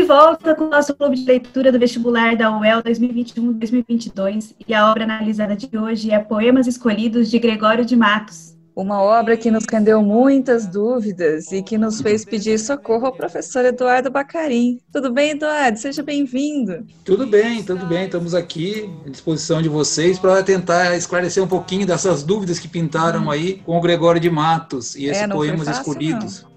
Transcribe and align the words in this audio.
de 0.00 0.06
volta 0.06 0.54
com 0.54 0.64
o 0.64 0.70
nosso 0.70 0.94
clube 0.94 1.14
de 1.14 1.26
leitura 1.26 1.70
do 1.70 1.78
vestibular 1.78 2.34
da 2.34 2.58
UEL 2.58 2.82
2021-2022 2.82 4.54
e 4.66 4.72
a 4.72 4.90
obra 4.90 5.04
analisada 5.04 5.54
de 5.54 5.68
hoje 5.76 6.10
é 6.10 6.18
Poemas 6.18 6.66
Escolhidos 6.66 7.30
de 7.30 7.38
Gregório 7.38 7.84
de 7.84 7.94
Matos. 7.94 8.56
Uma 8.74 9.02
obra 9.02 9.36
que 9.36 9.50
nos 9.50 9.66
rendeu 9.70 10.02
muitas 10.02 10.66
dúvidas 10.66 11.52
e 11.52 11.62
que 11.62 11.76
nos 11.76 12.00
fez 12.00 12.24
pedir 12.24 12.58
socorro 12.58 13.08
ao 13.08 13.12
professor 13.12 13.62
Eduardo 13.62 14.10
Bacarim. 14.10 14.80
Tudo 14.90 15.12
bem, 15.12 15.32
Eduardo? 15.32 15.78
Seja 15.78 16.02
bem-vindo. 16.02 16.86
Tudo 17.04 17.26
bem, 17.26 17.62
tudo 17.62 17.84
bem. 17.84 18.06
Estamos 18.06 18.34
aqui 18.34 18.88
à 19.04 19.10
disposição 19.10 19.60
de 19.60 19.68
vocês 19.68 20.18
para 20.18 20.42
tentar 20.42 20.96
esclarecer 20.96 21.44
um 21.44 21.48
pouquinho 21.48 21.86
dessas 21.86 22.22
dúvidas 22.22 22.58
que 22.58 22.68
pintaram 22.68 23.24
hum. 23.24 23.30
aí 23.30 23.60
com 23.66 23.76
o 23.76 23.80
Gregório 23.82 24.20
de 24.20 24.30
Matos 24.30 24.96
e 24.96 25.04
esses 25.04 25.24
é, 25.24 25.28
poemas 25.28 25.66
fácil, 25.66 25.80
escolhidos. 25.82 26.42
Não. 26.42 26.49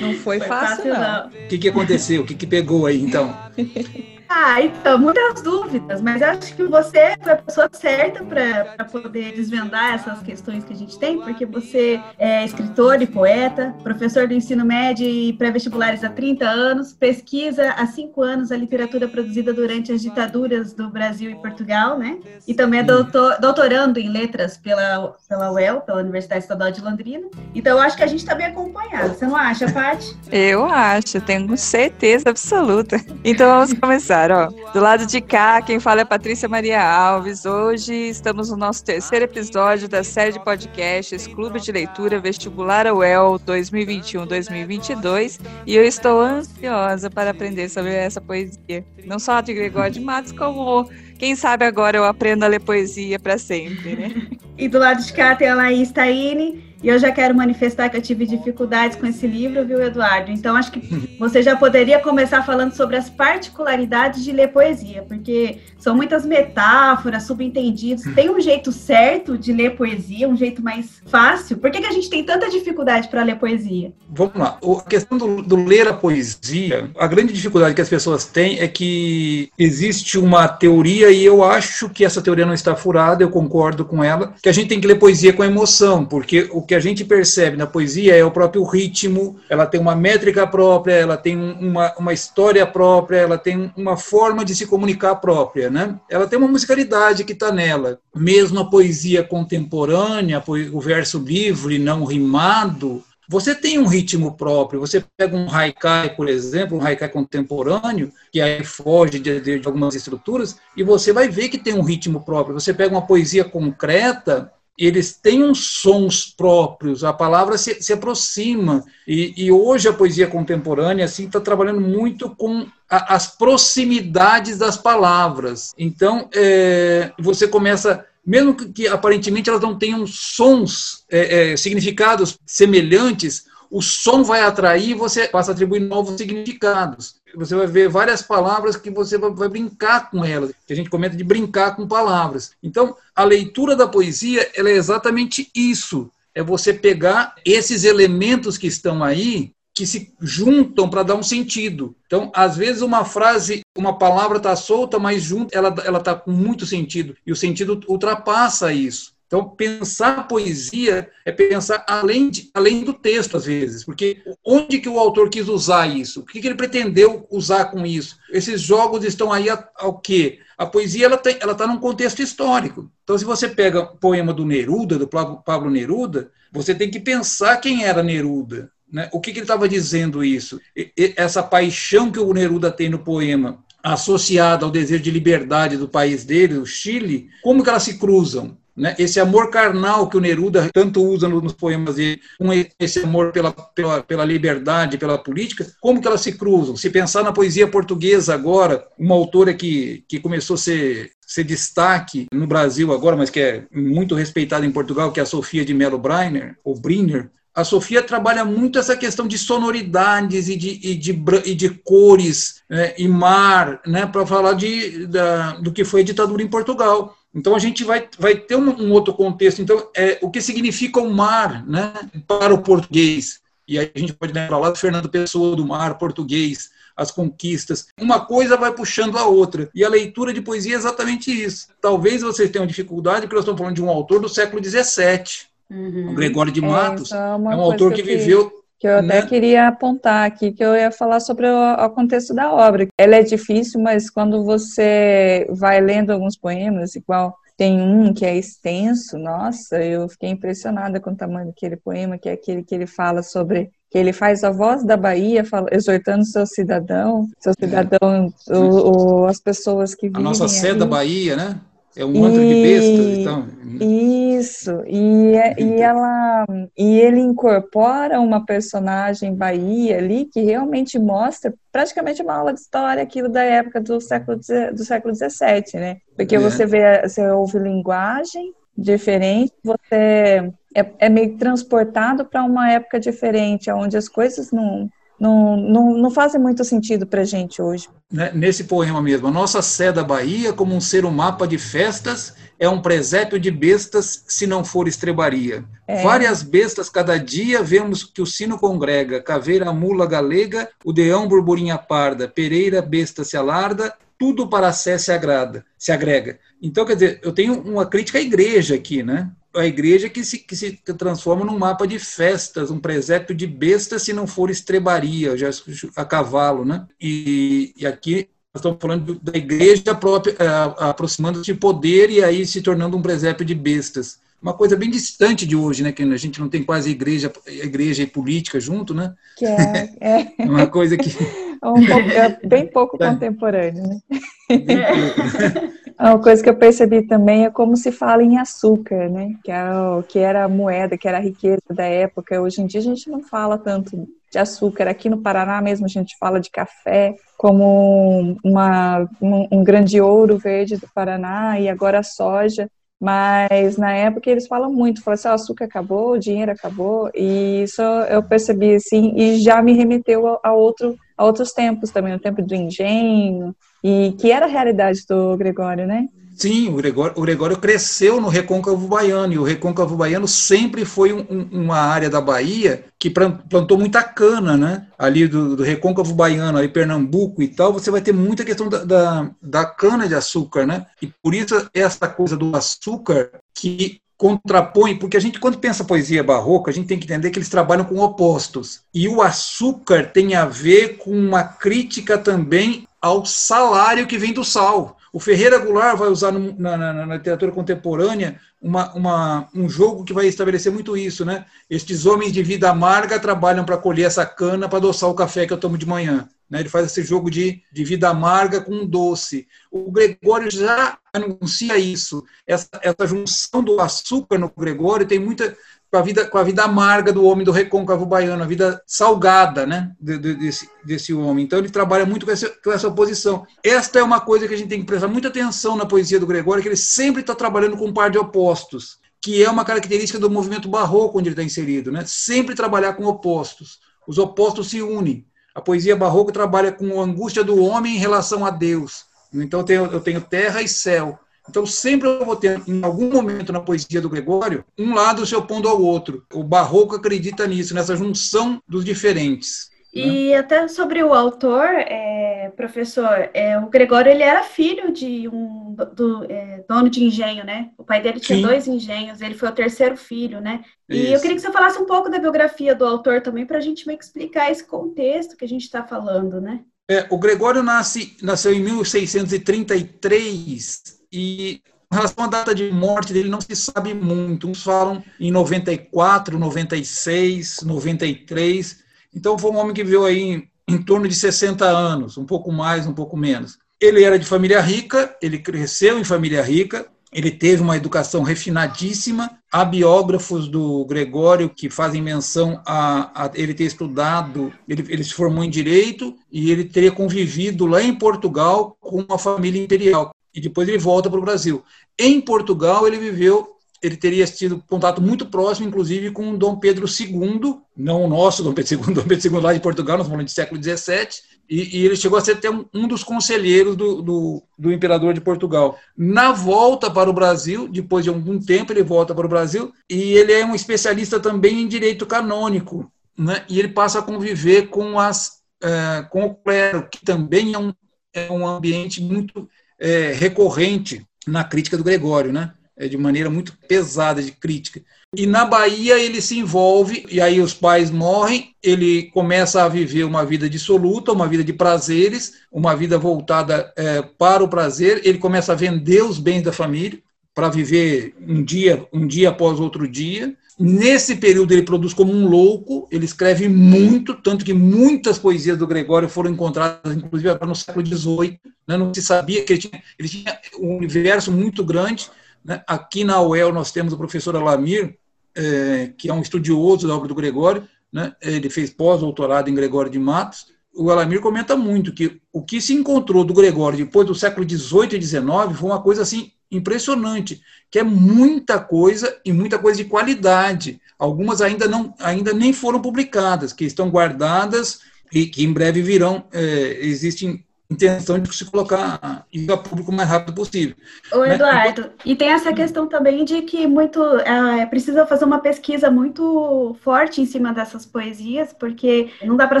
Não 0.00 0.14
foi, 0.14 0.38
foi 0.38 0.48
fácil, 0.48 0.94
fácil, 0.94 0.94
não. 0.94 1.44
O 1.44 1.48
que, 1.48 1.58
que 1.58 1.68
aconteceu? 1.68 2.22
O 2.22 2.26
que, 2.26 2.34
que 2.34 2.46
pegou 2.46 2.86
aí, 2.86 3.00
então? 3.00 3.34
Ah, 4.32 4.62
então, 4.62 4.96
muitas 4.96 5.42
dúvidas, 5.42 6.00
mas 6.00 6.22
acho 6.22 6.54
que 6.54 6.62
você 6.62 7.16
foi 7.20 7.32
a 7.32 7.36
pessoa 7.36 7.68
certa 7.72 8.22
para 8.24 8.84
poder 8.84 9.34
desvendar 9.34 9.94
essas 9.94 10.22
questões 10.22 10.62
que 10.62 10.72
a 10.72 10.76
gente 10.76 10.96
tem, 11.00 11.18
porque 11.18 11.44
você 11.44 12.00
é 12.16 12.44
escritor 12.44 13.02
e 13.02 13.08
poeta, 13.08 13.74
professor 13.82 14.28
do 14.28 14.34
ensino 14.34 14.64
médio 14.64 15.04
e 15.04 15.32
pré-vestibulares 15.32 16.04
há 16.04 16.08
30 16.08 16.48
anos, 16.48 16.92
pesquisa 16.92 17.72
há 17.72 17.84
5 17.84 18.22
anos 18.22 18.52
a 18.52 18.56
literatura 18.56 19.08
produzida 19.08 19.52
durante 19.52 19.90
as 19.90 20.00
ditaduras 20.00 20.72
do 20.74 20.88
Brasil 20.88 21.28
e 21.32 21.34
Portugal, 21.34 21.98
né? 21.98 22.20
E 22.46 22.54
também 22.54 22.80
é 22.80 22.82
doutor, 22.84 23.36
doutorando 23.40 23.98
em 23.98 24.08
letras 24.08 24.56
pela, 24.56 25.12
pela 25.28 25.50
UEL, 25.50 25.80
pela 25.80 26.02
Universidade 26.02 26.44
Estadual 26.44 26.70
de 26.70 26.80
Londrina. 26.80 27.26
Então, 27.52 27.80
acho 27.80 27.96
que 27.96 28.04
a 28.04 28.06
gente 28.06 28.20
está 28.20 28.36
bem 28.36 28.46
acompanhado. 28.46 29.12
Você 29.12 29.26
não 29.26 29.34
acha, 29.34 29.68
Paty? 29.72 30.16
Eu 30.30 30.66
acho, 30.66 31.20
tenho 31.20 31.56
certeza 31.56 32.30
absoluta. 32.30 32.96
Então, 33.24 33.50
vamos 33.50 33.72
começar 33.74 34.19
ó. 34.28 34.48
Do 34.72 34.80
lado 34.80 35.06
de 35.06 35.20
cá, 35.20 35.62
quem 35.62 35.80
fala 35.80 36.00
é 36.02 36.04
Patrícia 36.04 36.48
Maria 36.48 36.82
Alves. 36.82 37.46
Hoje 37.46 37.94
estamos 37.94 38.50
no 38.50 38.56
nosso 38.56 38.84
terceiro 38.84 39.24
episódio 39.24 39.88
da 39.88 40.04
série 40.04 40.32
de 40.32 40.44
podcasts 40.44 41.28
Clube 41.28 41.60
de 41.60 41.70
Leitura 41.72 42.18
Vestibular 42.20 42.86
UEL 42.92 43.40
2021-2022 43.46 45.40
e 45.64 45.74
eu 45.74 45.84
estou 45.84 46.20
ansiosa 46.20 47.08
para 47.08 47.30
aprender 47.30 47.70
sobre 47.70 47.94
essa 47.94 48.20
poesia. 48.20 48.84
Não 49.06 49.18
só 49.18 49.40
de 49.40 49.54
Gregório 49.54 49.92
de 49.92 50.00
Matos, 50.00 50.32
como 50.32 50.90
quem 51.16 51.34
sabe 51.36 51.64
agora 51.64 51.96
eu 51.96 52.04
aprendo 52.04 52.44
a 52.44 52.48
ler 52.48 52.60
poesia 52.60 53.18
para 53.18 53.38
sempre, 53.38 53.96
né? 53.96 54.12
E 54.58 54.68
do 54.68 54.78
lado 54.78 55.02
de 55.02 55.10
cá 55.14 55.34
tem 55.34 55.48
a 55.48 55.54
Laís 55.54 55.90
Taine 55.90 56.69
e 56.82 56.88
eu 56.88 56.98
já 56.98 57.12
quero 57.12 57.34
manifestar 57.34 57.88
que 57.88 57.96
eu 57.96 58.02
tive 58.02 58.26
dificuldades 58.26 58.96
com 58.96 59.06
esse 59.06 59.26
livro, 59.26 59.64
viu, 59.66 59.82
Eduardo? 59.82 60.30
Então, 60.30 60.56
acho 60.56 60.72
que 60.72 61.16
você 61.18 61.42
já 61.42 61.56
poderia 61.56 61.98
começar 61.98 62.44
falando 62.44 62.72
sobre 62.74 62.96
as 62.96 63.10
particularidades 63.10 64.24
de 64.24 64.32
ler 64.32 64.48
poesia, 64.48 65.04
porque 65.06 65.58
são 65.78 65.94
muitas 65.94 66.24
metáforas, 66.24 67.24
subentendidos. 67.24 68.04
Tem 68.14 68.30
um 68.30 68.40
jeito 68.40 68.72
certo 68.72 69.36
de 69.36 69.52
ler 69.52 69.76
poesia, 69.76 70.28
um 70.28 70.36
jeito 70.36 70.62
mais 70.62 71.02
fácil? 71.06 71.58
Por 71.58 71.70
que, 71.70 71.80
que 71.80 71.86
a 71.86 71.92
gente 71.92 72.08
tem 72.08 72.24
tanta 72.24 72.48
dificuldade 72.48 73.08
para 73.08 73.22
ler 73.22 73.36
poesia? 73.36 73.92
Vamos 74.08 74.34
lá. 74.36 74.58
A 74.62 74.88
questão 74.88 75.18
do, 75.18 75.42
do 75.42 75.56
ler 75.56 75.86
a 75.86 75.92
poesia, 75.92 76.90
a 76.98 77.06
grande 77.06 77.32
dificuldade 77.32 77.74
que 77.74 77.80
as 77.82 77.88
pessoas 77.88 78.24
têm 78.24 78.58
é 78.58 78.68
que 78.68 79.50
existe 79.58 80.18
uma 80.18 80.48
teoria, 80.48 81.10
e 81.10 81.24
eu 81.24 81.44
acho 81.44 81.90
que 81.90 82.04
essa 82.04 82.22
teoria 82.22 82.46
não 82.46 82.54
está 82.54 82.74
furada, 82.74 83.22
eu 83.22 83.30
concordo 83.30 83.84
com 83.84 84.02
ela, 84.02 84.34
que 84.42 84.48
a 84.48 84.52
gente 84.52 84.68
tem 84.68 84.80
que 84.80 84.86
ler 84.86 84.98
poesia 84.98 85.32
com 85.32 85.44
emoção, 85.44 86.04
porque 86.04 86.48
o 86.52 86.62
que 86.70 86.74
a 86.76 86.78
gente 86.78 87.04
percebe 87.04 87.56
na 87.56 87.66
poesia 87.66 88.14
é 88.14 88.24
o 88.24 88.30
próprio 88.30 88.62
ritmo, 88.62 89.40
ela 89.48 89.66
tem 89.66 89.80
uma 89.80 89.96
métrica 89.96 90.46
própria, 90.46 90.92
ela 90.92 91.16
tem 91.16 91.36
uma, 91.36 91.92
uma 91.98 92.12
história 92.12 92.64
própria, 92.64 93.16
ela 93.16 93.36
tem 93.36 93.72
uma 93.76 93.96
forma 93.96 94.44
de 94.44 94.54
se 94.54 94.68
comunicar 94.68 95.16
própria, 95.16 95.68
né? 95.68 95.98
Ela 96.08 96.28
tem 96.28 96.38
uma 96.38 96.46
musicalidade 96.46 97.24
que 97.24 97.32
está 97.32 97.50
nela. 97.50 97.98
Mesmo 98.14 98.60
a 98.60 98.70
poesia 98.70 99.24
contemporânea, 99.24 100.40
o 100.72 100.80
verso 100.80 101.18
livre, 101.18 101.76
não 101.76 102.04
rimado, 102.04 103.02
você 103.28 103.52
tem 103.52 103.76
um 103.76 103.86
ritmo 103.86 104.36
próprio. 104.36 104.78
Você 104.78 105.04
pega 105.16 105.36
um 105.36 105.52
haikai, 105.52 106.14
por 106.14 106.28
exemplo, 106.28 106.78
um 106.78 106.84
haikai 106.84 107.08
contemporâneo, 107.08 108.12
que 108.30 108.40
aí 108.40 108.62
foge 108.62 109.18
de, 109.18 109.40
de, 109.40 109.66
algumas 109.66 109.96
estruturas, 109.96 110.56
e 110.76 110.84
você 110.84 111.12
vai 111.12 111.28
ver 111.28 111.48
que 111.48 111.58
tem 111.58 111.74
um 111.74 111.82
ritmo 111.82 112.24
próprio. 112.24 112.54
Você 112.54 112.72
pega 112.72 112.94
uma 112.94 113.06
poesia 113.06 113.42
concreta, 113.42 114.52
eles 114.78 115.12
têm 115.12 115.44
uns 115.44 115.66
sons 115.66 116.26
próprios, 116.34 117.04
a 117.04 117.12
palavra 117.12 117.58
se, 117.58 117.82
se 117.82 117.92
aproxima. 117.92 118.82
E, 119.06 119.34
e, 119.36 119.52
hoje 119.52 119.88
a 119.88 119.92
poesia 119.92 120.26
contemporânea 120.26 121.04
assim 121.04 121.26
está 121.26 121.38
trabalhando 121.38 121.80
muito 121.80 122.30
com 122.30 122.66
a, 122.88 123.14
as 123.14 123.26
proximidades 123.26 124.58
das 124.58 124.76
palavras. 124.78 125.72
Então, 125.76 126.30
é, 126.34 127.12
você 127.18 127.46
começa, 127.46 128.06
mesmo 128.24 128.54
que, 128.54 128.88
aparentemente 128.88 129.50
elas 129.50 129.62
não 129.62 129.78
tenham 129.78 130.06
sons, 130.06 131.04
é, 131.10 131.52
é, 131.52 131.56
significados 131.56 132.38
semelhantes, 132.46 133.44
o 133.70 133.80
som 133.82 134.24
vai 134.24 134.40
atrair 134.40 134.90
e 134.90 134.94
você 134.94 135.28
passa 135.28 135.50
a 135.50 135.54
atribuir 135.54 135.80
novos 135.80 136.16
significados 136.16 137.19
você 137.34 137.54
vai 137.54 137.66
ver 137.66 137.88
várias 137.88 138.22
palavras 138.22 138.76
que 138.76 138.90
você 138.90 139.18
vai 139.18 139.48
brincar 139.48 140.10
com 140.10 140.24
elas, 140.24 140.52
que 140.66 140.72
a 140.72 140.76
gente 140.76 140.90
comenta 140.90 141.16
de 141.16 141.24
brincar 141.24 141.76
com 141.76 141.86
palavras. 141.86 142.52
Então, 142.62 142.96
a 143.14 143.24
leitura 143.24 143.76
da 143.76 143.86
poesia 143.88 144.48
ela 144.54 144.68
é 144.68 144.74
exatamente 144.74 145.50
isso. 145.54 146.10
É 146.34 146.42
você 146.42 146.72
pegar 146.72 147.34
esses 147.44 147.84
elementos 147.84 148.56
que 148.56 148.66
estão 148.66 149.02
aí, 149.02 149.52
que 149.74 149.86
se 149.86 150.12
juntam 150.20 150.88
para 150.88 151.02
dar 151.02 151.14
um 151.14 151.22
sentido. 151.22 151.94
Então, 152.06 152.30
às 152.34 152.56
vezes, 152.56 152.82
uma 152.82 153.04
frase, 153.04 153.62
uma 153.76 153.98
palavra 153.98 154.36
está 154.36 154.54
solta, 154.54 154.98
mas 154.98 155.22
junto 155.22 155.56
ela 155.56 155.98
está 155.98 156.14
com 156.14 156.30
muito 156.30 156.66
sentido. 156.66 157.16
E 157.26 157.32
o 157.32 157.36
sentido 157.36 157.80
ultrapassa 157.88 158.72
isso. 158.72 159.12
Então, 159.30 159.48
pensar 159.48 160.26
poesia 160.26 161.08
é 161.24 161.30
pensar 161.30 161.84
além, 161.88 162.28
de, 162.28 162.50
além 162.52 162.82
do 162.82 162.92
texto, 162.92 163.36
às 163.36 163.44
vezes, 163.44 163.84
porque 163.84 164.24
onde 164.44 164.80
que 164.80 164.88
o 164.88 164.98
autor 164.98 165.30
quis 165.30 165.46
usar 165.46 165.86
isso? 165.86 166.22
O 166.22 166.26
que, 166.26 166.40
que 166.40 166.48
ele 166.48 166.56
pretendeu 166.56 167.28
usar 167.30 167.66
com 167.66 167.86
isso? 167.86 168.18
Esses 168.32 168.60
jogos 168.60 169.04
estão 169.04 169.32
aí 169.32 169.46
ao 169.76 170.00
quê? 170.00 170.40
A 170.58 170.66
poesia 170.66 171.06
ela 171.06 171.14
está 171.14 171.30
ela 171.30 171.54
tá 171.54 171.64
num 171.64 171.78
contexto 171.78 172.20
histórico. 172.20 172.90
Então, 173.04 173.16
se 173.16 173.24
você 173.24 173.48
pega 173.48 173.82
o 173.82 173.96
poema 173.98 174.34
do 174.34 174.44
Neruda, 174.44 174.98
do 174.98 175.06
Pablo 175.06 175.70
Neruda, 175.70 176.32
você 176.50 176.74
tem 176.74 176.90
que 176.90 176.98
pensar 176.98 177.58
quem 177.58 177.84
era 177.84 178.02
Neruda. 178.02 178.68
Né? 178.92 179.08
O 179.12 179.20
que, 179.20 179.30
que 179.30 179.38
ele 179.38 179.44
estava 179.44 179.68
dizendo 179.68 180.24
isso? 180.24 180.60
E, 180.76 180.92
essa 181.16 181.40
paixão 181.40 182.10
que 182.10 182.18
o 182.18 182.34
Neruda 182.34 182.68
tem 182.68 182.88
no 182.88 182.98
poema, 182.98 183.62
associada 183.80 184.64
ao 184.64 184.72
desejo 184.72 185.04
de 185.04 185.10
liberdade 185.12 185.76
do 185.76 185.88
país 185.88 186.24
dele, 186.24 186.58
o 186.58 186.66
Chile, 186.66 187.28
como 187.44 187.62
que 187.62 187.70
elas 187.70 187.84
se 187.84 187.96
cruzam? 187.96 188.58
Né? 188.80 188.96
Esse 188.98 189.20
amor 189.20 189.50
carnal 189.50 190.08
que 190.08 190.16
o 190.16 190.20
Neruda 190.20 190.70
tanto 190.72 191.04
usa 191.04 191.28
nos 191.28 191.52
poemas 191.52 191.96
dele, 191.96 192.18
com 192.38 192.48
esse 192.78 193.00
amor 193.00 193.30
pela, 193.30 193.52
pela, 193.52 194.02
pela 194.02 194.24
liberdade, 194.24 194.96
pela 194.96 195.18
política, 195.18 195.66
como 195.80 196.00
que 196.00 196.08
elas 196.08 196.22
se 196.22 196.32
cruzam? 196.32 196.76
Se 196.76 196.88
pensar 196.88 197.22
na 197.22 197.30
poesia 197.32 197.68
portuguesa 197.68 198.32
agora, 198.32 198.86
uma 198.98 199.14
autora 199.14 199.52
que, 199.52 200.02
que 200.08 200.18
começou 200.18 200.54
a 200.54 200.58
ser 200.58 201.10
ser 201.26 201.44
destaque 201.44 202.26
no 202.32 202.44
Brasil 202.44 202.92
agora, 202.92 203.16
mas 203.16 203.30
que 203.30 203.38
é 203.38 203.64
muito 203.72 204.16
respeitada 204.16 204.66
em 204.66 204.72
Portugal, 204.72 205.12
que 205.12 205.20
é 205.20 205.22
a 205.22 205.26
Sofia 205.26 205.64
de 205.64 205.72
Mello 205.72 205.96
Briner, 205.96 206.56
ou 206.64 206.74
Briner, 206.74 207.30
a 207.54 207.64
Sofia 207.64 208.02
trabalha 208.02 208.44
muito 208.44 208.78
essa 208.78 208.96
questão 208.96 209.28
de 209.28 209.36
sonoridades 209.36 210.48
e 210.48 210.56
de, 210.56 210.80
e 210.82 210.94
de, 210.94 211.12
e 211.44 211.54
de 211.54 211.70
cores 211.70 212.62
né, 212.68 212.94
e 212.96 213.06
mar, 213.06 213.80
né, 213.86 214.06
para 214.06 214.26
falar 214.26 214.54
de, 214.54 215.06
da, 215.06 215.52
do 215.58 215.72
que 215.72 215.84
foi 215.84 216.00
a 216.00 216.04
ditadura 216.04 216.42
em 216.42 216.48
Portugal. 216.48 217.16
Então 217.34 217.54
a 217.54 217.58
gente 217.58 217.84
vai, 217.84 218.08
vai 218.18 218.34
ter 218.34 218.56
um, 218.56 218.70
um 218.82 218.92
outro 218.92 219.14
contexto. 219.14 219.62
Então, 219.62 219.88
é, 219.96 220.18
o 220.20 220.30
que 220.30 220.40
significa 220.40 221.00
o 221.00 221.10
mar 221.10 221.66
né, 221.66 221.92
para 222.26 222.52
o 222.52 222.62
português? 222.62 223.40
E 223.66 223.78
aí 223.78 223.90
a 223.94 223.98
gente 223.98 224.12
pode 224.12 224.32
lembrar 224.32 224.58
lá 224.58 224.70
do 224.70 224.78
Fernando 224.78 225.08
Pessoa, 225.08 225.54
do 225.54 225.64
mar 225.64 225.96
português, 225.96 226.70
as 226.96 227.12
conquistas. 227.12 227.86
Uma 228.00 228.26
coisa 228.26 228.56
vai 228.56 228.72
puxando 228.72 229.16
a 229.16 229.26
outra. 229.26 229.70
E 229.72 229.84
a 229.84 229.88
leitura 229.88 230.32
de 230.32 230.42
poesia 230.42 230.74
é 230.74 230.76
exatamente 230.76 231.30
isso. 231.30 231.68
Talvez 231.80 232.22
vocês 232.22 232.50
tenham 232.50 232.66
dificuldade, 232.66 233.22
porque 233.22 233.36
nós 233.36 233.44
estamos 233.44 233.58
falando 233.58 233.76
de 233.76 233.82
um 233.82 233.88
autor 233.88 234.20
do 234.20 234.28
século 234.28 234.62
XVII. 234.62 235.48
Uhum. 235.70 236.10
O 236.10 236.14
Gregório 236.14 236.50
de 236.50 236.62
é, 236.62 236.66
Matos 236.66 237.12
é, 237.12 237.16
é 237.16 237.36
um 237.36 237.60
autor 237.60 237.92
que, 237.92 238.02
que 238.02 238.16
viveu 238.16 238.59
que 238.80 238.88
eu 238.88 238.96
até 238.96 239.20
né? 239.20 239.26
queria 239.26 239.68
apontar 239.68 240.26
aqui, 240.26 240.52
que 240.52 240.64
eu 240.64 240.74
ia 240.74 240.90
falar 240.90 241.20
sobre 241.20 241.46
o, 241.46 241.74
o, 241.74 241.90
contexto 241.90 242.32
da 242.34 242.50
obra. 242.50 242.88
Ela 242.96 243.16
é 243.16 243.22
difícil, 243.22 243.78
mas 243.78 244.08
quando 244.08 244.42
você 244.42 245.46
vai 245.50 245.78
lendo 245.82 246.10
alguns 246.10 246.34
poemas, 246.34 246.96
igual 246.96 247.36
tem 247.58 247.78
um 247.78 248.14
que 248.14 248.24
é 248.24 248.34
extenso, 248.34 249.18
nossa, 249.18 249.84
eu 249.84 250.08
fiquei 250.08 250.30
impressionada 250.30 250.98
com 250.98 251.10
o 251.10 251.16
tamanho 251.16 251.48
daquele 251.48 251.76
poema, 251.76 252.16
que 252.16 252.26
é 252.26 252.32
aquele 252.32 252.64
que 252.64 252.74
ele 252.74 252.86
fala 252.86 253.22
sobre 253.22 253.70
que 253.90 253.98
ele 253.98 254.14
faz 254.14 254.42
a 254.44 254.50
voz 254.50 254.82
da 254.82 254.96
Bahia, 254.96 255.44
fala, 255.44 255.66
exortando 255.70 256.24
seu 256.24 256.46
cidadão, 256.46 257.28
seu 257.38 257.52
cidadão, 257.58 258.32
é. 258.48 258.56
o, 258.56 259.24
o, 259.24 259.26
as 259.26 259.40
pessoas 259.40 259.94
que 259.94 260.06
vivem. 260.06 260.22
A 260.22 260.24
nossa 260.24 260.48
sé 260.48 260.72
da 260.72 260.86
Bahia, 260.86 261.36
né? 261.36 261.60
É 261.96 262.04
um 262.04 262.24
antro 262.24 262.40
de 262.40 262.54
bestas, 262.54 263.18
então. 263.18 263.48
Isso, 263.80 264.82
e, 264.86 265.34
é, 265.34 265.54
e 265.60 265.80
ela, 265.80 266.44
e 266.76 267.00
ele 267.00 267.18
incorpora 267.18 268.20
uma 268.20 268.44
personagem 268.44 269.34
Bahia 269.34 269.98
ali 269.98 270.26
que 270.26 270.40
realmente 270.40 270.98
mostra 270.98 271.52
praticamente 271.72 272.22
uma 272.22 272.34
aula 272.34 272.52
de 272.52 272.60
história 272.60 273.02
aquilo 273.02 273.28
da 273.28 273.42
época 273.42 273.80
do 273.80 274.00
século 274.00 274.38
do 274.38 274.84
século 274.84 275.12
17, 275.12 275.76
né? 275.78 275.96
Porque 276.16 276.36
é. 276.36 276.38
você 276.38 276.64
vê, 276.64 277.02
você 277.02 277.28
ouve 277.28 277.58
linguagem 277.58 278.52
diferente, 278.76 279.52
você 279.62 280.52
é, 280.74 280.86
é 280.98 281.08
meio 281.08 281.36
transportado 281.36 282.24
para 282.24 282.44
uma 282.44 282.70
época 282.70 283.00
diferente, 283.00 283.70
onde 283.70 283.96
as 283.96 284.08
coisas 284.08 284.52
não 284.52 284.88
não, 285.20 285.54
não, 285.54 285.98
não 285.98 286.10
fazem 286.10 286.40
muito 286.40 286.64
sentido 286.64 287.06
para 287.06 287.20
a 287.20 287.24
gente 287.24 287.60
hoje. 287.60 287.88
Né, 288.10 288.32
nesse 288.34 288.64
poema 288.64 289.02
mesmo, 289.02 289.28
a 289.28 289.30
nossa 289.30 289.60
sé 289.60 289.92
da 289.92 290.02
Bahia, 290.02 290.52
como 290.54 290.74
um 290.74 290.80
ser 290.80 291.04
um 291.04 291.10
mapa 291.10 291.46
de 291.46 291.58
festas, 291.58 292.34
é 292.58 292.66
um 292.66 292.80
presépio 292.80 293.38
de 293.38 293.50
bestas, 293.50 294.24
se 294.26 294.46
não 294.46 294.64
for 294.64 294.88
estrebaria. 294.88 295.62
É. 295.86 296.02
Várias 296.02 296.42
bestas 296.42 296.88
cada 296.88 297.18
dia 297.18 297.62
vemos 297.62 298.02
que 298.02 298.22
o 298.22 298.26
sino 298.26 298.58
congrega, 298.58 299.22
caveira, 299.22 299.70
mula 299.72 300.06
galega, 300.06 300.70
o 300.84 300.92
deão 300.92 301.28
burburinha 301.28 301.76
parda, 301.76 302.26
pereira, 302.26 302.80
besta 302.80 303.22
se 303.22 303.36
alarda, 303.36 303.94
tudo 304.18 304.48
para 304.48 304.68
a 304.68 304.72
sé 304.72 304.96
se 304.96 305.12
agrada, 305.12 305.64
se 305.78 305.92
agrega. 305.92 306.38
Então, 306.62 306.84
quer 306.84 306.94
dizer, 306.94 307.20
eu 307.22 307.32
tenho 307.32 307.60
uma 307.62 307.86
crítica 307.86 308.18
à 308.18 308.22
igreja 308.22 308.74
aqui, 308.74 309.02
né? 309.02 309.30
A 309.54 309.66
igreja 309.66 310.08
que 310.08 310.24
se, 310.24 310.38
que 310.38 310.54
se 310.54 310.72
transforma 310.96 311.44
num 311.44 311.58
mapa 311.58 311.86
de 311.86 311.98
festas, 311.98 312.70
um 312.70 312.78
presépio 312.78 313.34
de 313.34 313.46
bestas, 313.46 314.02
se 314.02 314.12
não 314.12 314.26
for 314.26 314.50
estrebaria, 314.50 315.36
já 315.36 315.50
a 315.96 316.04
cavalo, 316.04 316.64
né? 316.64 316.86
E, 317.00 317.72
e 317.76 317.86
aqui 317.86 318.28
nós 318.52 318.60
estamos 318.60 318.78
falando 318.80 319.20
da 319.22 319.36
igreja 319.36 319.94
própria, 319.94 320.36
é, 320.38 320.84
aproximando-se 320.84 321.44
de 321.44 321.54
poder 321.54 322.10
e 322.10 322.22
aí 322.22 322.46
se 322.46 322.62
tornando 322.62 322.96
um 322.96 323.02
presépio 323.02 323.44
de 323.44 323.54
bestas. 323.54 324.18
Uma 324.42 324.54
coisa 324.54 324.74
bem 324.74 324.88
distante 324.88 325.46
de 325.46 325.54
hoje, 325.54 325.82
né? 325.82 325.92
Que 325.92 326.02
a 326.02 326.16
gente 326.16 326.40
não 326.40 326.48
tem 326.48 326.62
quase 326.62 326.90
igreja, 326.90 327.30
igreja 327.46 328.02
e 328.02 328.06
política 328.06 328.58
junto, 328.58 328.94
né? 328.94 329.14
Que 329.36 329.44
é, 329.44 329.92
é. 330.00 330.44
Uma 330.44 330.66
coisa 330.66 330.96
que 330.96 331.10
é 331.62 331.68
um 331.68 331.86
pouco, 331.86 332.10
é 332.10 332.40
bem 332.44 332.66
pouco 332.66 332.96
é. 333.02 333.06
contemporâneo, 333.10 333.82
né? 333.82 334.00
Bem 334.48 334.78
pouco. 334.78 335.80
Uma 336.00 336.18
coisa 336.18 336.42
que 336.42 336.48
eu 336.48 336.56
percebi 336.56 337.02
também 337.06 337.44
é 337.44 337.50
como 337.50 337.76
se 337.76 337.92
fala 337.92 338.22
em 338.22 338.38
açúcar, 338.38 339.10
né? 339.10 339.34
Que, 339.44 339.52
é 339.52 339.62
que 340.08 340.18
era 340.18 340.44
a 340.44 340.48
moeda, 340.48 340.96
que 340.96 341.06
era 341.06 341.18
a 341.18 341.20
riqueza 341.20 341.60
da 341.70 341.84
época. 341.84 342.40
Hoje 342.40 342.62
em 342.62 342.66
dia 342.66 342.80
a 342.80 342.82
gente 342.82 343.10
não 343.10 343.20
fala 343.20 343.58
tanto 343.58 344.08
de 344.32 344.38
açúcar. 344.38 344.88
Aqui 344.88 345.10
no 345.10 345.20
Paraná 345.20 345.60
mesmo 345.60 345.84
a 345.84 345.88
gente 345.90 346.16
fala 346.18 346.40
de 346.40 346.50
café 346.50 347.14
como 347.36 348.34
uma, 348.42 349.06
um, 349.20 349.46
um 349.52 349.62
grande 349.62 350.00
ouro 350.00 350.38
verde 350.38 350.78
do 350.78 350.88
Paraná 350.94 351.60
e 351.60 351.68
agora 351.68 351.98
a 351.98 352.02
soja. 352.02 352.66
Mas 352.98 353.76
na 353.76 353.92
época 353.92 354.30
eles 354.30 354.46
falam 354.46 354.72
muito, 354.72 355.02
falam 355.02 355.14
assim, 355.14 355.28
o 355.28 355.32
açúcar 355.32 355.64
acabou, 355.64 356.12
o 356.12 356.18
dinheiro 356.18 356.52
acabou, 356.52 357.10
e 357.14 357.62
isso 357.62 357.80
eu 357.80 358.22
percebi 358.22 358.74
assim, 358.74 359.14
e 359.16 359.38
já 359.38 359.62
me 359.62 359.72
remeteu 359.72 360.26
a, 360.26 360.40
a 360.44 360.52
outro, 360.52 360.94
a 361.20 361.24
outros 361.24 361.52
tempos 361.52 361.90
também, 361.90 362.14
o 362.14 362.18
tempo 362.18 362.40
do 362.40 362.54
engenho, 362.54 363.54
e 363.84 364.14
que 364.18 364.32
era 364.32 364.46
a 364.46 364.48
realidade 364.48 365.04
do 365.06 365.36
Gregório, 365.36 365.86
né? 365.86 366.08
Sim, 366.34 366.70
o 366.70 366.76
Gregório, 366.76 367.12
o 367.14 367.20
Gregório 367.20 367.58
cresceu 367.58 368.18
no 368.18 368.28
recôncavo 368.28 368.88
baiano, 368.88 369.34
e 369.34 369.38
o 369.38 369.42
recôncavo 369.42 369.94
baiano 369.94 370.26
sempre 370.26 370.86
foi 370.86 371.12
um, 371.12 371.26
um, 371.28 371.64
uma 371.64 371.76
área 371.76 372.08
da 372.08 372.22
Bahia 372.22 372.86
que 372.98 373.10
plantou 373.10 373.76
muita 373.76 374.02
cana, 374.02 374.56
né? 374.56 374.86
Ali 374.98 375.28
do, 375.28 375.56
do, 375.56 375.62
recôncavo 375.62 376.14
baiano, 376.14 376.56
ali 376.56 376.68
Pernambuco 376.68 377.42
e 377.42 377.48
tal, 377.48 377.74
você 377.74 377.90
vai 377.90 378.00
ter 378.00 378.14
muita 378.14 378.42
questão 378.42 378.70
da, 378.70 378.82
da, 378.82 379.30
da 379.42 379.66
cana 379.66 380.08
de 380.08 380.14
açúcar, 380.14 380.64
né? 380.64 380.86
E 381.02 381.06
por 381.22 381.34
isso 381.34 381.68
essa 381.74 382.08
coisa 382.08 382.34
do 382.34 382.56
açúcar 382.56 383.32
que 383.54 383.99
contrapõe, 384.20 384.96
porque 384.96 385.16
a 385.16 385.20
gente, 385.20 385.40
quando 385.40 385.56
pensa 385.56 385.82
poesia 385.82 386.22
barroca, 386.22 386.70
a 386.70 386.74
gente 386.74 386.86
tem 386.86 386.98
que 386.98 387.06
entender 387.06 387.30
que 387.30 387.38
eles 387.38 387.48
trabalham 387.48 387.86
com 387.86 387.98
opostos. 388.00 388.82
E 388.92 389.08
o 389.08 389.22
açúcar 389.22 390.10
tem 390.12 390.34
a 390.34 390.44
ver 390.44 390.98
com 390.98 391.10
uma 391.10 391.42
crítica 391.42 392.18
também 392.18 392.86
ao 393.00 393.24
salário 393.24 394.06
que 394.06 394.18
vem 394.18 394.34
do 394.34 394.44
sal. 394.44 394.98
O 395.10 395.18
Ferreira 395.18 395.58
Goulart 395.58 395.96
vai 395.96 396.10
usar 396.10 396.32
no, 396.32 396.54
na, 396.58 396.76
na, 396.76 397.06
na, 397.06 397.16
literatura 397.16 397.50
contemporânea 397.50 398.38
uma, 398.60 398.92
uma, 398.92 399.48
um 399.54 399.66
jogo 399.70 400.04
que 400.04 400.12
vai 400.12 400.26
estabelecer 400.26 400.70
muito 400.70 400.98
isso, 400.98 401.24
né? 401.24 401.46
Estes 401.70 402.04
homens 402.04 402.30
de 402.30 402.42
vida 402.42 402.68
amarga 402.68 403.18
trabalham 403.18 403.64
para 403.64 403.78
colher 403.78 404.04
essa 404.04 404.26
cana 404.26 404.68
para 404.68 404.76
adoçar 404.76 405.08
o 405.08 405.14
café 405.14 405.46
que 405.46 405.52
eu 405.54 405.58
tomo 405.58 405.78
de 405.78 405.86
manhã. 405.86 406.28
Né? 406.50 406.60
Ele 406.60 406.68
faz 406.68 406.86
esse 406.86 407.02
jogo 407.02 407.30
de, 407.30 407.62
de 407.72 407.84
vida 407.84 408.08
amarga 408.08 408.60
com 408.60 408.84
doce. 408.84 409.46
O 409.70 409.90
Gregório 409.90 410.50
já 410.50 410.98
anuncia 411.12 411.78
isso. 411.78 412.24
Essa, 412.46 412.68
essa 412.82 413.06
junção 413.06 413.62
do 413.62 413.80
açúcar 413.80 414.38
no 414.38 414.52
Gregório 414.56 415.06
tem 415.06 415.18
muita 415.18 415.56
com 415.90 415.96
a 415.96 416.02
vida, 416.02 416.24
com 416.24 416.38
a 416.38 416.44
vida 416.44 416.62
amarga 416.62 417.12
do 417.12 417.24
homem 417.24 417.44
do 417.44 417.50
recôncavo 417.50 418.06
baiano, 418.06 418.42
a 418.42 418.46
vida 418.46 418.80
salgada 418.86 419.66
né, 419.66 419.90
desse, 420.00 420.68
desse 420.84 421.12
homem. 421.12 421.44
Então 421.44 421.58
ele 421.58 421.68
trabalha 421.68 422.06
muito 422.06 422.24
com 422.24 422.30
essa, 422.30 422.48
com 422.48 422.70
essa 422.70 422.86
oposição. 422.86 423.44
Esta 423.62 423.98
é 423.98 424.02
uma 424.02 424.20
coisa 424.20 424.46
que 424.46 424.54
a 424.54 424.56
gente 424.56 424.68
tem 424.68 424.80
que 424.80 424.86
prestar 424.86 425.08
muita 425.08 425.28
atenção 425.28 425.76
na 425.76 425.84
poesia 425.84 426.20
do 426.20 426.28
Gregório, 426.28 426.62
que 426.62 426.68
ele 426.68 426.76
sempre 426.76 427.22
está 427.22 427.34
trabalhando 427.34 427.76
com 427.76 427.86
um 427.86 427.92
par 427.92 428.08
de 428.08 428.18
opostos, 428.18 428.98
que 429.20 429.42
é 429.42 429.50
uma 429.50 429.64
característica 429.64 430.18
do 430.18 430.30
movimento 430.30 430.68
barroco 430.68 431.18
onde 431.18 431.28
ele 431.28 431.34
está 431.34 431.42
inserido. 431.42 431.90
Né? 431.90 432.04
Sempre 432.06 432.54
trabalhar 432.54 432.92
com 432.92 433.04
opostos. 433.06 433.80
Os 434.06 434.16
opostos 434.16 434.70
se 434.70 434.80
unem. 434.80 435.26
A 435.54 435.60
poesia 435.60 435.96
barroca 435.96 436.32
trabalha 436.32 436.72
com 436.72 437.00
a 437.00 437.04
angústia 437.04 437.42
do 437.42 437.62
homem 437.62 437.96
em 437.96 437.98
relação 437.98 438.46
a 438.46 438.50
Deus. 438.50 439.04
Então 439.32 439.60
eu 439.60 439.64
tenho, 439.64 439.84
eu 439.86 440.00
tenho 440.00 440.20
terra 440.20 440.62
e 440.62 440.68
céu. 440.68 441.18
Então, 441.48 441.66
sempre 441.66 442.08
eu 442.08 442.24
vou 442.24 442.36
ter, 442.36 442.62
em 442.68 442.84
algum 442.84 443.10
momento 443.10 443.52
na 443.52 443.60
poesia 443.60 444.00
do 444.00 444.08
Gregório, 444.08 444.64
um 444.78 444.94
lado 444.94 445.26
se 445.26 445.34
opondo 445.34 445.68
ao 445.68 445.82
outro. 445.82 446.24
O 446.32 446.44
barroco 446.44 446.94
acredita 446.94 447.44
nisso, 447.46 447.74
nessa 447.74 447.96
junção 447.96 448.62
dos 448.68 448.84
diferentes. 448.84 449.69
E 449.92 450.28
né? 450.28 450.36
até 450.36 450.68
sobre 450.68 451.02
o 451.02 451.12
autor, 451.12 451.66
é, 451.66 452.52
professor, 452.56 453.28
é, 453.34 453.58
o 453.58 453.68
Gregório 453.68 454.10
ele 454.10 454.22
era 454.22 454.44
filho 454.44 454.92
de 454.92 455.28
um 455.28 455.74
do, 455.94 456.24
é, 456.30 456.64
dono 456.68 456.88
de 456.88 457.02
engenho, 457.02 457.44
né? 457.44 457.70
O 457.76 457.82
pai 457.82 458.00
dele 458.00 458.20
tinha 458.20 458.38
Sim. 458.38 458.44
dois 458.44 458.68
engenhos, 458.68 459.20
ele 459.20 459.34
foi 459.34 459.48
o 459.48 459.54
terceiro 459.54 459.96
filho, 459.96 460.40
né? 460.40 460.62
E 460.88 460.96
Isso. 460.96 461.14
eu 461.14 461.20
queria 461.20 461.36
que 461.36 461.42
você 461.42 461.50
falasse 461.50 461.78
um 461.78 461.86
pouco 461.86 462.08
da 462.08 462.20
biografia 462.20 462.74
do 462.74 462.84
autor 462.84 463.20
também, 463.20 463.44
para 463.44 463.58
a 463.58 463.60
gente 463.60 463.86
meio 463.86 463.98
que 463.98 464.04
explicar 464.04 464.50
esse 464.50 464.64
contexto 464.64 465.36
que 465.36 465.44
a 465.44 465.48
gente 465.48 465.62
está 465.62 465.82
falando, 465.82 466.40
né? 466.40 466.60
É, 466.88 467.06
o 467.10 467.18
Gregório 467.18 467.62
nasce, 467.62 468.16
nasceu 468.22 468.52
em 468.52 468.60
1633 468.60 471.00
e 471.12 471.60
em 471.92 471.96
relação 471.96 472.24
à 472.24 472.28
data 472.28 472.54
de 472.54 472.70
morte 472.70 473.12
dele, 473.12 473.28
não 473.28 473.40
se 473.40 473.56
sabe 473.56 473.92
muito. 473.92 474.48
Uns 474.48 474.62
falam 474.62 475.02
em 475.18 475.32
94, 475.32 476.38
96, 476.38 477.62
93. 477.62 478.84
Então, 479.14 479.38
foi 479.38 479.50
um 479.50 479.56
homem 479.56 479.74
que 479.74 479.84
viveu 479.84 480.04
aí 480.04 480.20
em, 480.20 480.48
em 480.68 480.82
torno 480.82 481.08
de 481.08 481.14
60 481.14 481.64
anos, 481.64 482.16
um 482.16 482.24
pouco 482.24 482.52
mais, 482.52 482.86
um 482.86 482.92
pouco 482.92 483.16
menos. 483.16 483.58
Ele 483.80 484.04
era 484.04 484.18
de 484.18 484.26
família 484.26 484.60
rica, 484.60 485.16
ele 485.22 485.38
cresceu 485.38 485.98
em 485.98 486.04
família 486.04 486.42
rica, 486.42 486.86
ele 487.12 487.30
teve 487.30 487.62
uma 487.62 487.76
educação 487.76 488.22
refinadíssima. 488.22 489.38
Há 489.50 489.64
biógrafos 489.64 490.46
do 490.48 490.84
Gregório 490.84 491.50
que 491.50 491.68
fazem 491.68 492.00
menção 492.00 492.62
a, 492.64 493.24
a 493.24 493.30
ele 493.34 493.52
ter 493.52 493.64
estudado, 493.64 494.52
ele, 494.68 494.84
ele, 494.88 495.02
se 495.02 495.12
formou 495.12 495.42
em 495.42 495.50
direito 495.50 496.14
e 496.30 496.52
ele 496.52 496.64
teria 496.64 496.92
convivido 496.92 497.66
lá 497.66 497.82
em 497.82 497.94
Portugal 497.94 498.76
com 498.80 499.00
uma 499.02 499.18
família 499.18 499.62
imperial 499.62 500.12
e 500.32 500.40
depois 500.40 500.68
ele 500.68 500.78
volta 500.78 501.10
para 501.10 501.18
o 501.18 501.22
Brasil. 501.22 501.64
Em 501.98 502.20
Portugal, 502.20 502.86
ele 502.86 502.98
viveu, 502.98 503.56
ele 503.82 503.96
teria 503.96 504.26
tido 504.26 504.62
contato 504.68 505.00
muito 505.00 505.26
próximo, 505.26 505.66
inclusive, 505.66 506.10
com 506.10 506.36
Dom 506.36 506.56
Pedro 506.56 506.86
II, 506.86 507.56
não 507.76 508.04
o 508.04 508.08
nosso 508.08 508.42
Dom 508.42 508.52
Pedro 508.52 508.74
II, 508.74 508.92
Dom 508.94 509.02
Pedro 509.02 509.32
II 509.32 509.40
lá 509.40 509.52
de 509.52 509.60
Portugal, 509.60 509.96
nós 509.96 510.06
falamos 510.06 510.26
de 510.26 510.32
século 510.32 510.62
XVII, 510.62 511.30
e, 511.48 511.78
e, 511.78 511.84
ele 511.84 511.96
chegou 511.96 512.16
a 512.16 512.20
ser 512.20 512.32
até 512.32 512.48
um, 512.48 512.64
um 512.72 512.86
dos 512.86 513.02
conselheiros 513.02 513.74
do, 513.74 514.00
do, 514.00 514.42
do, 514.56 514.72
imperador 514.72 515.12
de 515.12 515.20
Portugal. 515.20 515.76
Na 515.96 516.30
volta 516.30 516.88
para 516.88 517.10
o 517.10 517.12
Brasil, 517.12 517.66
depois 517.66 518.04
de 518.04 518.08
algum 518.08 518.38
tempo, 518.38 518.72
ele 518.72 518.84
volta 518.84 519.12
para 519.14 519.26
o 519.26 519.28
Brasil, 519.28 519.72
e 519.88 520.12
ele 520.12 520.32
é 520.32 520.44
um 520.44 520.54
especialista 520.54 521.18
também 521.18 521.60
em 521.60 521.66
direito 521.66 522.06
canônico, 522.06 522.90
né? 523.18 523.44
e 523.48 523.58
ele 523.58 523.68
passa 523.68 523.98
a 523.98 524.02
conviver 524.02 524.68
com, 524.68 524.96
as, 525.00 525.40
é, 525.60 526.02
com 526.08 526.26
o 526.26 526.34
clero, 526.34 526.88
que 526.88 527.04
também 527.04 527.52
é 527.54 527.58
um, 527.58 527.72
é 528.12 528.30
um 528.30 528.46
ambiente 528.46 529.02
muito 529.02 529.48
é, 529.78 530.12
recorrente 530.12 531.04
na 531.26 531.42
crítica 531.42 531.76
do 531.76 531.84
Gregório, 531.84 532.32
né? 532.32 532.52
É 532.80 532.88
de 532.88 532.96
maneira 532.96 533.28
muito 533.28 533.52
pesada 533.68 534.22
de 534.22 534.32
crítica. 534.32 534.80
E 535.14 535.26
na 535.26 535.44
Bahia 535.44 535.98
ele 535.98 536.22
se 536.22 536.38
envolve, 536.38 537.04
e 537.10 537.20
aí 537.20 537.38
os 537.38 537.52
pais 537.52 537.90
morrem, 537.90 538.54
ele 538.62 539.10
começa 539.10 539.62
a 539.62 539.68
viver 539.68 540.04
uma 540.04 540.24
vida 540.24 540.48
dissoluta, 540.48 541.12
uma 541.12 541.28
vida 541.28 541.44
de 541.44 541.52
prazeres, 541.52 542.34
uma 542.50 542.74
vida 542.74 542.96
voltada 542.96 543.70
é, 543.76 544.00
para 544.00 544.42
o 544.42 544.48
prazer. 544.48 545.02
Ele 545.04 545.18
começa 545.18 545.52
a 545.52 545.56
vender 545.56 546.02
os 546.02 546.18
bens 546.18 546.42
da 546.42 546.52
família 546.52 546.98
para 547.34 547.50
viver 547.50 548.14
um 548.26 548.42
dia, 548.42 548.86
um 548.90 549.06
dia 549.06 549.28
após 549.28 549.60
outro 549.60 549.86
dia. 549.86 550.34
Nesse 550.58 551.16
período 551.16 551.52
ele 551.52 551.62
produz 551.62 551.92
como 551.92 552.12
um 552.12 552.28
louco, 552.28 552.88
ele 552.90 553.04
escreve 553.04 553.48
muito, 553.48 554.14
tanto 554.14 554.44
que 554.44 554.54
muitas 554.54 555.18
poesias 555.18 555.58
do 555.58 555.66
Gregório 555.66 556.08
foram 556.08 556.30
encontradas, 556.30 556.96
inclusive 556.96 557.30
no 557.46 557.54
século 557.54 557.84
XVIII. 557.84 558.38
Né? 558.68 558.76
Não 558.76 558.94
se 558.94 559.02
sabia 559.02 559.42
que 559.44 559.54
ele 559.54 559.60
tinha, 559.60 559.82
ele 559.98 560.08
tinha 560.08 560.38
um 560.58 560.76
universo 560.76 561.32
muito 561.32 561.64
grande. 561.64 562.10
Né? 562.44 562.62
Aqui 562.66 563.04
na 563.04 563.20
UEL 563.22 563.52
nós 563.52 563.72
temos 563.72 563.92
o 563.92 563.98
professor 563.98 564.34
Alamir, 564.36 564.96
é, 565.34 565.92
que 565.96 566.08
é 566.08 566.12
um 566.12 566.22
estudioso 566.22 566.86
da 566.86 566.94
obra 566.94 567.08
do 567.08 567.14
Gregório, 567.14 567.68
né? 567.92 568.14
ele 568.20 568.48
fez 568.50 568.70
pós-doutorado 568.70 569.48
em 569.50 569.54
Gregório 569.54 569.90
de 569.90 569.98
Matos, 569.98 570.46
o 570.74 570.90
Alamir 570.90 571.20
comenta 571.20 571.56
muito 571.56 571.92
que 571.92 572.20
o 572.32 572.42
que 572.42 572.60
se 572.60 572.72
encontrou 572.72 573.24
do 573.24 573.34
Gregório 573.34 573.78
depois 573.78 574.06
do 574.06 574.14
século 574.14 574.48
XVIII 574.48 574.96
e 574.96 575.02
XIX 575.02 575.26
foi 575.54 575.70
uma 575.70 575.82
coisa 575.82 576.02
assim 576.02 576.32
impressionante, 576.50 577.40
que 577.70 577.78
é 577.78 577.82
muita 577.82 578.58
coisa 578.58 579.20
e 579.24 579.32
muita 579.32 579.58
coisa 579.58 579.82
de 579.82 579.88
qualidade. 579.88 580.80
Algumas 580.98 581.40
ainda 581.40 581.68
não, 581.68 581.94
ainda 582.00 582.32
nem 582.32 582.52
foram 582.52 582.80
publicadas, 582.80 583.52
que 583.52 583.64
estão 583.64 583.88
guardadas 583.88 584.80
e 585.12 585.26
que 585.26 585.44
em 585.44 585.52
breve 585.52 585.80
virão. 585.80 586.24
É, 586.32 586.78
existem 586.80 587.44
intenção 587.70 588.18
de 588.18 588.34
se 588.34 588.44
colocar 588.44 588.98
a 589.02 589.56
público 589.58 589.90
o 589.90 589.94
mais 589.94 590.08
rápido 590.08 590.34
possível. 590.34 590.74
O? 591.12 591.24
Eduardo, 591.24 591.82
né? 591.82 591.90
e 592.04 592.16
tem 592.16 592.30
essa 592.30 592.52
questão 592.52 592.88
também 592.88 593.24
de 593.24 593.42
que 593.42 593.66
muito 593.66 594.02
é, 594.18 594.66
precisa 594.66 595.06
fazer 595.06 595.24
uma 595.24 595.38
pesquisa 595.38 595.90
muito 595.90 596.76
forte 596.82 597.20
em 597.20 597.26
cima 597.26 597.52
dessas 597.52 597.86
poesias, 597.86 598.52
porque 598.52 599.10
não 599.22 599.36
dá 599.36 599.46
para 599.46 599.60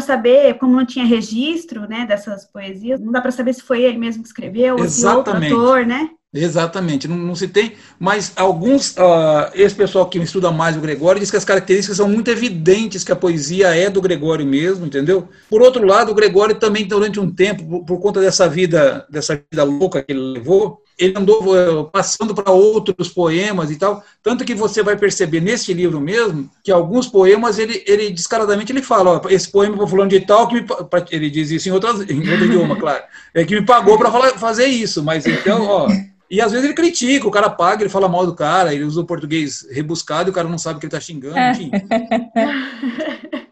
saber, 0.00 0.58
como 0.58 0.76
não 0.76 0.84
tinha 0.84 1.04
registro, 1.04 1.88
né, 1.88 2.04
dessas 2.04 2.44
poesias, 2.44 3.00
não 3.00 3.12
dá 3.12 3.20
para 3.20 3.30
saber 3.30 3.52
se 3.52 3.62
foi 3.62 3.82
ele 3.82 3.98
mesmo 3.98 4.22
que 4.22 4.28
escreveu, 4.28 4.76
ou 4.76 4.88
se 4.88 5.06
outro 5.06 5.34
autor, 5.34 5.86
né? 5.86 6.10
Exatamente, 6.32 7.08
não, 7.08 7.16
não, 7.16 7.34
se 7.34 7.48
tem, 7.48 7.72
mas 7.98 8.32
alguns, 8.36 8.92
uh, 8.92 9.50
esse 9.52 9.74
pessoal 9.74 10.08
que 10.08 10.16
estuda 10.20 10.52
mais 10.52 10.76
o 10.76 10.80
Gregório 10.80 11.18
diz 11.18 11.28
que 11.28 11.36
as 11.36 11.44
características 11.44 11.96
são 11.96 12.08
muito 12.08 12.30
evidentes 12.30 13.02
que 13.02 13.10
a 13.10 13.16
poesia 13.16 13.74
é 13.74 13.90
do 13.90 14.00
Gregório 14.00 14.46
mesmo, 14.46 14.86
entendeu? 14.86 15.28
Por 15.48 15.60
outro 15.60 15.84
lado, 15.84 16.12
o 16.12 16.14
Gregório 16.14 16.54
também 16.54 16.86
durante 16.86 17.18
um 17.18 17.28
tempo, 17.28 17.64
por, 17.64 17.84
por 17.84 18.00
conta 18.00 18.20
dessa 18.20 18.48
vida, 18.48 19.04
dessa 19.10 19.42
vida 19.50 19.64
louca 19.64 20.04
que 20.04 20.12
ele 20.12 20.20
levou, 20.20 20.80
ele 20.96 21.14
andou 21.18 21.42
uh, 21.52 21.90
passando 21.90 22.32
para 22.32 22.52
outros 22.52 23.08
poemas 23.08 23.68
e 23.72 23.76
tal, 23.76 24.00
tanto 24.22 24.44
que 24.44 24.54
você 24.54 24.84
vai 24.84 24.96
perceber 24.96 25.40
nesse 25.40 25.74
livro 25.74 26.00
mesmo 26.00 26.48
que 26.62 26.70
alguns 26.70 27.08
poemas 27.08 27.58
ele, 27.58 27.82
ele 27.88 28.08
descaradamente 28.08 28.70
ele 28.70 28.82
fala, 28.82 29.20
ó, 29.20 29.28
esse 29.28 29.50
poema 29.50 29.76
para 29.76 29.86
fulano 29.88 30.10
de 30.10 30.20
tal 30.20 30.46
que 30.46 30.54
me, 30.54 30.66
ele 31.10 31.28
diz 31.28 31.50
isso 31.50 31.68
em 31.68 31.72
outras 31.72 32.08
em 32.08 32.20
outro 32.30 32.44
idioma, 32.44 32.76
claro, 32.78 33.02
é 33.34 33.44
que 33.44 33.58
me 33.58 33.66
pagou 33.66 33.98
para 33.98 34.12
fazer 34.38 34.66
isso, 34.66 35.02
mas 35.02 35.26
então, 35.26 35.66
ó 35.66 35.88
e 36.30 36.40
às 36.40 36.52
vezes 36.52 36.64
ele 36.64 36.74
critica, 36.74 37.26
o 37.26 37.30
cara 37.30 37.50
paga, 37.50 37.82
ele 37.82 37.90
fala 37.90 38.08
mal 38.08 38.24
do 38.24 38.36
cara, 38.36 38.72
ele 38.72 38.84
usa 38.84 39.00
o 39.00 39.06
português 39.06 39.66
rebuscado 39.68 40.28
e 40.28 40.30
o 40.30 40.34
cara 40.34 40.48
não 40.48 40.58
sabe 40.58 40.78
que 40.78 40.86
ele 40.86 40.94
está 40.94 41.00
xingando, 41.00 41.36
é. 41.36 41.50
enfim. 41.50 41.70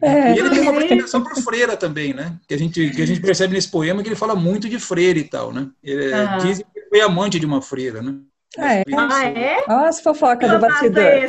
É, 0.00 0.32
e 0.32 0.38
ele 0.38 0.50
tem 0.50 0.60
uma 0.60 0.72
predileção 0.72 1.22
por 1.22 1.34
freira 1.42 1.76
também, 1.76 2.14
né? 2.14 2.36
Que 2.46 2.54
a, 2.54 2.58
gente, 2.58 2.90
que 2.90 3.02
a 3.02 3.06
gente 3.06 3.20
percebe 3.20 3.54
nesse 3.54 3.68
poema 3.68 4.02
que 4.02 4.08
ele 4.08 4.16
fala 4.16 4.34
muito 4.34 4.68
de 4.68 4.78
freira 4.78 5.18
e 5.18 5.24
tal, 5.24 5.52
né? 5.52 5.68
Ele 5.82 6.12
uhum. 6.12 6.38
diz 6.38 6.58
que 6.58 6.88
foi 6.88 7.00
amante 7.00 7.38
de 7.38 7.46
uma 7.46 7.60
freira, 7.60 8.00
né? 8.00 8.14
Ah, 8.56 8.74
é? 8.74 8.84
Ah, 8.96 9.24
é? 9.26 9.64
Olha 9.68 9.88
as 9.88 10.00
fofocas 10.00 10.50
do 10.50 10.58
bastidor. 10.58 11.02
É, 11.02 11.28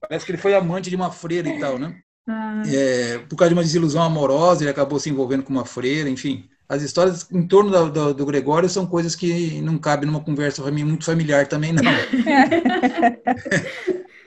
parece 0.00 0.26
que 0.26 0.32
ele 0.32 0.38
foi 0.38 0.54
amante 0.54 0.90
de 0.90 0.96
uma 0.96 1.10
freira 1.10 1.48
e 1.48 1.58
tal, 1.58 1.78
né? 1.78 1.94
Ah. 2.28 2.62
É, 2.66 3.18
por 3.28 3.36
causa 3.36 3.50
de 3.50 3.54
uma 3.54 3.62
desilusão 3.64 4.02
amorosa, 4.02 4.62
ele 4.62 4.70
acabou 4.70 4.98
se 4.98 5.10
envolvendo 5.10 5.42
com 5.42 5.52
uma 5.52 5.64
freira, 5.64 6.08
enfim 6.08 6.48
as 6.68 6.82
histórias 6.82 7.26
em 7.30 7.46
torno 7.46 7.70
do, 7.70 7.90
do, 7.90 8.14
do, 8.14 8.26
Gregório 8.26 8.68
são 8.68 8.86
coisas 8.86 9.14
que 9.14 9.60
não 9.60 9.78
cabem 9.78 10.06
numa 10.06 10.20
conversa 10.20 10.62
muito 10.70 11.04
familiar 11.04 11.46
também, 11.46 11.72
não. 11.72 11.82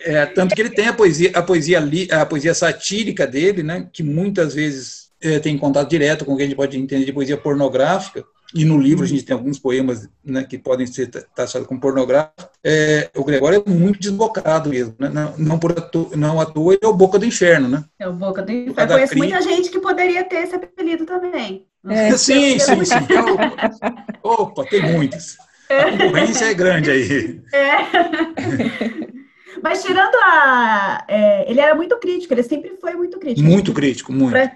é, 0.01 0.25
tanto 0.27 0.53
que 0.55 0.61
ele 0.61 0.69
tem 0.69 0.87
a 0.87 0.93
poesia, 0.93 1.31
a 1.33 1.41
poesia, 1.41 1.79
a 2.11 2.25
poesia 2.25 2.53
satírica 2.53 3.25
dele, 3.25 3.63
né, 3.63 3.89
que 3.91 4.03
muitas 4.03 4.53
vezes 4.53 5.09
é, 5.21 5.39
tem 5.39 5.57
contato 5.57 5.89
direto 5.89 6.23
com 6.25 6.33
o 6.33 6.37
que 6.37 6.43
a 6.43 6.45
gente 6.45 6.55
pode 6.55 6.77
entender 6.77 7.05
de 7.05 7.13
poesia 7.13 7.37
pornográfica, 7.37 8.23
e 8.55 8.63
no 8.63 8.79
livro 8.79 9.03
a 9.03 9.07
gente 9.07 9.23
tem 9.23 9.35
alguns 9.35 9.59
poemas 9.59 10.07
né, 10.23 10.43
que 10.43 10.57
podem 10.57 10.87
ser 10.87 11.07
taxados 11.35 11.67
como 11.67 11.81
pornográficos. 11.81 12.45
É, 12.63 13.09
o 13.15 13.23
Gregório 13.23 13.61
é 13.65 13.69
muito 13.69 13.99
desbocado 13.99 14.69
mesmo, 14.69 14.95
né? 14.97 15.09
não, 15.09 15.33
não, 15.37 15.59
por 15.59 15.71
atu, 15.71 16.11
não 16.15 16.39
à 16.39 16.45
toa 16.45 16.73
ele 16.73 16.79
é 16.81 16.87
o 16.87 16.93
Boca 16.93 17.19
do 17.19 17.25
Inferno, 17.25 17.67
né? 17.67 17.83
É 17.99 18.07
o 18.07 18.13
Boca 18.13 18.41
do 18.41 18.51
Inferno. 18.51 18.81
Eu 18.81 18.87
conheço 18.87 19.17
muita 19.17 19.41
gente 19.41 19.69
que 19.69 19.79
poderia 19.79 20.23
ter 20.23 20.43
esse 20.43 20.55
apelido 20.55 21.05
também. 21.05 21.65
É, 21.89 22.11
sim, 22.17 22.59
sim, 22.59 22.85
sim. 22.85 22.95
Então, 22.95 23.25
opa, 24.23 24.65
tem 24.65 24.81
muitos. 24.81 25.37
A 25.69 25.91
concorrência 25.91 26.45
é 26.45 26.53
grande 26.53 26.89
aí. 26.89 27.41
É. 27.53 27.77
Mas 29.61 29.83
tirando 29.83 30.15
a. 30.15 31.05
É, 31.07 31.49
ele 31.49 31.59
era 31.59 31.75
muito 31.75 31.97
crítico, 31.99 32.33
ele 32.33 32.43
sempre 32.43 32.77
foi 32.79 32.93
muito 32.93 33.19
crítico. 33.19 33.47
Muito 33.47 33.73
crítico, 33.73 34.13
muito. 34.13 34.31
Pra, 34.31 34.51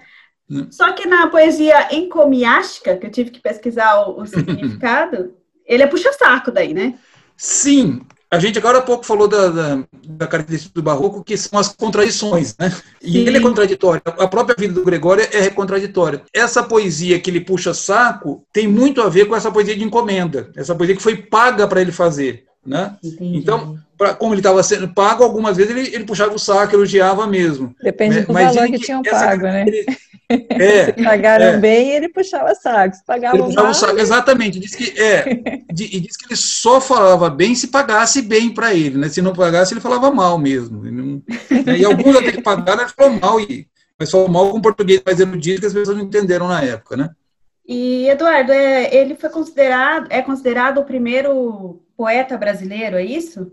só 0.70 0.92
que 0.92 1.06
na 1.06 1.28
poesia 1.28 1.94
encomiástica, 1.94 2.96
que 2.96 3.06
eu 3.06 3.10
tive 3.10 3.30
que 3.30 3.40
pesquisar 3.40 4.08
o, 4.08 4.20
o 4.20 4.26
significado, 4.26 5.34
ele 5.66 5.82
é 5.82 5.86
puxa-saco 5.86 6.50
daí, 6.50 6.74
né? 6.74 6.98
Sim. 7.36 8.02
A 8.32 8.38
gente 8.38 8.58
agora 8.58 8.78
há 8.78 8.80
pouco 8.82 9.04
falou 9.04 9.28
da, 9.28 9.48
da, 9.48 9.84
da 10.08 10.26
característica 10.26 10.72
do 10.74 10.82
barroco, 10.82 11.22
que 11.22 11.36
são 11.36 11.58
as 11.58 11.68
contradições, 11.68 12.56
né? 12.58 12.72
E 13.02 13.12
Sim. 13.12 13.18
ele 13.26 13.36
é 13.36 13.40
contraditório. 13.40 14.00
A 14.06 14.26
própria 14.26 14.56
vida 14.58 14.72
do 14.72 14.82
Gregório 14.82 15.28
é 15.30 15.50
contraditória. 15.50 16.22
Essa 16.32 16.62
poesia 16.62 17.20
que 17.20 17.28
ele 17.28 17.42
puxa 17.42 17.74
saco 17.74 18.42
tem 18.50 18.66
muito 18.66 19.02
a 19.02 19.10
ver 19.10 19.26
com 19.26 19.36
essa 19.36 19.52
poesia 19.52 19.76
de 19.76 19.84
encomenda, 19.84 20.50
essa 20.56 20.74
poesia 20.74 20.96
que 20.96 21.02
foi 21.02 21.14
paga 21.14 21.68
para 21.68 21.82
ele 21.82 21.92
fazer. 21.92 22.46
Né? 22.64 22.96
Então, 23.20 23.76
pra, 23.98 24.14
como 24.14 24.32
ele 24.32 24.40
estava 24.40 24.62
sendo 24.62 24.88
pago, 24.88 25.22
algumas 25.22 25.58
vezes 25.58 25.76
ele, 25.76 25.94
ele 25.94 26.04
puxava 26.04 26.32
o 26.32 26.38
saco, 26.38 26.74
elogiava 26.74 27.26
mesmo. 27.26 27.74
Depende 27.82 28.20
né? 28.20 28.22
do 28.22 28.32
Mas 28.32 28.54
valor 28.54 28.66
que, 28.70 28.78
que 28.78 28.86
tinham 28.86 29.02
pago, 29.02 29.42
né? 29.42 29.66
É, 30.50 30.86
Se 30.92 30.92
pagaram 31.04 31.44
é. 31.44 31.56
bem, 31.58 31.90
ele 31.90 32.08
puxava 32.08 32.54
saco. 32.54 32.96
Se 32.96 33.04
pagavam 33.04 33.36
ele 33.36 33.46
puxava 33.46 33.66
mal, 33.66 33.74
saco, 33.74 33.98
exatamente. 33.98 34.58
Diz 34.58 34.74
que, 34.74 34.98
é, 35.00 35.40
e 35.70 36.00
diz 36.00 36.16
que 36.16 36.26
ele 36.26 36.36
só 36.36 36.80
falava 36.80 37.30
bem 37.30 37.54
se 37.54 37.68
pagasse 37.68 38.22
bem 38.22 38.52
para 38.52 38.74
ele, 38.74 38.98
né? 38.98 39.08
Se 39.08 39.22
não 39.22 39.32
pagasse, 39.32 39.74
ele 39.74 39.80
falava 39.80 40.10
mal 40.10 40.38
mesmo. 40.38 40.82
Não, 40.84 41.22
né? 41.64 41.78
E 41.78 41.84
alguns 41.84 42.16
até 42.16 42.32
que 42.32 42.42
pagaram, 42.42 42.82
ele 42.82 42.90
falou 42.90 43.18
mal, 43.20 43.40
e, 43.40 43.66
mas 43.98 44.10
falou 44.10 44.28
mal 44.28 44.50
com 44.50 44.60
português 44.60 45.02
mais 45.04 45.20
erudito 45.20 45.60
que 45.60 45.66
as 45.66 45.74
pessoas 45.74 45.96
não 45.96 46.04
entenderam 46.04 46.48
na 46.48 46.62
época, 46.62 46.96
né? 46.96 47.10
E, 47.66 48.08
Eduardo, 48.08 48.52
é, 48.52 48.94
ele 48.94 49.14
foi 49.14 49.30
considerado, 49.30 50.06
é 50.10 50.20
considerado 50.20 50.78
o 50.78 50.84
primeiro 50.84 51.80
poeta 51.96 52.36
brasileiro, 52.36 52.96
é 52.96 53.04
isso? 53.04 53.52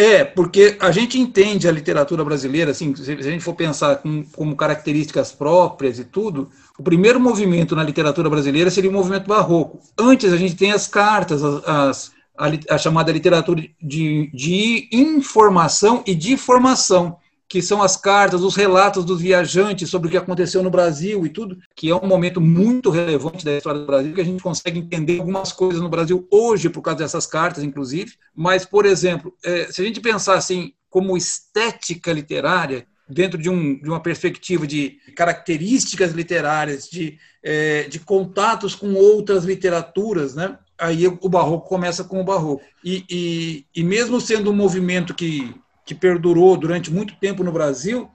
É, 0.00 0.24
porque 0.24 0.78
a 0.80 0.90
gente 0.90 1.20
entende 1.20 1.68
a 1.68 1.70
literatura 1.70 2.24
brasileira, 2.24 2.70
assim, 2.70 2.96
se 2.96 3.12
a 3.12 3.20
gente 3.20 3.44
for 3.44 3.52
pensar 3.52 3.96
com, 3.96 4.24
como 4.34 4.56
características 4.56 5.30
próprias 5.30 5.98
e 5.98 6.04
tudo, 6.04 6.48
o 6.78 6.82
primeiro 6.82 7.20
movimento 7.20 7.76
na 7.76 7.84
literatura 7.84 8.30
brasileira 8.30 8.70
seria 8.70 8.88
o 8.88 8.92
movimento 8.94 9.28
barroco. 9.28 9.78
Antes 9.98 10.32
a 10.32 10.38
gente 10.38 10.56
tem 10.56 10.72
as 10.72 10.86
cartas, 10.86 11.44
as, 11.44 11.68
as 11.68 12.12
a, 12.38 12.74
a, 12.74 12.78
chamada 12.78 13.12
literatura 13.12 13.62
de, 13.78 14.30
de 14.32 14.88
informação 14.90 16.02
e 16.06 16.14
de 16.14 16.34
formação, 16.34 17.18
que 17.50 17.60
são 17.60 17.82
as 17.82 17.96
cartas, 17.96 18.42
os 18.42 18.54
relatos 18.54 19.04
dos 19.04 19.20
viajantes 19.20 19.90
sobre 19.90 20.06
o 20.06 20.10
que 20.10 20.16
aconteceu 20.16 20.62
no 20.62 20.70
Brasil 20.70 21.26
e 21.26 21.28
tudo, 21.28 21.58
que 21.74 21.90
é 21.90 21.96
um 21.96 22.06
momento 22.06 22.40
muito 22.40 22.90
relevante 22.90 23.44
da 23.44 23.56
história 23.56 23.80
do 23.80 23.86
Brasil, 23.86 24.14
que 24.14 24.20
a 24.20 24.24
gente 24.24 24.40
consegue 24.40 24.78
entender 24.78 25.18
algumas 25.18 25.52
coisas 25.52 25.82
no 25.82 25.88
Brasil 25.88 26.28
hoje 26.30 26.70
por 26.70 26.80
causa 26.80 27.00
dessas 27.00 27.26
cartas, 27.26 27.64
inclusive. 27.64 28.12
Mas, 28.32 28.64
por 28.64 28.86
exemplo, 28.86 29.34
é, 29.44 29.64
se 29.64 29.82
a 29.82 29.84
gente 29.84 30.00
pensar 30.00 30.34
assim 30.34 30.72
como 30.88 31.16
estética 31.16 32.12
literária, 32.12 32.86
dentro 33.08 33.36
de, 33.36 33.50
um, 33.50 33.80
de 33.80 33.88
uma 33.88 34.00
perspectiva 34.00 34.64
de 34.64 34.98
características 35.16 36.12
literárias, 36.12 36.88
de, 36.88 37.18
é, 37.42 37.82
de 37.88 37.98
contatos 37.98 38.76
com 38.76 38.94
outras 38.94 39.42
literaturas, 39.44 40.36
né? 40.36 40.56
aí 40.78 41.08
o 41.08 41.28
barroco 41.28 41.68
começa 41.68 42.04
com 42.04 42.20
o 42.20 42.24
barroco. 42.24 42.62
E, 42.84 43.04
e, 43.10 43.66
e 43.74 43.82
mesmo 43.82 44.20
sendo 44.20 44.52
um 44.52 44.56
movimento 44.56 45.12
que 45.12 45.52
que 45.90 45.94
perdurou 45.94 46.56
durante 46.56 46.88
muito 46.88 47.16
tempo 47.16 47.42
no 47.42 47.50
Brasil. 47.50 48.08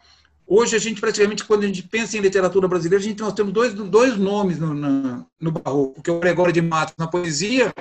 Hoje, 0.48 0.78
a 0.78 0.80
gente 0.80 1.02
praticamente, 1.02 1.44
quando 1.44 1.64
a 1.64 1.68
gente 1.68 1.84
pensa 1.84 2.18
em 2.18 2.22
literatura 2.22 2.70
brasileira, 2.70 3.04
a 3.04 3.06
gente, 3.06 3.20
nós 3.20 3.34
temos 3.34 3.52
dois, 3.52 3.74
dois 3.74 4.16
nomes 4.18 4.58
no, 4.58 4.74
no, 4.74 5.26
no 5.42 5.52
Barroco, 5.52 6.02
que 6.02 6.10
é 6.10 6.14
o 6.14 6.20
Gregório 6.22 6.54
de 6.54 6.62
Matos 6.62 6.96
na 6.98 7.06
poesia 7.06 7.74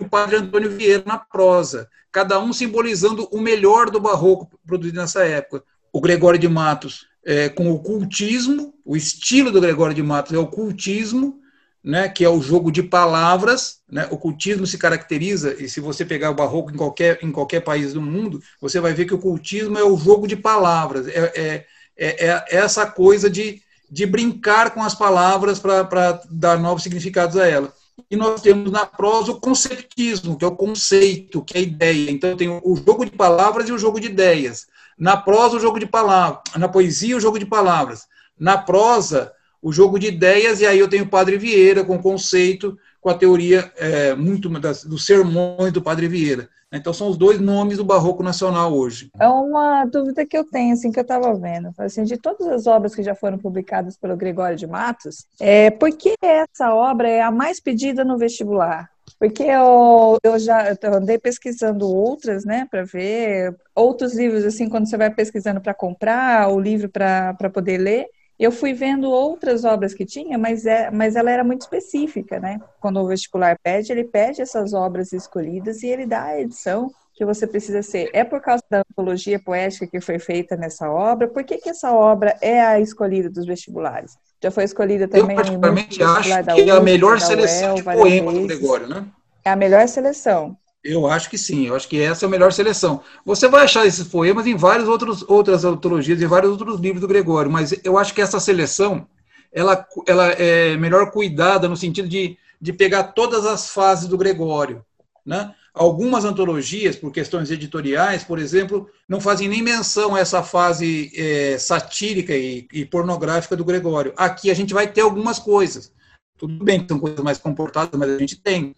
e 0.00 0.02
o 0.02 0.08
Padre 0.08 0.36
Antônio 0.36 0.68
Vieira 0.68 1.04
na 1.06 1.16
prosa, 1.16 1.88
cada 2.10 2.40
um 2.40 2.52
simbolizando 2.52 3.28
o 3.30 3.40
melhor 3.40 3.88
do 3.88 4.00
Barroco 4.00 4.50
produzido 4.66 4.98
nessa 4.98 5.24
época. 5.24 5.62
O 5.92 6.00
Gregório 6.00 6.40
de 6.40 6.48
Matos 6.48 7.06
é, 7.24 7.48
com 7.48 7.70
o 7.70 7.78
cultismo, 7.78 8.74
o 8.84 8.96
estilo 8.96 9.52
do 9.52 9.60
Gregório 9.60 9.94
de 9.94 10.02
Matos 10.02 10.32
é 10.32 10.38
o 10.38 10.48
cultismo, 10.48 11.38
né, 11.86 12.08
que 12.08 12.24
é 12.24 12.28
o 12.28 12.42
jogo 12.42 12.72
de 12.72 12.82
palavras. 12.82 13.78
Né? 13.88 14.08
O 14.10 14.16
cultismo 14.16 14.66
se 14.66 14.76
caracteriza, 14.76 15.54
e 15.54 15.68
se 15.68 15.78
você 15.78 16.04
pegar 16.04 16.32
o 16.32 16.34
barroco 16.34 16.72
em 16.72 16.76
qualquer, 16.76 17.20
em 17.22 17.30
qualquer 17.30 17.60
país 17.60 17.92
do 17.92 18.02
mundo, 18.02 18.42
você 18.60 18.80
vai 18.80 18.92
ver 18.92 19.04
que 19.04 19.14
o 19.14 19.20
cultismo 19.20 19.78
é 19.78 19.84
o 19.84 19.96
jogo 19.96 20.26
de 20.26 20.34
palavras, 20.34 21.06
é, 21.06 21.32
é, 21.36 21.66
é, 21.96 22.08
é 22.26 22.44
essa 22.56 22.84
coisa 22.86 23.30
de, 23.30 23.62
de 23.88 24.04
brincar 24.04 24.70
com 24.70 24.82
as 24.82 24.96
palavras 24.96 25.60
para 25.60 26.20
dar 26.28 26.58
novos 26.58 26.82
significados 26.82 27.36
a 27.36 27.46
ela. 27.46 27.72
E 28.10 28.16
nós 28.16 28.40
temos 28.40 28.72
na 28.72 28.84
prosa 28.84 29.30
o 29.30 29.40
conceptismo, 29.40 30.36
que 30.36 30.44
é 30.44 30.48
o 30.48 30.56
conceito, 30.56 31.42
que 31.42 31.56
é 31.56 31.60
a 31.60 31.62
ideia. 31.62 32.10
Então 32.10 32.36
tem 32.36 32.48
o 32.48 32.76
jogo 32.84 33.04
de 33.04 33.12
palavras 33.12 33.68
e 33.68 33.72
o 33.72 33.78
jogo 33.78 34.00
de 34.00 34.08
ideias. 34.08 34.66
Na 34.98 35.16
prosa, 35.16 35.56
o 35.56 35.60
jogo 35.60 35.78
de 35.78 35.86
palavras. 35.86 36.42
Na 36.56 36.68
poesia, 36.68 37.16
o 37.16 37.20
jogo 37.20 37.38
de 37.38 37.46
palavras. 37.46 38.06
Na 38.38 38.58
prosa, 38.58 39.32
o 39.66 39.72
jogo 39.72 39.98
de 39.98 40.06
ideias, 40.06 40.60
e 40.60 40.66
aí 40.66 40.78
eu 40.78 40.86
tenho 40.86 41.02
o 41.02 41.08
Padre 41.08 41.36
Vieira 41.36 41.82
com 41.82 41.96
o 41.96 42.00
conceito, 42.00 42.78
com 43.00 43.10
a 43.10 43.18
teoria 43.18 43.68
é, 43.76 44.14
muito 44.14 44.48
das, 44.60 44.84
dos 44.84 45.04
sermões 45.04 45.72
do 45.72 45.82
Padre 45.82 46.06
Vieira. 46.06 46.48
Então 46.72 46.92
são 46.92 47.08
os 47.08 47.16
dois 47.16 47.40
nomes 47.40 47.76
do 47.76 47.84
barroco 47.84 48.22
nacional 48.22 48.72
hoje. 48.72 49.10
É 49.18 49.26
uma 49.26 49.84
dúvida 49.84 50.24
que 50.24 50.38
eu 50.38 50.44
tenho, 50.44 50.72
assim, 50.72 50.92
que 50.92 51.00
eu 51.00 51.02
estava 51.02 51.34
vendo. 51.34 51.74
Assim, 51.78 52.04
de 52.04 52.16
todas 52.16 52.46
as 52.46 52.68
obras 52.68 52.94
que 52.94 53.02
já 53.02 53.16
foram 53.16 53.38
publicadas 53.38 53.96
pelo 53.96 54.16
Gregório 54.16 54.56
de 54.56 54.68
Matos, 54.68 55.26
é, 55.40 55.68
por 55.68 55.90
que 55.90 56.14
essa 56.22 56.72
obra 56.72 57.08
é 57.08 57.20
a 57.20 57.32
mais 57.32 57.58
pedida 57.58 58.04
no 58.04 58.16
vestibular? 58.16 58.88
Porque 59.18 59.42
eu, 59.42 60.16
eu 60.22 60.38
já 60.38 60.76
eu 60.80 60.94
andei 60.94 61.18
pesquisando 61.18 61.88
outras, 61.88 62.44
né, 62.44 62.68
para 62.70 62.84
ver 62.84 63.52
outros 63.74 64.14
livros, 64.14 64.44
assim, 64.44 64.68
quando 64.68 64.88
você 64.88 64.96
vai 64.96 65.10
pesquisando 65.10 65.60
para 65.60 65.74
comprar, 65.74 66.52
o 66.52 66.60
livro 66.60 66.88
para 66.88 67.50
poder 67.52 67.78
ler, 67.78 68.06
eu 68.38 68.52
fui 68.52 68.72
vendo 68.72 69.10
outras 69.10 69.64
obras 69.64 69.94
que 69.94 70.04
tinha, 70.04 70.36
mas, 70.36 70.66
é, 70.66 70.90
mas 70.90 71.16
ela 71.16 71.30
era 71.30 71.42
muito 71.42 71.62
específica, 71.62 72.38
né? 72.38 72.60
Quando 72.80 73.00
o 73.00 73.06
vestibular 73.06 73.56
pede, 73.62 73.92
ele 73.92 74.04
pede 74.04 74.42
essas 74.42 74.74
obras 74.74 75.12
escolhidas 75.12 75.82
e 75.82 75.86
ele 75.86 76.06
dá 76.06 76.24
a 76.24 76.40
edição 76.40 76.90
que 77.14 77.24
você 77.24 77.46
precisa 77.46 77.82
ser. 77.82 78.10
É 78.12 78.22
por 78.22 78.42
causa 78.42 78.62
da 78.70 78.80
antologia 78.90 79.38
poética 79.38 79.86
que 79.86 80.00
foi 80.02 80.18
feita 80.18 80.54
nessa 80.54 80.90
obra? 80.90 81.26
Por 81.26 81.44
que, 81.44 81.56
que 81.56 81.70
essa 81.70 81.90
obra 81.90 82.36
é 82.42 82.60
a 82.60 82.78
escolhida 82.78 83.30
dos 83.30 83.46
vestibulares? 83.46 84.18
Já 84.42 84.50
foi 84.50 84.64
escolhida 84.64 85.08
também. 85.08 85.34
Eu 85.34 85.42
particularmente 85.42 86.02
acho 86.02 86.44
que 86.54 86.60
é 86.60 86.70
a 86.70 86.80
melhor 86.80 87.18
seleção 87.18 87.70
UEL, 87.70 87.76
de 87.76 87.82
poema 87.82 88.32
do 88.32 88.46
Gregório, 88.46 88.86
né? 88.86 89.06
É 89.42 89.50
a 89.50 89.56
melhor 89.56 89.88
seleção. 89.88 90.54
Eu 90.86 91.06
acho 91.06 91.28
que 91.28 91.36
sim, 91.36 91.66
eu 91.66 91.74
acho 91.74 91.88
que 91.88 92.00
essa 92.00 92.24
é 92.24 92.26
a 92.26 92.30
melhor 92.30 92.52
seleção. 92.52 93.02
Você 93.24 93.48
vai 93.48 93.64
achar 93.64 93.86
esses 93.86 94.06
poemas 94.06 94.46
em 94.46 94.56
várias 94.56 94.88
outros, 94.88 95.24
outras 95.28 95.64
antologias, 95.64 96.20
em 96.22 96.26
vários 96.26 96.52
outros 96.52 96.80
livros 96.80 97.00
do 97.00 97.08
Gregório, 97.08 97.50
mas 97.50 97.74
eu 97.84 97.98
acho 97.98 98.14
que 98.14 98.22
essa 98.22 98.38
seleção 98.38 99.06
ela, 99.52 99.86
ela 100.06 100.26
é 100.32 100.76
melhor 100.76 101.10
cuidada 101.10 101.68
no 101.68 101.76
sentido 101.76 102.08
de, 102.08 102.36
de 102.60 102.72
pegar 102.72 103.04
todas 103.04 103.46
as 103.46 103.70
fases 103.70 104.06
do 104.06 104.18
Gregório. 104.18 104.84
Né? 105.24 105.52
Algumas 105.74 106.24
antologias, 106.24 106.94
por 106.94 107.10
questões 107.10 107.50
editoriais, 107.50 108.22
por 108.22 108.38
exemplo, 108.38 108.88
não 109.08 109.20
fazem 109.20 109.48
nem 109.48 109.62
menção 109.62 110.14
a 110.14 110.20
essa 110.20 110.42
fase 110.42 111.10
é, 111.16 111.58
satírica 111.58 112.34
e, 112.34 112.66
e 112.72 112.84
pornográfica 112.84 113.56
do 113.56 113.64
Gregório. 113.64 114.12
Aqui 114.16 114.50
a 114.50 114.54
gente 114.54 114.72
vai 114.72 114.86
ter 114.86 115.00
algumas 115.00 115.38
coisas. 115.38 115.92
Tudo 116.38 116.62
bem 116.64 116.80
que 116.80 116.88
são 116.88 116.98
coisas 116.98 117.20
mais 117.20 117.38
comportadas, 117.38 117.98
mas 117.98 118.10
a 118.10 118.18
gente 118.18 118.36
tem. 118.36 118.74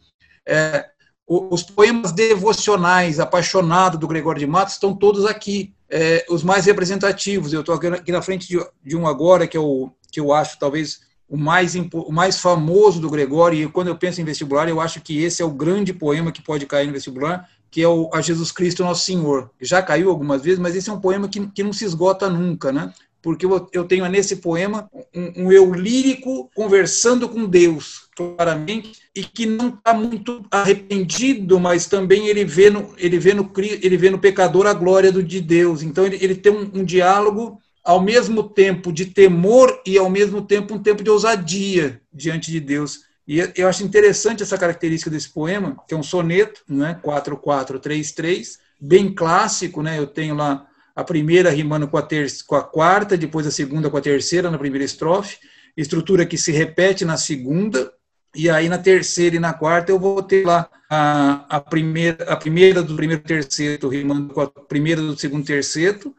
É, 0.47 0.89
os 1.29 1.63
poemas 1.63 2.11
devocionais 2.11 3.21
apaixonados 3.21 4.01
do 4.01 4.09
Gregório 4.09 4.41
de 4.41 4.47
Matos 4.47 4.75
estão 4.75 4.95
todos 4.95 5.27
aqui, 5.27 5.75
é, 5.91 6.25
os 6.31 6.43
mais 6.43 6.65
representativos. 6.65 7.53
Eu 7.53 7.61
estou 7.61 7.75
aqui 7.75 8.11
na 8.11 8.23
frente 8.23 8.49
de, 8.49 8.59
de, 8.83 8.97
um 8.97 9.07
agora 9.07 9.47
que 9.47 9.57
eu, 9.57 9.93
que 10.11 10.19
eu 10.19 10.33
acho 10.33 10.59
talvez 10.59 11.01
o 11.29 11.37
mais, 11.37 11.75
o 11.75 12.11
mais 12.11 12.41
famoso 12.41 12.99
do 12.99 13.11
Gregório, 13.11 13.59
e 13.63 13.69
quando 13.69 13.89
eu 13.89 13.99
penso 13.99 14.23
em 14.23 14.25
vestibular, 14.25 14.67
eu 14.71 14.81
acho 14.81 15.03
que 15.03 15.23
esse 15.23 15.43
é 15.43 15.45
o 15.45 15.51
grande 15.51 15.93
poema 15.93 16.33
que 16.33 16.41
pode 16.41 16.65
cair 16.65 16.87
no 16.87 16.95
vestibular, 16.95 17.47
que 17.71 17.83
é 17.83 17.89
o 17.89 18.09
A 18.15 18.23
Jesus 18.23 18.51
Cristo 18.51 18.83
Nosso 18.83 19.05
Senhor. 19.05 19.51
Já 19.61 19.83
caiu 19.83 20.09
algumas 20.09 20.41
vezes, 20.41 20.59
mas 20.59 20.75
esse 20.75 20.89
é 20.89 20.93
um 20.93 21.01
poema 21.01 21.29
que, 21.29 21.47
que 21.49 21.63
não 21.63 21.75
se 21.75 21.85
esgota 21.85 22.31
nunca, 22.31 22.73
né? 22.73 22.95
porque 23.21 23.47
eu 23.73 23.85
tenho 23.85 24.07
nesse 24.09 24.37
poema 24.37 24.89
um, 25.15 25.45
um 25.45 25.53
eu 25.53 25.73
lírico 25.73 26.51
conversando 26.55 27.29
com 27.29 27.47
Deus, 27.47 28.08
claramente, 28.19 28.93
e 29.15 29.23
que 29.23 29.47
não 29.47 29.69
está 29.69 29.95
muito 29.95 30.45
arrependido, 30.51 31.61
mas 31.61 31.87
também 31.87 32.27
ele 32.27 32.45
vê 32.45 32.69
no, 32.69 32.95
ele 32.99 33.19
vê 33.19 33.33
no, 33.33 33.51
ele 33.57 33.97
vê 33.97 34.11
no 34.11 34.19
pecador 34.19 34.67
a 34.67 34.75
glória 34.75 35.13
do, 35.13 35.23
de 35.23 35.41
Deus. 35.41 35.83
Então 35.83 36.05
ele, 36.05 36.19
ele 36.21 36.35
tem 36.35 36.53
um, 36.53 36.81
um 36.81 36.85
diálogo 36.85 37.59
ao 37.85 38.03
mesmo 38.03 38.43
tempo 38.43 38.93
de 38.93 39.07
temor 39.07 39.81
e 39.87 39.97
ao 39.97 40.11
mesmo 40.11 40.43
tempo 40.43 40.75
um 40.75 40.83
tempo 40.83 41.03
de 41.03 41.11
ousadia 41.11 42.01
diante 42.13 42.51
de 42.51 42.61
Deus. 42.61 43.01
E 43.27 43.39
eu 43.57 43.69
acho 43.69 43.85
interessante 43.85 44.43
essa 44.43 44.59
característica 44.59 45.11
desse 45.11 45.29
poema, 45.29 45.77
que 45.87 45.95
é 45.95 45.97
um 45.97 46.03
soneto, 46.03 46.63
né, 46.69 46.99
4433, 47.03 48.59
bem 48.81 49.15
clássico, 49.15 49.83
né? 49.83 49.99
Eu 49.99 50.07
tenho 50.07 50.35
lá 50.35 50.67
a 50.97 51.05
primeira 51.05 51.51
rimando 51.51 51.87
com 51.87 51.97
a, 51.97 52.03
ter 52.03 52.27
com 52.47 52.57
a 52.57 52.63
quarta, 52.63 53.17
depois 53.17 53.47
a 53.47 53.51
segunda 53.51 53.89
com 53.89 53.97
a 53.97 54.01
terceira 54.01 54.51
na 54.51 54.59
primeira 54.59 54.85
estrofe, 54.85 55.39
estrutura 55.77 56.27
que 56.27 56.37
se 56.37 56.51
repete 56.51 57.05
na 57.05 57.17
segunda, 57.17 57.93
e 58.35 58.49
aí 58.49 58.69
na 58.69 58.79
terceira 58.79 59.37
e 59.37 59.41
na 59.41 59.53
quarta 59.53 59.91
eu 59.91 59.99
vou 59.99 60.23
ter 60.23 60.47
lá 60.47 60.69
a, 60.89 61.45
a, 61.49 61.61
primeira, 61.61 62.25
a 62.25 62.37
primeira 62.37 62.83
do 62.83 62.97
primeiro 62.97 63.23
terceto 63.23 63.89
rimando 63.89 64.33
com 64.33 64.41
a 64.41 64.47
primeira 64.47 65.01
do 65.03 65.19
segundo 65.19 65.45
terceto, 65.45 66.15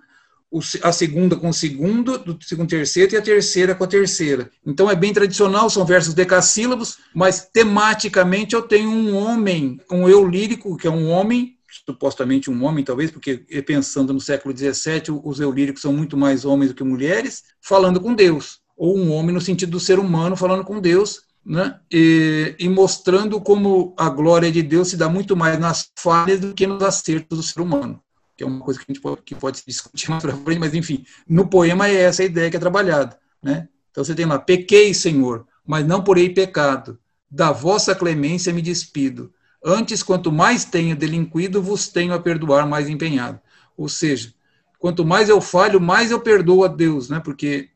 a 0.81 0.91
segunda 0.91 1.35
com 1.35 1.49
o 1.49 1.53
segundo, 1.53 2.17
do 2.17 2.37
segundo 2.43 2.69
terceto, 2.69 3.13
e 3.13 3.17
a 3.17 3.21
terceira 3.21 3.75
com 3.75 3.83
a 3.83 3.87
terceira. 3.87 4.49
Então 4.65 4.89
é 4.89 4.95
bem 4.95 5.13
tradicional, 5.13 5.69
são 5.69 5.85
versos 5.85 6.13
decassílabos, 6.13 6.97
mas 7.13 7.47
tematicamente 7.53 8.55
eu 8.55 8.63
tenho 8.63 8.89
um 8.89 9.15
homem, 9.15 9.79
um 9.91 10.09
eu 10.09 10.27
lírico, 10.27 10.75
que 10.75 10.87
é 10.87 10.91
um 10.91 11.09
homem 11.09 11.55
supostamente 11.85 12.49
um 12.49 12.63
homem, 12.63 12.83
talvez, 12.83 13.11
porque 13.11 13.37
pensando 13.65 14.13
no 14.13 14.19
século 14.19 14.55
XVII, 14.55 15.21
os 15.23 15.39
eulíricos 15.39 15.81
são 15.81 15.93
muito 15.93 16.17
mais 16.17 16.45
homens 16.45 16.69
do 16.69 16.75
que 16.75 16.83
mulheres, 16.83 17.43
falando 17.61 18.01
com 18.01 18.13
Deus, 18.13 18.59
ou 18.75 18.97
um 18.97 19.11
homem 19.11 19.33
no 19.33 19.41
sentido 19.41 19.71
do 19.71 19.79
ser 19.79 19.99
humano 19.99 20.35
falando 20.35 20.63
com 20.63 20.79
Deus, 20.79 21.21
né? 21.45 21.79
E, 21.91 22.55
e, 22.59 22.69
mostrando 22.69 23.39
como 23.41 23.93
a 23.97 24.09
glória 24.09 24.51
de 24.51 24.61
Deus 24.61 24.89
se 24.89 24.97
dá 24.97 25.09
muito 25.09 25.35
mais 25.35 25.59
nas 25.59 25.89
falhas 25.97 26.39
do 26.39 26.53
que 26.53 26.67
nos 26.67 26.83
acertos 26.83 27.37
do 27.37 27.43
ser 27.43 27.61
humano, 27.61 28.01
que 28.37 28.43
é 28.43 28.47
uma 28.47 28.59
coisa 28.59 28.79
que 28.79 28.85
a 28.87 28.93
gente 28.93 29.01
pode, 29.01 29.21
que 29.23 29.35
pode 29.35 29.63
discutir 29.65 30.09
mais 30.09 30.21
para 30.21 30.35
frente, 30.35 30.59
mas 30.59 30.73
enfim, 30.73 31.05
no 31.27 31.47
poema 31.47 31.87
é 31.87 31.95
essa 31.95 32.21
a 32.21 32.25
ideia 32.25 32.49
que 32.49 32.57
é 32.57 32.59
trabalhada, 32.59 33.17
né? 33.41 33.67
Então 33.91 34.03
você 34.03 34.13
tem 34.13 34.25
lá, 34.25 34.37
pequei, 34.37 34.93
Senhor, 34.93 35.47
mas 35.65 35.85
não 35.85 36.03
porei 36.03 36.29
pecado, 36.29 36.99
da 37.29 37.51
vossa 37.51 37.95
clemência 37.95 38.53
me 38.53 38.61
despido, 38.61 39.33
Antes, 39.63 40.01
quanto 40.01 40.31
mais 40.31 40.63
tenho 40.63 40.95
delinquido, 40.95 41.61
vos 41.61 41.89
tenho 41.89 42.13
a 42.13 42.19
perdoar 42.19 42.65
mais 42.65 42.87
empenhado. 42.87 43.39
Ou 43.75 43.89
seja, 43.89 44.33
quanto 44.77 45.05
mais 45.05 45.27
eu 45.27 45.41
falho, 45.41 45.81
mais 45.81 46.11
eu 46.11 46.21
perdoo 46.21 46.63
a 46.63 46.67
Deus, 46.67 47.09
né? 47.09 47.19
Porque 47.19 47.69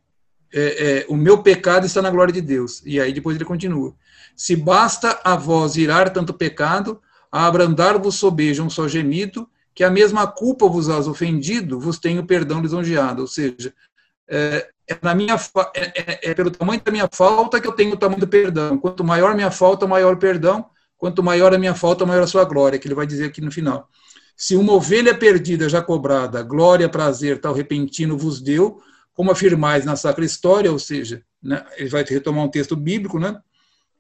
é, 0.54 1.00
é, 1.00 1.06
o 1.10 1.16
meu 1.16 1.42
pecado 1.42 1.86
está 1.86 2.02
na 2.02 2.12
glória 2.12 2.34
de 2.34 2.42
Deus. 2.42 2.82
E 2.86 3.00
aí 3.00 3.12
depois 3.12 3.36
ele 3.36 3.46
continua. 3.46 3.94
Se 4.36 4.56
basta 4.56 5.20
a 5.24 5.36
vós 5.36 5.76
irar 5.76 6.12
tanto 6.12 6.34
pecado, 6.34 7.02
a 7.32 7.48
abrandar-vos 7.48 8.16
sobeja 8.16 8.62
um 8.62 8.70
só 8.70 8.88
gemido, 8.88 9.50
que 9.74 9.84
a 9.84 9.90
mesma 9.90 10.28
culpa 10.28 10.68
vos 10.68 10.90
has 10.90 11.08
ofendido, 11.08 11.80
vos 11.80 11.98
tenho 11.98 12.26
perdão 12.26 12.62
lisonjeado. 12.62 13.22
Ou 13.24 13.28
seja, 13.28 13.74
é, 14.28 14.70
é 14.88 14.98
na 15.02 15.16
minha 15.16 15.36
é, 15.76 15.82
é, 15.82 16.30
é, 16.30 16.34
pelo 16.36 16.52
tamanho 16.52 16.82
da 16.84 16.92
minha 16.92 17.10
falta 17.12 17.60
que 17.60 17.68
eu 17.68 17.72
tenho 17.72 17.94
o 17.94 17.98
tamanho 17.98 18.20
do 18.20 18.28
perdão. 18.28 18.78
Quanto 18.78 19.04
maior 19.04 19.34
minha 19.34 19.50
falta, 19.50 19.88
maior 19.88 20.14
o 20.14 20.18
perdão. 20.18 20.66
Quanto 20.98 21.24
maior 21.24 21.54
a 21.54 21.58
minha 21.58 21.74
falta, 21.74 22.06
maior 22.06 22.24
a 22.24 22.28
sua 22.28 22.46
glória, 22.46 22.78
que 22.78 22.88
ele 22.88 22.96
vai 22.96 23.08
dizer 23.08 23.26
aqui 23.26 23.42
no 23.42 23.52
final. 23.52 23.90
Se 24.38 24.56
uma 24.56 24.74
ovelha 24.74 25.18
perdida 25.18 25.68
já 25.68 25.82
cobrada, 25.82 26.42
glória, 26.44 26.88
prazer, 26.88 27.40
tal 27.42 27.54
repentino 27.54 28.18
vos 28.18 28.40
deu, 28.40 28.82
como 29.14 29.32
afirmais 29.32 29.86
na 29.86 29.96
sacra 29.96 30.26
história, 30.26 30.72
ou 30.72 30.80
seja, 30.80 31.24
né, 31.42 31.64
ele 31.78 31.90
vai 31.90 32.04
retomar 32.04 32.44
um 32.44 32.50
texto 32.50 32.76
bíblico, 32.76 33.20
né, 33.20 33.40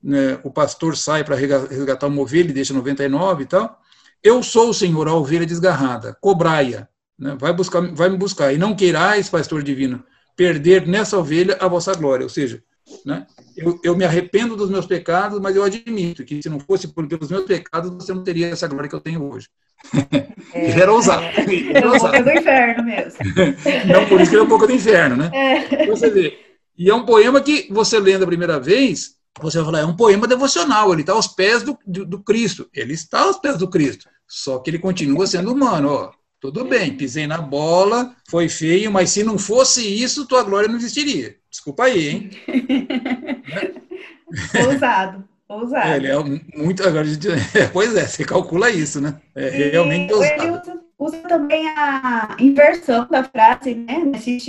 né 0.01 0.39
o 0.43 0.51
pastor 0.51 0.97
sai 0.97 1.23
para 1.23 1.35
resgatar 1.35 2.07
uma 2.07 2.21
ovelha 2.21 2.49
e 2.49 2.53
deixa 2.53 2.73
99 2.73 3.43
e 3.43 3.45
tal. 3.45 3.79
Eu 4.23 4.41
sou 4.41 4.69
o 4.69 4.73
Senhor, 4.73 5.07
a 5.07 5.13
ovelha 5.13 5.45
desgarrada, 5.45 6.17
cobrai-a, 6.19 6.87
né, 7.17 7.35
vai, 7.39 7.53
buscar, 7.53 7.81
vai 7.93 8.09
me 8.09 8.17
buscar, 8.17 8.53
e 8.53 8.57
não 8.57 8.75
queirais, 8.75 9.29
pastor 9.29 9.61
divino, 9.61 10.03
perder 10.35 10.87
nessa 10.87 11.17
ovelha 11.17 11.57
a 11.59 11.67
vossa 11.67 11.93
glória, 11.93 12.23
ou 12.23 12.29
seja, 12.29 12.63
né, 13.05 13.27
eu, 13.55 13.79
eu, 13.83 13.95
me 13.95 14.03
arrependo 14.03 14.55
dos 14.55 14.69
meus 14.69 14.85
pecados, 14.85 15.39
mas 15.39 15.55
eu 15.55 15.63
admito 15.63 16.25
que 16.25 16.41
se 16.41 16.49
não 16.49 16.59
fosse 16.59 16.87
pelos 16.87 17.29
meus 17.29 17.45
pecados, 17.45 17.91
você 17.91 18.13
não 18.13 18.23
teria 18.23 18.47
essa 18.47 18.67
glória 18.67 18.89
que 18.89 18.95
eu 18.95 19.01
tenho 19.01 19.23
hoje. 19.23 19.47
É, 20.53 20.69
ele 20.69 20.81
era 20.81 20.93
ousado. 20.93 21.23
É, 21.23 21.43
ele 21.43 21.77
era 21.77 21.91
um 21.91 21.99
pouco 21.99 22.23
do 22.23 22.31
inferno 22.31 22.83
mesmo. 22.83 23.19
não, 23.91 24.07
por 24.07 24.21
isso 24.21 24.29
que 24.29 24.35
ele 24.35 24.41
é 24.41 24.45
um 24.45 24.49
pouco 24.49 24.67
do 24.67 24.73
inferno, 24.73 25.15
né? 25.15 25.31
É. 25.33 25.87
Você 25.87 26.09
vê. 26.09 26.37
E 26.77 26.89
é 26.89 26.95
um 26.95 27.05
poema 27.05 27.41
que 27.41 27.67
você 27.71 27.99
lendo 27.99 28.23
a 28.23 28.27
primeira 28.27 28.59
vez, 28.59 29.15
você 29.39 29.57
vai 29.57 29.65
falar, 29.65 29.79
é 29.79 29.85
um 29.85 29.95
poema 29.95 30.27
devocional, 30.27 30.91
ele 30.91 31.01
está 31.01 31.13
aos 31.13 31.27
pés 31.27 31.63
do, 31.63 31.77
do, 31.85 32.05
do, 32.05 32.19
Cristo. 32.19 32.69
Ele 32.73 32.93
está 32.93 33.21
aos 33.21 33.37
pés 33.37 33.57
do 33.57 33.69
Cristo. 33.69 34.07
Só 34.27 34.59
que 34.59 34.69
ele 34.69 34.79
continua 34.79 35.27
sendo 35.27 35.51
humano, 35.51 35.89
ó. 35.89 36.11
Tudo 36.39 36.65
bem, 36.65 36.97
pisei 36.97 37.25
na 37.25 37.37
bola, 37.37 38.13
foi 38.29 38.49
feio, 38.49 38.91
mas 38.91 39.11
se 39.11 39.23
não 39.23 39.37
fosse 39.37 39.81
isso, 39.81 40.27
tua 40.27 40.43
glória 40.43 40.67
não 40.67 40.75
existiria. 40.75 41.37
Desculpa 41.49 41.85
aí, 41.85 42.09
hein? 42.09 42.29
Ousado. 44.67 45.23
Ousado. 45.53 45.87
É, 45.87 45.97
ele 45.97 46.07
é 46.07 46.17
muito. 46.55 46.87
Agora, 46.87 47.05
pois 47.71 47.95
é, 47.95 48.05
você 48.05 48.23
calcula 48.23 48.69
isso, 48.69 48.99
né? 48.99 49.15
É 49.35 49.69
realmente 49.71 50.13
ousado. 50.13 50.43
Ele 50.43 50.51
usa, 50.51 50.79
usa, 50.97 51.17
também 51.19 51.67
a 51.69 52.35
inversão 52.39 53.07
da 53.09 53.23
frase, 53.23 53.75
né? 53.75 54.03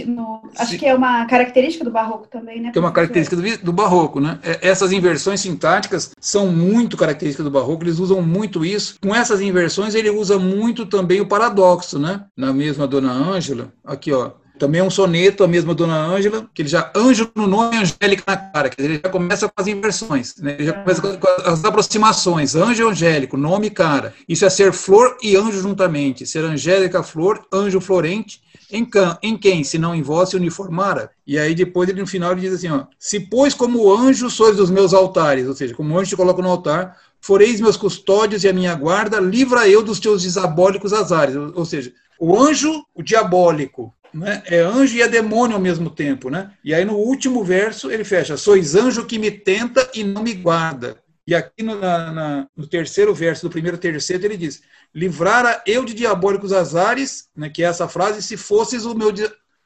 No, 0.06 0.42
acho 0.56 0.78
que 0.78 0.86
é 0.86 0.94
uma 0.94 1.26
característica 1.26 1.84
do 1.84 1.90
barroco 1.90 2.28
também, 2.28 2.60
né? 2.60 2.70
Que 2.72 2.78
é 2.78 2.80
uma 2.80 2.92
característica 2.92 3.36
do, 3.36 3.64
do, 3.64 3.72
barroco, 3.72 4.20
né? 4.20 4.38
É, 4.42 4.68
essas 4.68 4.92
inversões 4.92 5.40
sintáticas 5.40 6.10
são 6.20 6.48
muito 6.48 6.96
características 6.96 7.44
do 7.44 7.50
barroco, 7.50 7.84
eles 7.84 7.98
usam 7.98 8.22
muito 8.22 8.64
isso. 8.64 8.96
Com 9.02 9.14
essas 9.14 9.40
inversões, 9.40 9.94
ele 9.94 10.10
usa 10.10 10.38
muito 10.38 10.86
também 10.86 11.20
o 11.20 11.26
paradoxo, 11.26 11.98
né? 11.98 12.24
Na 12.36 12.52
mesma 12.52 12.86
Dona 12.86 13.12
Ângela, 13.12 13.72
aqui, 13.84 14.12
ó. 14.12 14.32
Também 14.58 14.80
é 14.80 14.84
um 14.84 14.90
soneto, 14.90 15.42
a 15.42 15.48
mesma 15.48 15.74
Dona 15.74 15.96
Ângela, 15.96 16.48
que 16.54 16.62
ele 16.62 16.68
já 16.68 16.92
anjo 16.94 17.30
no 17.34 17.46
nome 17.46 17.76
Angélica 17.76 18.22
na 18.26 18.36
cara, 18.36 18.68
quer 18.68 18.76
dizer, 18.76 18.94
ele 18.94 19.00
já 19.02 19.10
começa 19.10 19.48
com 19.48 19.54
as 19.56 19.66
inversões, 19.66 20.36
né? 20.38 20.54
ele 20.54 20.66
já 20.66 20.72
começa 20.72 21.02
com 21.02 21.28
as 21.44 21.64
aproximações, 21.64 22.54
anjo 22.54 22.88
angélico, 22.88 23.36
nome 23.36 23.70
cara. 23.70 24.14
Isso 24.28 24.44
é 24.44 24.50
ser 24.50 24.72
flor 24.72 25.16
e 25.22 25.36
anjo 25.36 25.60
juntamente, 25.60 26.24
ser 26.24 26.44
angélica 26.44 27.02
flor, 27.02 27.44
anjo 27.52 27.80
florente, 27.80 28.42
em, 28.70 28.84
can, 28.84 29.18
em 29.22 29.36
quem, 29.36 29.64
se 29.64 29.78
não 29.78 29.94
em 29.94 30.02
vós, 30.02 30.30
se 30.30 30.36
uniformara? 30.36 31.10
E 31.26 31.38
aí 31.38 31.54
depois 31.54 31.88
ele 31.88 32.00
no 32.00 32.06
final 32.06 32.32
ele 32.32 32.42
diz 32.42 32.54
assim, 32.54 32.70
ó, 32.70 32.84
se 32.98 33.20
pois 33.20 33.54
como 33.54 33.92
anjo 33.92 34.30
sois 34.30 34.56
dos 34.56 34.70
meus 34.70 34.94
altares, 34.94 35.48
ou 35.48 35.54
seja, 35.54 35.74
como 35.74 35.98
anjo 35.98 36.10
te 36.10 36.16
coloco 36.16 36.40
no 36.40 36.48
altar, 36.48 36.96
foreis 37.20 37.60
meus 37.60 37.76
custódios 37.76 38.44
e 38.44 38.48
a 38.48 38.52
minha 38.52 38.74
guarda, 38.74 39.18
livra 39.18 39.68
eu 39.68 39.82
dos 39.82 39.98
teus 39.98 40.22
diabólicos 40.22 40.92
azares, 40.92 41.34
ou 41.34 41.64
seja, 41.64 41.92
o 42.20 42.38
anjo, 42.38 42.84
o 42.94 43.02
diabólico, 43.02 43.92
né? 44.14 44.42
é 44.46 44.60
anjo 44.60 44.96
e 44.96 45.02
é 45.02 45.08
demônio 45.08 45.56
ao 45.56 45.62
mesmo 45.62 45.90
tempo. 45.90 46.30
Né? 46.30 46.50
E 46.64 46.72
aí 46.72 46.84
no 46.84 46.94
último 46.94 47.44
verso 47.44 47.90
ele 47.90 48.04
fecha: 48.04 48.36
Sois 48.36 48.74
anjo 48.74 49.04
que 49.04 49.18
me 49.18 49.30
tenta 49.30 49.90
e 49.94 50.04
não 50.04 50.22
me 50.22 50.34
guarda. 50.34 50.96
E 51.26 51.34
aqui 51.34 51.62
no, 51.62 51.78
na, 51.78 52.46
no 52.54 52.66
terceiro 52.66 53.14
verso 53.14 53.46
do 53.46 53.50
primeiro 53.50 53.76
terceiro 53.78 54.24
ele 54.24 54.36
diz: 54.36 54.62
Livrara 54.94 55.62
eu 55.66 55.84
de 55.84 55.94
diabólicos 55.94 56.52
azares, 56.52 57.28
né, 57.36 57.48
que 57.48 57.62
é 57.62 57.66
essa 57.66 57.88
frase, 57.88 58.22
se 58.22 58.36
fosses 58.36 58.84
o 58.84 58.94
meu, 58.94 59.12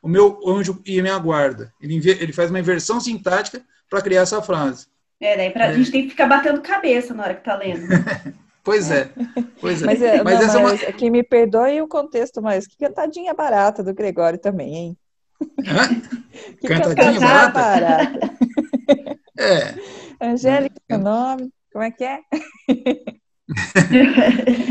o 0.00 0.08
meu 0.08 0.40
anjo 0.46 0.80
e 0.86 1.02
minha 1.02 1.18
guarda. 1.18 1.72
Ele, 1.80 1.96
ele 2.10 2.32
faz 2.32 2.50
uma 2.50 2.60
inversão 2.60 3.00
sintática 3.00 3.62
para 3.90 4.02
criar 4.02 4.22
essa 4.22 4.40
frase. 4.40 4.86
É, 5.20 5.36
daí 5.36 5.50
pra, 5.50 5.66
é. 5.66 5.68
a 5.70 5.72
gente 5.74 5.90
tem 5.90 6.04
que 6.04 6.10
ficar 6.10 6.26
batendo 6.26 6.60
cabeça 6.60 7.12
na 7.12 7.24
hora 7.24 7.34
que 7.34 7.44
tá 7.44 7.56
lendo. 7.56 7.86
Pois 8.62 8.90
é, 8.90 9.10
pois 9.60 9.82
é. 9.82 9.86
Mas, 9.86 10.02
é, 10.02 10.22
mas, 10.22 10.34
não, 10.34 10.46
essa 10.46 10.60
mas 10.60 10.82
é 10.82 10.86
uma... 10.86 10.92
que 10.92 11.10
me 11.10 11.22
perdoe 11.22 11.80
o 11.80 11.88
contexto, 11.88 12.42
mas 12.42 12.66
que 12.66 12.76
cantadinha 12.76 13.34
barata 13.34 13.82
do 13.82 13.94
Gregório 13.94 14.38
também, 14.38 14.74
hein? 14.74 14.96
que 16.60 16.68
cantadinha, 16.68 17.20
barata? 17.20 17.52
barata. 17.52 18.30
é. 19.38 19.74
Angélica 20.20 20.80
no 20.90 20.98
nome, 20.98 21.52
como 21.72 21.84
é 21.84 21.90
que 21.90 22.04
é? 22.04 22.20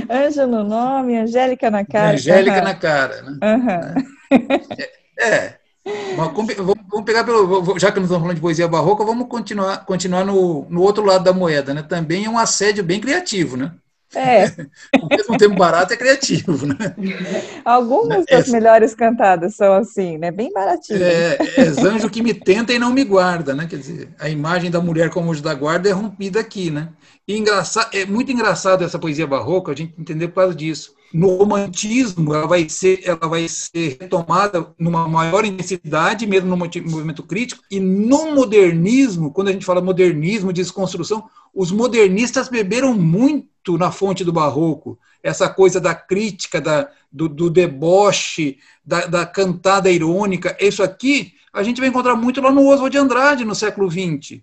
Anjo 0.10 0.46
no 0.46 0.64
nome, 0.64 1.18
Angélica 1.18 1.72
na 1.72 1.86
cara. 1.86 2.14
Angélica 2.14 2.58
uhum. 2.58 2.64
na 2.64 2.76
cara, 2.76 3.22
né? 3.24 3.40
Uhum. 3.44 4.38
É. 5.20 5.28
é. 5.28 5.57
Vamos 6.16 7.06
pegar 7.06 7.24
pelo. 7.24 7.78
Já 7.80 7.92
que 7.92 8.00
nós 8.00 8.06
estamos 8.06 8.22
falando 8.22 8.36
de 8.36 8.42
poesia 8.42 8.68
barroca, 8.68 9.04
vamos 9.04 9.28
continuar, 9.28 9.86
continuar 9.86 10.26
no, 10.26 10.66
no 10.70 10.82
outro 10.82 11.06
lado 11.06 11.24
da 11.24 11.34
moeda, 11.34 11.74
né? 11.74 11.84
Também 11.84 12.26
é 12.26 12.30
um 12.30 12.38
assédio 12.38 12.84
bem 12.84 13.00
criativo, 13.00 13.56
né? 13.56 13.72
É. 14.16 14.46
Ao 15.02 15.10
mesmo 15.10 15.38
tempo 15.38 15.56
barato 15.56 15.94
é 15.94 15.98
criativo, 15.98 16.66
né? 16.66 16.76
Algumas 17.64 18.26
das 18.26 18.48
melhores 18.48 18.96
cantadas 18.96 19.56
são 19.56 19.74
assim, 19.74 20.18
né? 20.18 20.32
Bem 20.32 20.52
baratinhas. 20.52 21.02
É, 21.02 21.38
é 21.58 21.62
anjo 21.86 22.10
que 22.10 22.24
me 22.24 22.34
tenta 22.34 22.74
e 22.74 22.80
não 22.80 22.92
me 22.92 23.04
guarda, 23.04 23.54
né? 23.54 23.68
Quer 23.70 23.78
dizer, 23.78 24.10
a 24.20 24.30
imagem 24.30 24.72
da 24.72 24.80
mulher 24.80 25.10
como 25.10 25.32
anjo 25.32 25.44
da 25.44 25.54
guarda 25.54 25.90
é 25.90 25.92
rompida 25.92 26.40
aqui, 26.40 26.72
né? 26.72 26.90
E 27.28 27.38
engraçado, 27.38 27.94
é 27.94 28.06
muito 28.06 28.32
engraçado 28.32 28.86
essa 28.86 28.98
poesia 28.98 29.28
barroca, 29.28 29.74
a 29.74 29.76
gente 29.76 29.94
entender 30.00 30.30
por 30.30 30.36
causa 30.36 30.56
disso. 30.56 30.96
No 31.14 31.36
romantismo, 31.36 32.34
ela 32.34 32.48
vai 32.48 32.70
ser, 32.70 33.02
ela 33.04 33.28
vai 33.28 33.48
ser 33.50 33.98
retomada 34.00 34.74
numa 34.80 35.10
maior 35.10 35.44
intensidade, 35.44 36.26
mesmo 36.26 36.50
no 36.50 36.56
movimento 36.56 37.24
crítico, 37.24 37.62
e 37.70 37.82
no 37.82 38.34
modernismo, 38.34 39.32
quando 39.32 39.50
a 39.50 39.52
gente 39.52 39.66
fala 39.66 39.82
modernismo, 39.82 40.54
desconstrução, 40.54 41.30
os 41.54 41.70
modernistas 41.70 42.48
beberam 42.48 42.94
muito 42.94 43.78
na 43.78 43.92
fonte 43.92 44.24
do 44.24 44.32
barroco, 44.32 44.98
essa 45.22 45.50
coisa 45.50 45.82
da 45.82 45.94
crítica, 45.94 46.62
da, 46.62 46.90
do, 47.12 47.28
do 47.28 47.50
deboche, 47.50 48.58
da, 48.86 49.06
da, 49.06 49.26
cantada 49.26 49.92
irônica. 49.92 50.56
Isso 50.62 50.82
aqui 50.82 51.34
a 51.52 51.62
gente 51.62 51.82
vai 51.82 51.90
encontrar 51.90 52.16
muito 52.16 52.40
lá 52.40 52.52
no 52.52 52.66
Oswald 52.68 52.92
de 52.92 52.98
Andrade, 52.98 53.44
no 53.44 53.56
século 53.56 53.92
XX. 53.92 54.42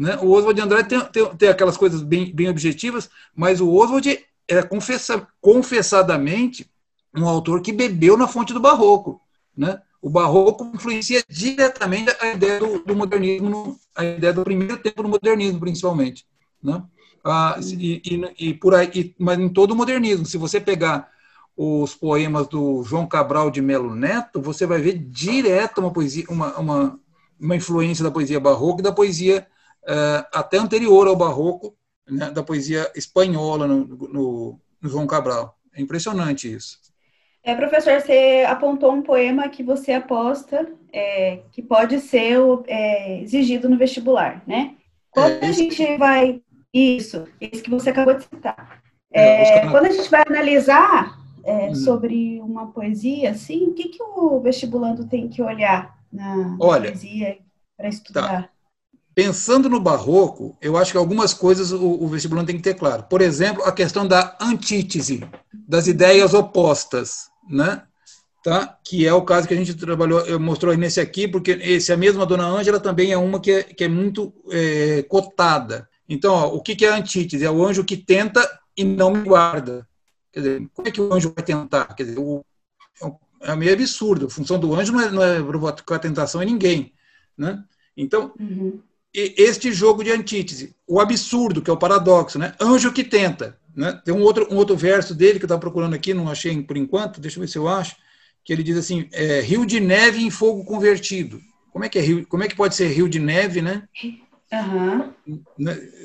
Né? 0.00 0.16
O 0.22 0.30
Oswald 0.30 0.54
de 0.54 0.62
Andrade 0.62 0.88
tem, 0.88 0.98
tem, 0.98 1.36
tem, 1.36 1.48
aquelas 1.50 1.76
coisas 1.76 2.00
bem, 2.00 2.34
bem 2.34 2.48
objetivas, 2.48 3.10
mas 3.36 3.60
o 3.60 3.70
Oswald 3.70 4.18
era 4.48 4.66
confessa, 4.66 5.28
confessadamente 5.42 6.66
um 7.14 7.28
autor 7.28 7.60
que 7.60 7.70
bebeu 7.70 8.16
na 8.16 8.26
fonte 8.26 8.54
do 8.54 8.60
barroco. 8.60 9.20
Né? 9.54 9.78
O 10.00 10.08
barroco 10.08 10.64
influencia 10.74 11.22
diretamente 11.28 12.16
a 12.18 12.32
ideia 12.32 12.58
do, 12.58 12.82
do 12.82 12.96
modernismo, 12.96 13.78
a 13.94 14.02
ideia 14.02 14.32
do 14.32 14.42
primeiro 14.42 14.78
tempo 14.78 15.02
do 15.02 15.08
modernismo, 15.10 15.60
principalmente. 15.60 16.24
Né? 16.62 16.82
Ah, 17.22 17.60
e, 17.60 18.00
e, 18.02 18.48
e, 18.48 18.54
por 18.54 18.74
aí, 18.74 18.90
e, 18.94 19.14
mas 19.18 19.38
em 19.38 19.50
todo 19.50 19.72
o 19.72 19.76
modernismo, 19.76 20.24
se 20.24 20.38
você 20.38 20.58
pegar 20.58 21.10
os 21.54 21.94
poemas 21.94 22.48
do 22.48 22.82
João 22.84 23.06
Cabral 23.06 23.50
de 23.50 23.60
Melo 23.60 23.94
Neto, 23.94 24.40
você 24.40 24.64
vai 24.64 24.80
ver 24.80 24.96
direto 24.96 25.76
uma 25.76 25.92
poesia, 25.92 26.24
uma, 26.30 26.56
uma, 26.56 27.00
uma 27.38 27.54
influência 27.54 28.02
da 28.02 28.10
poesia 28.10 28.40
barroca 28.40 28.80
e 28.80 28.84
da 28.84 28.92
poesia 28.92 29.46
até 30.32 30.58
anterior 30.58 31.06
ao 31.08 31.16
barroco, 31.16 31.76
né, 32.08 32.30
da 32.30 32.42
poesia 32.42 32.90
espanhola 32.94 33.66
no, 33.66 33.84
no, 33.86 34.60
no, 34.82 34.88
João 34.88 35.06
Cabral. 35.06 35.56
É 35.74 35.80
impressionante 35.80 36.52
isso. 36.52 36.78
É, 37.42 37.54
professor, 37.54 38.00
você 38.00 38.44
apontou 38.46 38.92
um 38.92 39.02
poema 39.02 39.48
que 39.48 39.62
você 39.62 39.92
aposta 39.92 40.70
é, 40.92 41.40
que 41.52 41.62
pode 41.62 42.00
ser 42.00 42.38
é, 42.66 43.22
exigido 43.22 43.68
no 43.68 43.78
vestibular, 43.78 44.42
né? 44.46 44.74
Quando 45.10 45.42
é, 45.42 45.46
a 45.46 45.52
gente 45.52 45.96
vai 45.96 46.42
isso, 46.72 47.26
isso 47.40 47.62
que 47.62 47.70
você 47.70 47.90
acabou 47.90 48.14
de 48.14 48.24
citar. 48.24 48.82
É, 49.12 49.58
é 49.58 49.70
quando 49.70 49.86
a 49.86 49.90
gente 49.90 50.08
vai 50.10 50.22
analisar 50.26 51.18
é, 51.44 51.70
hum. 51.70 51.74
sobre 51.74 52.40
uma 52.42 52.68
poesia, 52.68 53.30
assim, 53.30 53.64
o 53.68 53.74
que, 53.74 53.88
que 53.88 54.02
o 54.02 54.40
vestibulando 54.40 55.06
tem 55.06 55.28
que 55.28 55.42
olhar 55.42 55.98
na 56.12 56.56
Olha, 56.60 56.90
poesia 56.90 57.38
para 57.76 57.88
estudar? 57.88 58.28
Tá. 58.28 58.48
Pensando 59.22 59.68
no 59.68 59.78
barroco, 59.78 60.56
eu 60.62 60.78
acho 60.78 60.92
que 60.92 60.96
algumas 60.96 61.34
coisas 61.34 61.72
o, 61.72 61.92
o 61.92 62.10
tem 62.46 62.56
que 62.56 62.62
ter 62.62 62.72
claro. 62.72 63.02
Por 63.02 63.20
exemplo, 63.20 63.62
a 63.64 63.70
questão 63.70 64.08
da 64.08 64.34
antítese, 64.40 65.22
das 65.52 65.86
ideias 65.86 66.32
opostas, 66.32 67.28
né? 67.46 67.82
Tá? 68.42 68.78
que 68.82 69.06
é 69.06 69.12
o 69.12 69.20
caso 69.20 69.46
que 69.46 69.52
a 69.52 69.56
gente 69.58 69.74
trabalhou, 69.74 70.40
mostrou 70.40 70.74
nesse 70.74 70.98
aqui, 70.98 71.28
porque 71.28 71.50
esse 71.50 71.92
a 71.92 71.98
mesma 71.98 72.24
Dona 72.24 72.46
Ângela 72.46 72.80
também 72.80 73.12
é 73.12 73.18
uma 73.18 73.38
que 73.38 73.50
é, 73.50 73.62
que 73.62 73.84
é 73.84 73.88
muito 73.88 74.32
é, 74.50 75.02
cotada. 75.02 75.86
Então, 76.08 76.32
ó, 76.32 76.54
o 76.54 76.62
que, 76.62 76.74
que 76.74 76.86
é 76.86 76.88
a 76.88 76.96
antítese? 76.96 77.44
É 77.44 77.50
o 77.50 77.62
anjo 77.62 77.84
que 77.84 77.98
tenta 77.98 78.40
e 78.74 78.82
não 78.82 79.10
me 79.10 79.22
guarda. 79.22 79.86
Quer 80.32 80.40
dizer, 80.40 80.68
como 80.72 80.88
é 80.88 80.90
que 80.90 81.00
o 81.02 81.12
anjo 81.12 81.34
vai 81.36 81.44
tentar? 81.44 81.94
Quer 81.94 82.04
dizer, 82.04 82.18
o, 82.18 82.42
é 83.42 83.54
meio 83.54 83.74
absurdo. 83.74 84.24
A 84.24 84.30
função 84.30 84.58
do 84.58 84.74
anjo 84.74 84.94
não 84.94 85.00
é, 85.02 85.10
não 85.10 85.22
é 85.22 85.42
provocar 85.42 85.98
tentação 85.98 86.42
em 86.42 86.46
ninguém. 86.46 86.94
Né? 87.36 87.62
Então, 87.94 88.32
uhum. 88.40 88.80
Este 89.12 89.72
jogo 89.72 90.04
de 90.04 90.10
antítese, 90.10 90.74
o 90.86 91.00
absurdo, 91.00 91.60
que 91.60 91.70
é 91.70 91.72
o 91.72 91.76
paradoxo, 91.76 92.38
né? 92.38 92.54
anjo 92.60 92.92
que 92.92 93.02
tenta. 93.02 93.58
Né? 93.74 94.00
Tem 94.04 94.14
um 94.14 94.22
outro, 94.22 94.46
um 94.52 94.56
outro 94.56 94.76
verso 94.76 95.14
dele 95.14 95.38
que 95.38 95.44
eu 95.44 95.48
estava 95.48 95.60
procurando 95.60 95.94
aqui, 95.94 96.14
não 96.14 96.28
achei 96.28 96.60
por 96.62 96.76
enquanto, 96.76 97.20
deixa 97.20 97.38
eu 97.38 97.40
ver 97.40 97.48
se 97.48 97.58
eu 97.58 97.68
acho, 97.68 97.96
que 98.44 98.52
ele 98.52 98.62
diz 98.62 98.76
assim, 98.76 99.08
é, 99.12 99.40
rio 99.40 99.66
de 99.66 99.80
neve 99.80 100.22
em 100.22 100.30
fogo 100.30 100.64
convertido. 100.64 101.40
Como 101.72 101.84
é 101.84 101.88
que 101.88 101.98
é 101.98 102.02
rio? 102.02 102.26
Como 102.26 102.42
é 102.42 102.48
que 102.48 102.56
pode 102.56 102.74
ser 102.74 102.88
rio 102.88 103.08
de 103.08 103.18
neve, 103.18 103.62
né? 103.62 103.84
Uhum. 104.52 105.12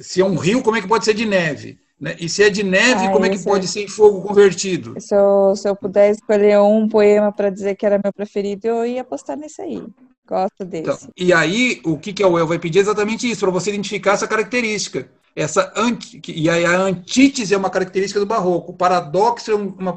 Se 0.02 0.22
é 0.22 0.26
um 0.26 0.36
rio, 0.36 0.62
como 0.62 0.78
é 0.78 0.82
que 0.82 0.88
pode 0.88 1.06
ser 1.06 1.16
de 1.16 1.26
neve? 1.26 1.80
Né? 2.00 2.16
E 2.20 2.28
se 2.28 2.44
é 2.44 2.50
de 2.50 2.64
neve, 2.64 3.06
ah, 3.06 3.12
como 3.12 3.26
é 3.26 3.30
que 3.30 3.44
pode 3.44 3.66
é... 3.66 3.68
ser 3.68 3.84
em 3.84 3.88
fogo 3.88 4.22
convertido? 4.22 4.96
Se 5.00 5.16
eu, 5.16 5.56
se 5.56 5.68
eu 5.68 5.76
puder 5.76 6.12
escolher 6.12 6.60
um 6.60 6.88
poema 6.90 7.32
para 7.32 7.50
dizer 7.50 7.76
que 7.76 7.86
era 7.86 8.02
meu 8.04 8.12
preferido, 8.12 8.68
eu 8.68 8.86
ia 8.86 9.02
apostar 9.02 9.38
nesse 9.38 9.62
aí. 9.62 9.82
Gosto 10.28 10.66
desse. 10.66 10.82
Então, 10.82 10.98
e 11.16 11.32
aí, 11.32 11.82
o 11.86 11.98
que, 11.98 12.12
que 12.12 12.24
a 12.24 12.28
UEL 12.28 12.48
vai 12.48 12.60
pedir 12.60 12.80
é 12.80 12.82
exatamente 12.82 13.30
isso, 13.30 13.42
para 13.42 13.52
você 13.52 13.70
identificar 13.70 14.14
essa 14.14 14.28
característica. 14.28 15.10
Essa 15.36 15.72
anti, 15.76 16.22
e 16.28 16.50
aí 16.50 16.66
a 16.66 16.80
antítese 16.80 17.54
é 17.54 17.58
uma 17.58 17.70
característica 17.70 18.20
do 18.20 18.26
barroco, 18.26 18.72
o 18.72 18.76
paradoxo 18.76 19.52
é 19.52 19.56
uma. 19.56 19.96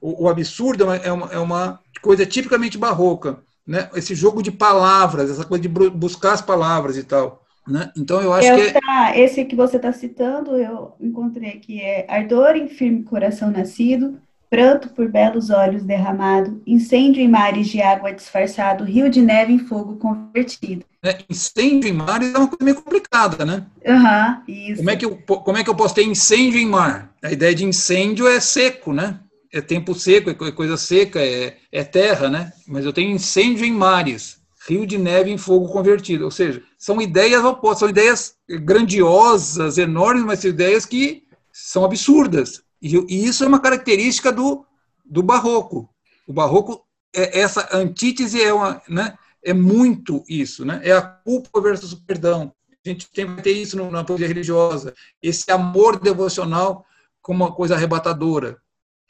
O, 0.00 0.24
o 0.24 0.28
absurdo 0.28 0.84
é 0.92 1.10
uma, 1.10 1.26
é 1.32 1.38
uma 1.38 1.80
coisa 2.02 2.26
tipicamente 2.26 2.76
barroca. 2.76 3.38
Né? 3.66 3.88
Esse 3.94 4.14
jogo 4.14 4.42
de 4.42 4.52
palavras, 4.52 5.30
essa 5.30 5.44
coisa 5.44 5.62
de 5.62 5.68
buscar 5.68 6.34
as 6.34 6.42
palavras 6.42 6.98
e 6.98 7.02
tal. 7.02 7.43
Né? 7.66 7.90
Então 7.96 8.20
eu 8.20 8.32
acho 8.32 8.48
eu 8.48 8.56
que. 8.56 8.72
Tá, 8.80 9.16
esse 9.16 9.44
que 9.44 9.56
você 9.56 9.76
está 9.76 9.92
citando, 9.92 10.56
eu 10.56 10.94
encontrei 11.00 11.50
aqui, 11.50 11.80
é 11.80 12.04
Ardor 12.08 12.56
em 12.56 12.68
firme 12.68 13.02
coração 13.02 13.50
nascido, 13.50 14.20
pranto 14.50 14.90
por 14.90 15.10
belos 15.10 15.48
olhos 15.50 15.82
derramado, 15.82 16.62
incêndio 16.66 17.22
em 17.22 17.28
mares 17.28 17.68
de 17.68 17.80
água 17.80 18.12
disfarçado, 18.12 18.84
rio 18.84 19.08
de 19.08 19.22
neve 19.22 19.52
em 19.52 19.58
fogo 19.58 19.96
convertido. 19.96 20.84
É, 21.02 21.18
incêndio 21.28 21.88
em 21.88 21.92
mares 21.92 22.34
é 22.34 22.38
uma 22.38 22.48
coisa 22.48 22.64
meio 22.64 22.76
complicada, 22.82 23.44
né? 23.44 23.64
Aham, 23.86 24.42
uhum, 24.46 24.54
isso. 24.54 24.76
Como 24.76 24.90
é, 24.90 24.96
que 24.96 25.04
eu, 25.04 25.16
como 25.16 25.58
é 25.58 25.64
que 25.64 25.70
eu 25.70 25.74
posso 25.74 25.94
ter 25.94 26.04
incêndio 26.04 26.60
em 26.60 26.66
mar? 26.66 27.10
A 27.22 27.32
ideia 27.32 27.54
de 27.54 27.64
incêndio 27.64 28.28
é 28.28 28.40
seco, 28.40 28.92
né? 28.92 29.18
É 29.52 29.60
tempo 29.60 29.94
seco, 29.94 30.30
é 30.30 30.52
coisa 30.52 30.76
seca, 30.76 31.20
é, 31.20 31.56
é 31.72 31.84
terra, 31.84 32.28
né? 32.28 32.52
Mas 32.66 32.84
eu 32.84 32.92
tenho 32.92 33.10
incêndio 33.10 33.64
em 33.64 33.72
mares 33.72 34.43
rio 34.66 34.86
de 34.86 34.98
neve 34.98 35.30
em 35.30 35.38
fogo 35.38 35.68
convertido. 35.68 36.24
Ou 36.24 36.30
seja, 36.30 36.62
são 36.78 37.00
ideias 37.00 37.44
opostas, 37.44 37.80
são 37.80 37.88
ideias 37.88 38.36
grandiosas, 38.48 39.78
enormes, 39.78 40.24
mas 40.24 40.40
são 40.40 40.50
ideias 40.50 40.86
que 40.86 41.24
são 41.52 41.84
absurdas. 41.84 42.62
E, 42.80 42.96
isso 43.26 43.44
é 43.44 43.46
uma 43.46 43.60
característica 43.60 44.32
do, 44.32 44.64
do 45.04 45.22
barroco. 45.22 45.88
O 46.26 46.32
barroco 46.32 46.84
é, 47.14 47.40
essa 47.40 47.68
antítese 47.72 48.42
é 48.42 48.52
uma, 48.52 48.82
né, 48.88 49.16
é 49.42 49.52
muito 49.52 50.24
isso, 50.28 50.64
né? 50.64 50.80
É 50.82 50.92
a 50.92 51.02
culpa 51.02 51.60
versus 51.60 51.92
o 51.92 52.04
perdão. 52.04 52.52
A 52.84 52.88
gente 52.88 53.10
tem 53.10 53.34
que 53.34 53.42
ter 53.42 53.52
isso 53.52 53.76
na 53.90 54.04
poesia 54.04 54.28
religiosa, 54.28 54.94
esse 55.22 55.50
amor 55.50 55.98
devocional 55.98 56.84
como 57.22 57.44
uma 57.44 57.54
coisa 57.54 57.74
arrebatadora, 57.74 58.58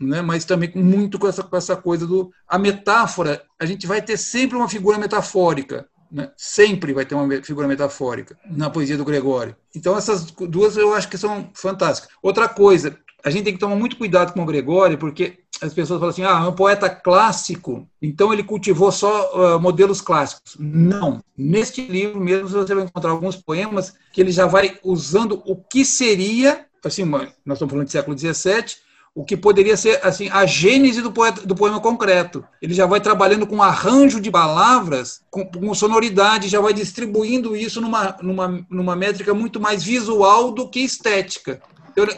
né? 0.06 0.22
Mas 0.22 0.44
também 0.44 0.70
muito 0.74 1.18
com 1.18 1.26
essa 1.26 1.42
com 1.42 1.56
essa 1.56 1.76
coisa 1.76 2.06
do 2.06 2.30
a 2.48 2.58
metáfora. 2.58 3.42
A 3.58 3.66
gente 3.66 3.86
vai 3.86 4.00
ter 4.00 4.16
sempre 4.16 4.56
uma 4.56 4.68
figura 4.68 4.98
metafórica, 4.98 5.86
né? 6.10 6.30
Sempre 6.36 6.92
vai 6.92 7.04
ter 7.04 7.14
uma 7.14 7.42
figura 7.42 7.66
metafórica 7.66 8.38
na 8.48 8.70
poesia 8.70 8.96
do 8.96 9.04
Gregório. 9.04 9.56
Então 9.74 9.96
essas 9.96 10.24
duas 10.24 10.76
eu 10.76 10.94
acho 10.94 11.08
que 11.08 11.18
são 11.18 11.50
fantásticas. 11.54 12.10
Outra 12.22 12.48
coisa, 12.48 12.96
a 13.24 13.30
gente 13.30 13.44
tem 13.44 13.54
que 13.54 13.58
tomar 13.58 13.74
muito 13.74 13.96
cuidado 13.96 14.32
com 14.32 14.42
o 14.42 14.46
Gregório, 14.46 14.98
porque 14.98 15.38
as 15.60 15.72
pessoas 15.72 15.98
falam 15.98 16.10
assim: 16.10 16.24
ah, 16.24 16.44
é 16.44 16.48
um 16.48 16.52
poeta 16.52 16.90
clássico, 16.90 17.88
então 18.00 18.32
ele 18.32 18.44
cultivou 18.44 18.92
só 18.92 19.56
uh, 19.56 19.60
modelos 19.60 20.00
clássicos. 20.00 20.56
Não. 20.58 21.22
Neste 21.36 21.86
livro 21.86 22.20
mesmo 22.20 22.48
você 22.48 22.74
vai 22.74 22.84
encontrar 22.84 23.10
alguns 23.10 23.36
poemas 23.36 23.94
que 24.12 24.20
ele 24.20 24.30
já 24.30 24.46
vai 24.46 24.78
usando 24.84 25.42
o 25.46 25.56
que 25.56 25.84
seria, 25.84 26.66
assim, 26.84 27.04
nós 27.04 27.56
estamos 27.56 27.72
falando 27.72 27.86
de 27.86 27.92
século 27.92 28.18
XVII, 28.18 28.83
o 29.14 29.24
que 29.24 29.36
poderia 29.36 29.76
ser 29.76 30.00
assim 30.02 30.28
a 30.30 30.44
gênese 30.44 31.00
do, 31.00 31.12
poeta, 31.12 31.46
do 31.46 31.54
poema 31.54 31.80
concreto. 31.80 32.44
Ele 32.60 32.74
já 32.74 32.84
vai 32.84 33.00
trabalhando 33.00 33.46
com 33.46 33.62
arranjo 33.62 34.20
de 34.20 34.30
palavras, 34.30 35.22
com, 35.30 35.46
com 35.46 35.74
sonoridade, 35.74 36.48
já 36.48 36.60
vai 36.60 36.72
distribuindo 36.72 37.54
isso 37.54 37.80
numa, 37.80 38.16
numa, 38.20 38.66
numa 38.68 38.96
métrica 38.96 39.32
muito 39.32 39.60
mais 39.60 39.84
visual 39.84 40.50
do 40.50 40.68
que 40.68 40.80
estética. 40.80 41.62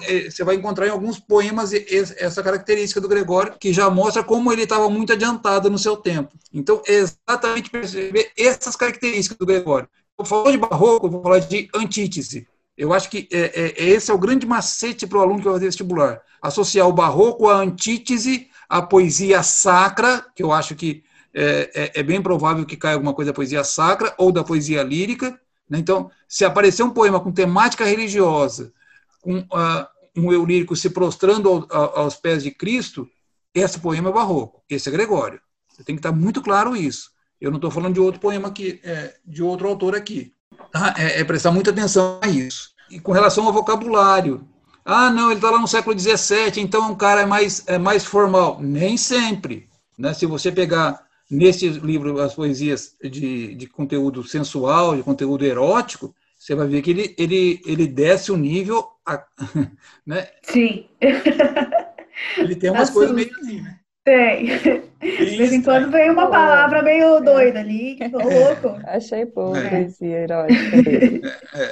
É, 0.04 0.30
você 0.30 0.42
vai 0.42 0.54
encontrar 0.54 0.86
em 0.86 0.90
alguns 0.90 1.18
poemas 1.18 1.70
essa 1.74 2.42
característica 2.42 2.98
do 2.98 3.08
Gregório, 3.08 3.56
que 3.60 3.74
já 3.74 3.90
mostra 3.90 4.24
como 4.24 4.50
ele 4.50 4.62
estava 4.62 4.88
muito 4.88 5.12
adiantado 5.12 5.68
no 5.68 5.78
seu 5.78 5.98
tempo. 5.98 6.32
Então, 6.50 6.80
é 6.86 6.94
exatamente 6.94 7.68
perceber 7.68 8.30
essas 8.38 8.74
características 8.74 9.36
do 9.36 9.44
Gregório. 9.44 9.86
Eu 10.18 10.24
falo 10.24 10.50
de 10.50 10.56
barroco, 10.56 11.10
vou 11.10 11.22
falar 11.22 11.40
de 11.40 11.68
antítese. 11.74 12.48
Eu 12.76 12.92
acho 12.92 13.08
que 13.08 13.28
é, 13.32 13.60
é, 13.60 13.84
esse 13.84 14.10
é 14.10 14.14
o 14.14 14.18
grande 14.18 14.46
macete 14.46 15.06
para 15.06 15.18
o 15.18 15.22
aluno 15.22 15.38
que 15.38 15.44
vai 15.44 15.54
fazer 15.54 15.66
vestibular. 15.66 16.20
Associar 16.42 16.86
o 16.86 16.92
barroco 16.92 17.48
à 17.48 17.56
antítese, 17.56 18.48
à 18.68 18.82
poesia 18.82 19.42
sacra, 19.42 20.26
que 20.34 20.42
eu 20.42 20.52
acho 20.52 20.74
que 20.74 21.02
é, 21.32 21.70
é, 21.74 22.00
é 22.00 22.02
bem 22.02 22.20
provável 22.20 22.66
que 22.66 22.76
caia 22.76 22.94
alguma 22.94 23.14
coisa 23.14 23.30
da 23.30 23.34
poesia 23.34 23.64
sacra 23.64 24.14
ou 24.18 24.30
da 24.30 24.44
poesia 24.44 24.82
lírica. 24.82 25.40
Né? 25.68 25.78
Então, 25.78 26.10
se 26.28 26.44
aparecer 26.44 26.82
um 26.82 26.90
poema 26.90 27.18
com 27.18 27.32
temática 27.32 27.84
religiosa, 27.84 28.72
um, 29.24 29.38
uh, 29.38 29.86
um 30.16 30.32
eu 30.32 30.44
lírico 30.44 30.76
se 30.76 30.90
prostrando 30.90 31.48
ao, 31.48 31.66
ao, 31.70 31.98
aos 32.00 32.16
pés 32.16 32.42
de 32.42 32.50
Cristo, 32.50 33.08
esse 33.54 33.78
poema 33.78 34.10
é 34.10 34.12
barroco, 34.12 34.62
esse 34.68 34.88
é 34.88 34.92
Gregório. 34.92 35.40
Tem 35.84 35.94
que 35.94 36.00
estar 36.00 36.12
muito 36.12 36.42
claro 36.42 36.76
isso. 36.76 37.10
Eu 37.40 37.50
não 37.50 37.56
estou 37.56 37.70
falando 37.70 37.94
de 37.94 38.00
outro 38.00 38.20
poema 38.20 38.48
aqui, 38.48 38.80
é, 38.82 39.14
de 39.24 39.42
outro 39.42 39.68
autor 39.68 39.94
aqui. 39.94 40.32
Tá? 40.70 40.94
É, 40.98 41.20
é, 41.20 41.24
prestar 41.24 41.50
muita 41.50 41.70
atenção 41.70 42.18
a 42.22 42.28
isso. 42.28 42.70
E 42.90 43.00
com 43.00 43.12
relação 43.12 43.46
ao 43.46 43.52
vocabulário, 43.52 44.46
ah, 44.84 45.10
não, 45.10 45.30
ele 45.30 45.38
está 45.38 45.50
lá 45.50 45.58
no 45.58 45.66
século 45.66 45.98
XVII, 45.98 46.60
então 46.60 46.84
é 46.84 46.88
um 46.88 46.94
cara 46.94 47.26
mais, 47.26 47.64
é 47.66 47.78
mais 47.78 48.04
formal. 48.04 48.58
Nem 48.60 48.96
sempre. 48.96 49.68
Né? 49.98 50.14
Se 50.14 50.26
você 50.26 50.52
pegar 50.52 51.04
nesse 51.30 51.68
livro 51.68 52.20
as 52.20 52.34
poesias 52.34 52.96
de, 53.02 53.54
de 53.54 53.66
conteúdo 53.66 54.22
sensual, 54.22 54.96
de 54.96 55.02
conteúdo 55.02 55.44
erótico, 55.44 56.14
você 56.38 56.54
vai 56.54 56.68
ver 56.68 56.82
que 56.82 56.90
ele, 56.90 57.14
ele, 57.18 57.60
ele 57.66 57.86
desce 57.86 58.30
o 58.30 58.36
nível. 58.36 58.86
A, 59.04 59.24
né? 60.06 60.28
Sim. 60.42 60.86
Ele 62.36 62.54
tem 62.54 62.70
umas 62.70 62.90
coisas 62.90 63.14
meio 63.14 63.30
assim, 63.40 63.60
né? 63.60 63.80
Tem. 64.06 64.46
De 65.00 65.36
vez 65.36 65.52
em 65.52 65.60
quando 65.60 65.90
vem 65.90 66.10
uma 66.10 66.28
palavra 66.28 66.80
meio 66.80 67.18
doida 67.18 67.58
ali, 67.58 67.96
que 67.96 68.06
louco. 68.06 68.78
Achei 68.86 69.26
pouco 69.26 69.56
é. 69.56 69.68
poesia 69.68 70.18
erótica 70.20 70.82
dele. 70.82 71.22
É. 71.52 71.62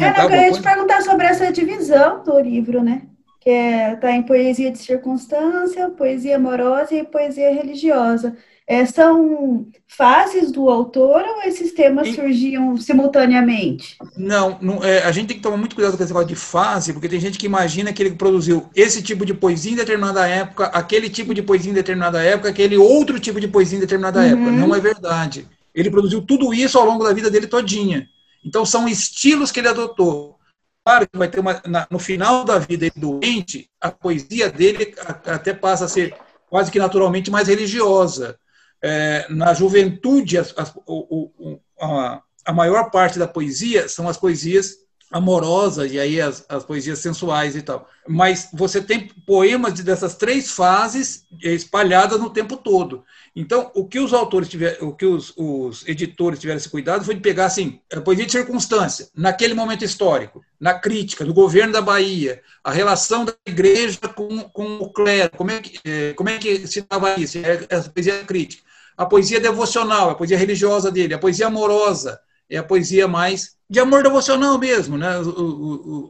é. 0.00 0.04
é 0.04 0.24
eu 0.24 0.30
ia 0.46 0.52
te 0.52 0.60
perguntar 0.60 1.00
sobre 1.02 1.26
essa 1.26 1.52
divisão 1.52 2.24
do 2.24 2.40
livro, 2.40 2.82
né? 2.82 3.02
Que 3.38 3.50
está 3.50 3.92
é, 3.92 3.96
tá 3.96 4.12
em 4.12 4.24
poesia 4.24 4.72
de 4.72 4.78
circunstância, 4.78 5.88
poesia 5.90 6.36
amorosa 6.36 6.92
e 6.92 7.04
poesia 7.04 7.54
religiosa. 7.54 8.36
É, 8.70 8.86
são 8.86 9.66
fases 9.88 10.52
do 10.52 10.70
autor 10.70 11.24
ou 11.24 11.42
esses 11.42 11.72
temas 11.72 12.06
e... 12.06 12.14
surgiam 12.14 12.76
simultaneamente? 12.76 13.96
Não, 14.16 14.58
não 14.62 14.84
é, 14.84 15.02
a 15.02 15.10
gente 15.10 15.26
tem 15.26 15.36
que 15.38 15.42
tomar 15.42 15.56
muito 15.56 15.74
cuidado 15.74 15.96
com 15.96 16.04
esse 16.04 16.12
negócio 16.12 16.28
de 16.28 16.36
fase, 16.36 16.92
porque 16.92 17.08
tem 17.08 17.18
gente 17.18 17.36
que 17.36 17.46
imagina 17.46 17.92
que 17.92 18.00
ele 18.00 18.14
produziu 18.14 18.70
esse 18.72 19.02
tipo 19.02 19.26
de 19.26 19.34
poesia 19.34 19.72
em 19.72 19.74
determinada 19.74 20.24
época, 20.24 20.66
aquele 20.66 21.10
tipo 21.10 21.34
de 21.34 21.42
poesia 21.42 21.72
em 21.72 21.74
determinada 21.74 22.22
época, 22.22 22.48
aquele 22.48 22.76
outro 22.76 23.18
tipo 23.18 23.40
de 23.40 23.48
poesia 23.48 23.76
em 23.76 23.80
determinada 23.80 24.20
uhum. 24.20 24.26
época. 24.26 24.50
Não 24.52 24.72
é 24.72 24.78
verdade. 24.78 25.48
Ele 25.74 25.90
produziu 25.90 26.22
tudo 26.22 26.54
isso 26.54 26.78
ao 26.78 26.86
longo 26.86 27.02
da 27.02 27.12
vida 27.12 27.28
dele 27.28 27.48
todinha. 27.48 28.06
Então 28.44 28.64
são 28.64 28.86
estilos 28.86 29.50
que 29.50 29.58
ele 29.58 29.68
adotou. 29.68 30.38
Claro 30.84 31.08
que 31.08 31.18
vai 31.18 31.26
ter 31.26 31.40
uma, 31.40 31.60
na, 31.66 31.88
no 31.90 31.98
final 31.98 32.44
da 32.44 32.56
vida 32.60 32.88
dele 32.88 32.92
doente, 32.94 33.68
a 33.80 33.90
poesia 33.90 34.48
dele 34.48 34.94
até 35.26 35.52
passa 35.52 35.86
a 35.86 35.88
ser 35.88 36.14
quase 36.48 36.70
que 36.70 36.78
naturalmente 36.78 37.32
mais 37.32 37.48
religiosa 37.48 38.38
é, 38.82 39.26
na 39.28 39.52
juventude, 39.52 40.38
as, 40.38 40.54
as, 40.56 40.74
o, 40.86 41.30
o, 41.38 41.60
a, 41.80 42.22
a, 42.46 42.52
maior 42.52 42.90
parte 42.90 43.18
da 43.18 43.28
poesia 43.28 43.88
são 43.88 44.08
as 44.08 44.16
poesias 44.16 44.80
amorosas 45.10 45.90
e 45.92 45.98
aí 45.98 46.20
as, 46.20 46.44
as 46.48 46.64
poesias 46.64 47.00
sensuais 47.00 47.56
e 47.56 47.62
tal. 47.62 47.88
Mas 48.08 48.48
você 48.52 48.80
tem 48.80 49.08
poemas 49.26 49.74
dessas 49.80 50.14
três 50.14 50.52
fases 50.52 51.26
espalhadas 51.42 52.20
no 52.20 52.30
tempo 52.30 52.56
todo. 52.56 53.04
Então, 53.34 53.70
o 53.74 53.86
que 53.86 53.98
os 53.98 54.12
autores 54.12 54.48
tiveram, 54.48 54.88
o 54.88 54.94
que 54.94 55.04
os, 55.04 55.32
os, 55.36 55.86
editores 55.86 56.38
tiveram 56.38 56.58
esse 56.58 56.68
cuidado 56.68 57.04
foi 57.04 57.16
de 57.16 57.20
pegar 57.20 57.46
assim, 57.46 57.80
a 57.92 58.00
poesia 58.00 58.26
de 58.26 58.32
circunstância, 58.32 59.08
naquele 59.14 59.54
momento 59.54 59.84
histórico, 59.84 60.44
na 60.58 60.74
crítica, 60.74 61.24
no 61.24 61.34
governo 61.34 61.72
da 61.72 61.82
Bahia, 61.82 62.40
a 62.62 62.72
relação 62.72 63.24
da 63.24 63.34
igreja 63.46 64.00
com, 64.14 64.40
com 64.50 64.76
o 64.78 64.92
clero, 64.92 65.30
como 65.36 65.50
é 65.50 65.60
que, 65.60 65.78
é, 65.84 66.12
como 66.14 66.28
é 66.28 66.38
que 66.38 66.66
se 66.66 66.84
dava 66.88 67.18
isso? 67.20 67.38
É 67.38 67.76
a 67.76 67.82
poesia 67.82 68.24
crítica 68.24 68.69
a 69.00 69.06
poesia 69.06 69.40
devocional, 69.40 70.10
a 70.10 70.14
poesia 70.14 70.36
religiosa 70.36 70.90
dele, 70.90 71.14
a 71.14 71.18
poesia 71.18 71.46
amorosa, 71.46 72.20
é 72.50 72.58
a 72.58 72.62
poesia 72.62 73.08
mais 73.08 73.56
de 73.66 73.80
amor 73.80 74.02
devocional 74.02 74.58
mesmo, 74.58 74.98
né? 74.98 75.12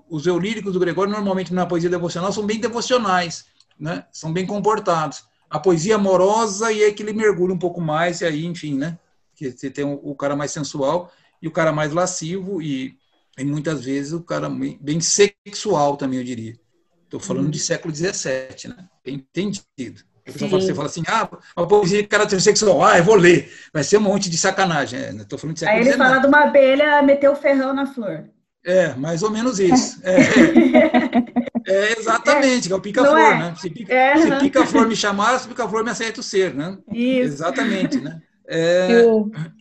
Os 0.09 0.26
eulíricos 0.26 0.72
do 0.72 0.81
Gregório 0.81 1.12
normalmente 1.12 1.55
na 1.55 1.64
poesia 1.64 1.88
devocional 1.88 2.33
são 2.33 2.44
bem 2.44 2.59
devocionais, 2.59 3.44
né? 3.79 4.07
São 4.11 4.33
bem 4.33 4.44
comportados. 4.44 5.22
A 5.48 5.61
poesia 5.61 5.94
amorosa 5.94 6.72
e 6.72 6.83
é 6.83 6.90
que 6.90 7.05
ele 7.05 7.12
mergulha 7.12 7.55
um 7.55 7.59
pouco 7.61 7.81
mais 7.81 8.22
e 8.22 8.24
aí, 8.24 8.44
enfim, 8.44 8.76
né? 8.76 8.98
Que 9.37 9.53
você 9.53 9.70
tem 9.70 9.85
o 9.85 10.12
cara 10.16 10.35
mais 10.35 10.50
sensual 10.50 11.12
e 11.40 11.46
o 11.46 11.53
cara 11.53 11.70
mais 11.70 11.92
lascivo 11.92 12.61
e, 12.61 12.98
e 13.38 13.44
muitas 13.44 13.85
vezes 13.85 14.12
o 14.12 14.20
cara 14.20 14.50
bem 14.81 15.00
sexual 15.00 15.96
também, 15.96 16.18
eu 16.18 16.24
diria. 16.24 16.59
Estou 17.05 17.20
falando 17.20 17.46
hum. 17.46 17.50
de 17.50 17.61
século 17.61 17.94
XVII, 17.94 18.68
né? 18.68 18.88
Bem 19.05 19.14
entendido. 19.14 20.09
Você 20.30 20.74
fala 20.74 20.86
assim, 20.86 21.02
ah, 21.06 21.28
uma 21.56 21.66
poesia 21.66 22.02
de 22.02 22.08
caráter 22.08 22.40
sexual, 22.40 22.84
ah, 22.84 22.98
eu 22.98 23.04
vou 23.04 23.16
ler. 23.16 23.52
Vai 23.72 23.82
ser 23.82 23.98
um 23.98 24.02
monte 24.02 24.30
de 24.30 24.38
sacanagem. 24.38 25.00
É, 25.00 25.12
tô 25.24 25.36
falando 25.38 25.56
de 25.56 25.66
Aí 25.66 25.80
ele 25.80 25.92
fala 25.92 26.18
de 26.18 26.26
uma 26.26 26.44
abelha 26.44 27.02
meter 27.02 27.28
o 27.28 27.36
ferrão 27.36 27.72
na 27.74 27.86
flor. 27.86 28.24
É, 28.64 28.94
mais 28.94 29.22
ou 29.22 29.30
menos 29.30 29.58
isso. 29.58 30.00
É, 30.02 30.16
é, 31.66 31.72
é 31.92 31.98
exatamente, 31.98 32.70
é 32.70 32.74
o 32.74 32.80
pica-flor, 32.80 33.18
é? 33.18 33.38
né? 33.38 33.54
Se 33.56 33.70
pica, 33.70 33.94
é, 33.94 34.38
pica-flor 34.38 34.86
me 34.86 34.94
chamar, 34.94 35.38
se 35.38 35.48
pica-flor 35.48 35.82
me 35.82 35.90
aceita 35.90 36.20
o 36.20 36.22
ser, 36.22 36.54
né? 36.54 36.76
Isso. 36.92 37.34
Exatamente, 37.34 38.00
né? 38.00 38.20
É, 38.52 39.04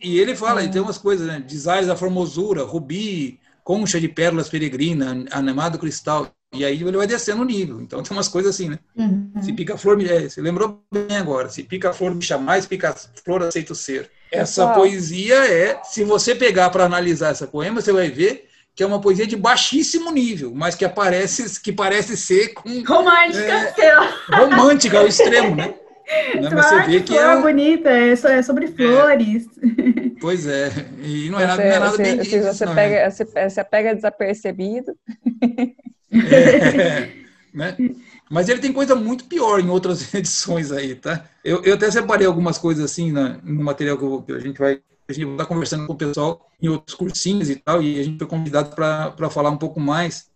e 0.02 0.18
ele 0.18 0.34
fala, 0.34 0.60
ele 0.60 0.72
tem 0.72 0.82
umas 0.82 0.98
coisas, 0.98 1.24
né? 1.24 1.38
Desaires 1.38 1.86
da 1.86 1.94
formosura, 1.94 2.64
rubi, 2.64 3.38
concha 3.62 4.00
de 4.00 4.08
pérolas 4.08 4.48
peregrina, 4.48 5.24
animado 5.30 5.78
cristal. 5.78 6.28
E 6.52 6.64
aí 6.64 6.82
ele 6.82 6.96
vai 6.96 7.06
descendo 7.06 7.42
o 7.42 7.44
nível. 7.44 7.80
Então 7.80 8.02
tem 8.02 8.16
umas 8.16 8.26
coisas 8.26 8.52
assim, 8.52 8.68
né? 8.68 8.80
Uhum. 8.96 9.29
Se 9.42 9.52
pica-flor, 9.52 9.96
me... 9.96 10.06
É, 10.06 10.28
você 10.28 10.40
lembrou 10.40 10.82
bem 10.92 11.16
agora. 11.16 11.48
Se 11.48 11.62
pica-flor 11.62 12.14
me 12.14 12.22
chamar, 12.22 12.60
se 12.60 12.68
pica-flor 12.68 13.42
aceito 13.42 13.74
ser. 13.74 14.10
Essa 14.30 14.62
Pessoal. 14.62 14.74
poesia 14.74 15.34
é, 15.34 15.80
se 15.82 16.04
você 16.04 16.34
pegar 16.34 16.70
para 16.70 16.84
analisar 16.84 17.30
essa 17.30 17.46
poema, 17.46 17.80
você 17.80 17.92
vai 17.92 18.08
ver 18.10 18.48
que 18.74 18.82
é 18.82 18.86
uma 18.86 19.00
poesia 19.00 19.26
de 19.26 19.36
baixíssimo 19.36 20.10
nível, 20.12 20.52
mas 20.54 20.74
que 20.74 20.84
aparece, 20.84 21.60
que 21.60 21.72
parece 21.72 22.16
ser 22.16 22.54
com 22.54 22.82
romântica, 22.84 23.74
é, 23.78 24.36
romântica 24.36 24.98
ao 25.00 25.06
extremo, 25.06 25.56
né? 25.56 25.74
Né? 26.34 26.50
Mas 26.52 26.66
você 26.66 26.82
vê 26.82 27.00
que 27.02 27.16
é 27.16 27.36
bonita, 27.40 27.88
é, 27.88 28.10
é 28.10 28.42
sobre 28.42 28.66
flores. 28.68 29.46
É. 29.46 30.10
Pois 30.20 30.46
é, 30.46 30.70
e 31.02 31.30
não 31.30 31.40
é, 31.40 31.46
nada, 31.46 31.64
não 31.64 31.70
é 31.70 31.78
nada 31.78 31.96
bem 31.96 32.18
disso. 32.18 32.42
Você, 32.42 32.66
pega, 32.66 33.10
você, 33.10 33.24
você 33.24 33.64
pega 33.64 33.94
desapercebido. 33.94 34.94
É, 36.12 37.08
né? 37.54 37.76
Mas 38.30 38.48
ele 38.48 38.60
tem 38.60 38.72
coisa 38.72 38.94
muito 38.94 39.24
pior 39.24 39.58
em 39.58 39.68
outras 39.68 40.14
edições 40.14 40.70
aí, 40.70 40.94
tá? 40.94 41.28
Eu, 41.44 41.64
eu 41.64 41.74
até 41.74 41.90
separei 41.90 42.26
algumas 42.26 42.56
coisas 42.56 42.84
assim 42.84 43.10
na, 43.10 43.38
no 43.42 43.64
material 43.64 43.98
que, 43.98 44.04
eu, 44.04 44.22
que, 44.22 44.32
a 44.32 44.38
gente 44.38 44.58
vai 44.58 44.80
a 45.08 45.12
gente 45.12 45.24
vai 45.24 45.34
estar 45.34 45.46
conversando 45.46 45.88
com 45.88 45.92
o 45.92 45.96
pessoal 45.96 46.48
em 46.62 46.68
outros 46.68 46.94
cursinhos 46.94 47.50
e 47.50 47.56
tal, 47.56 47.82
e 47.82 47.98
a 47.98 48.02
gente 48.04 48.16
foi 48.16 48.28
convidado 48.28 48.76
para 48.76 49.28
falar 49.28 49.50
um 49.50 49.56
pouco 49.56 49.80
mais 49.80 50.30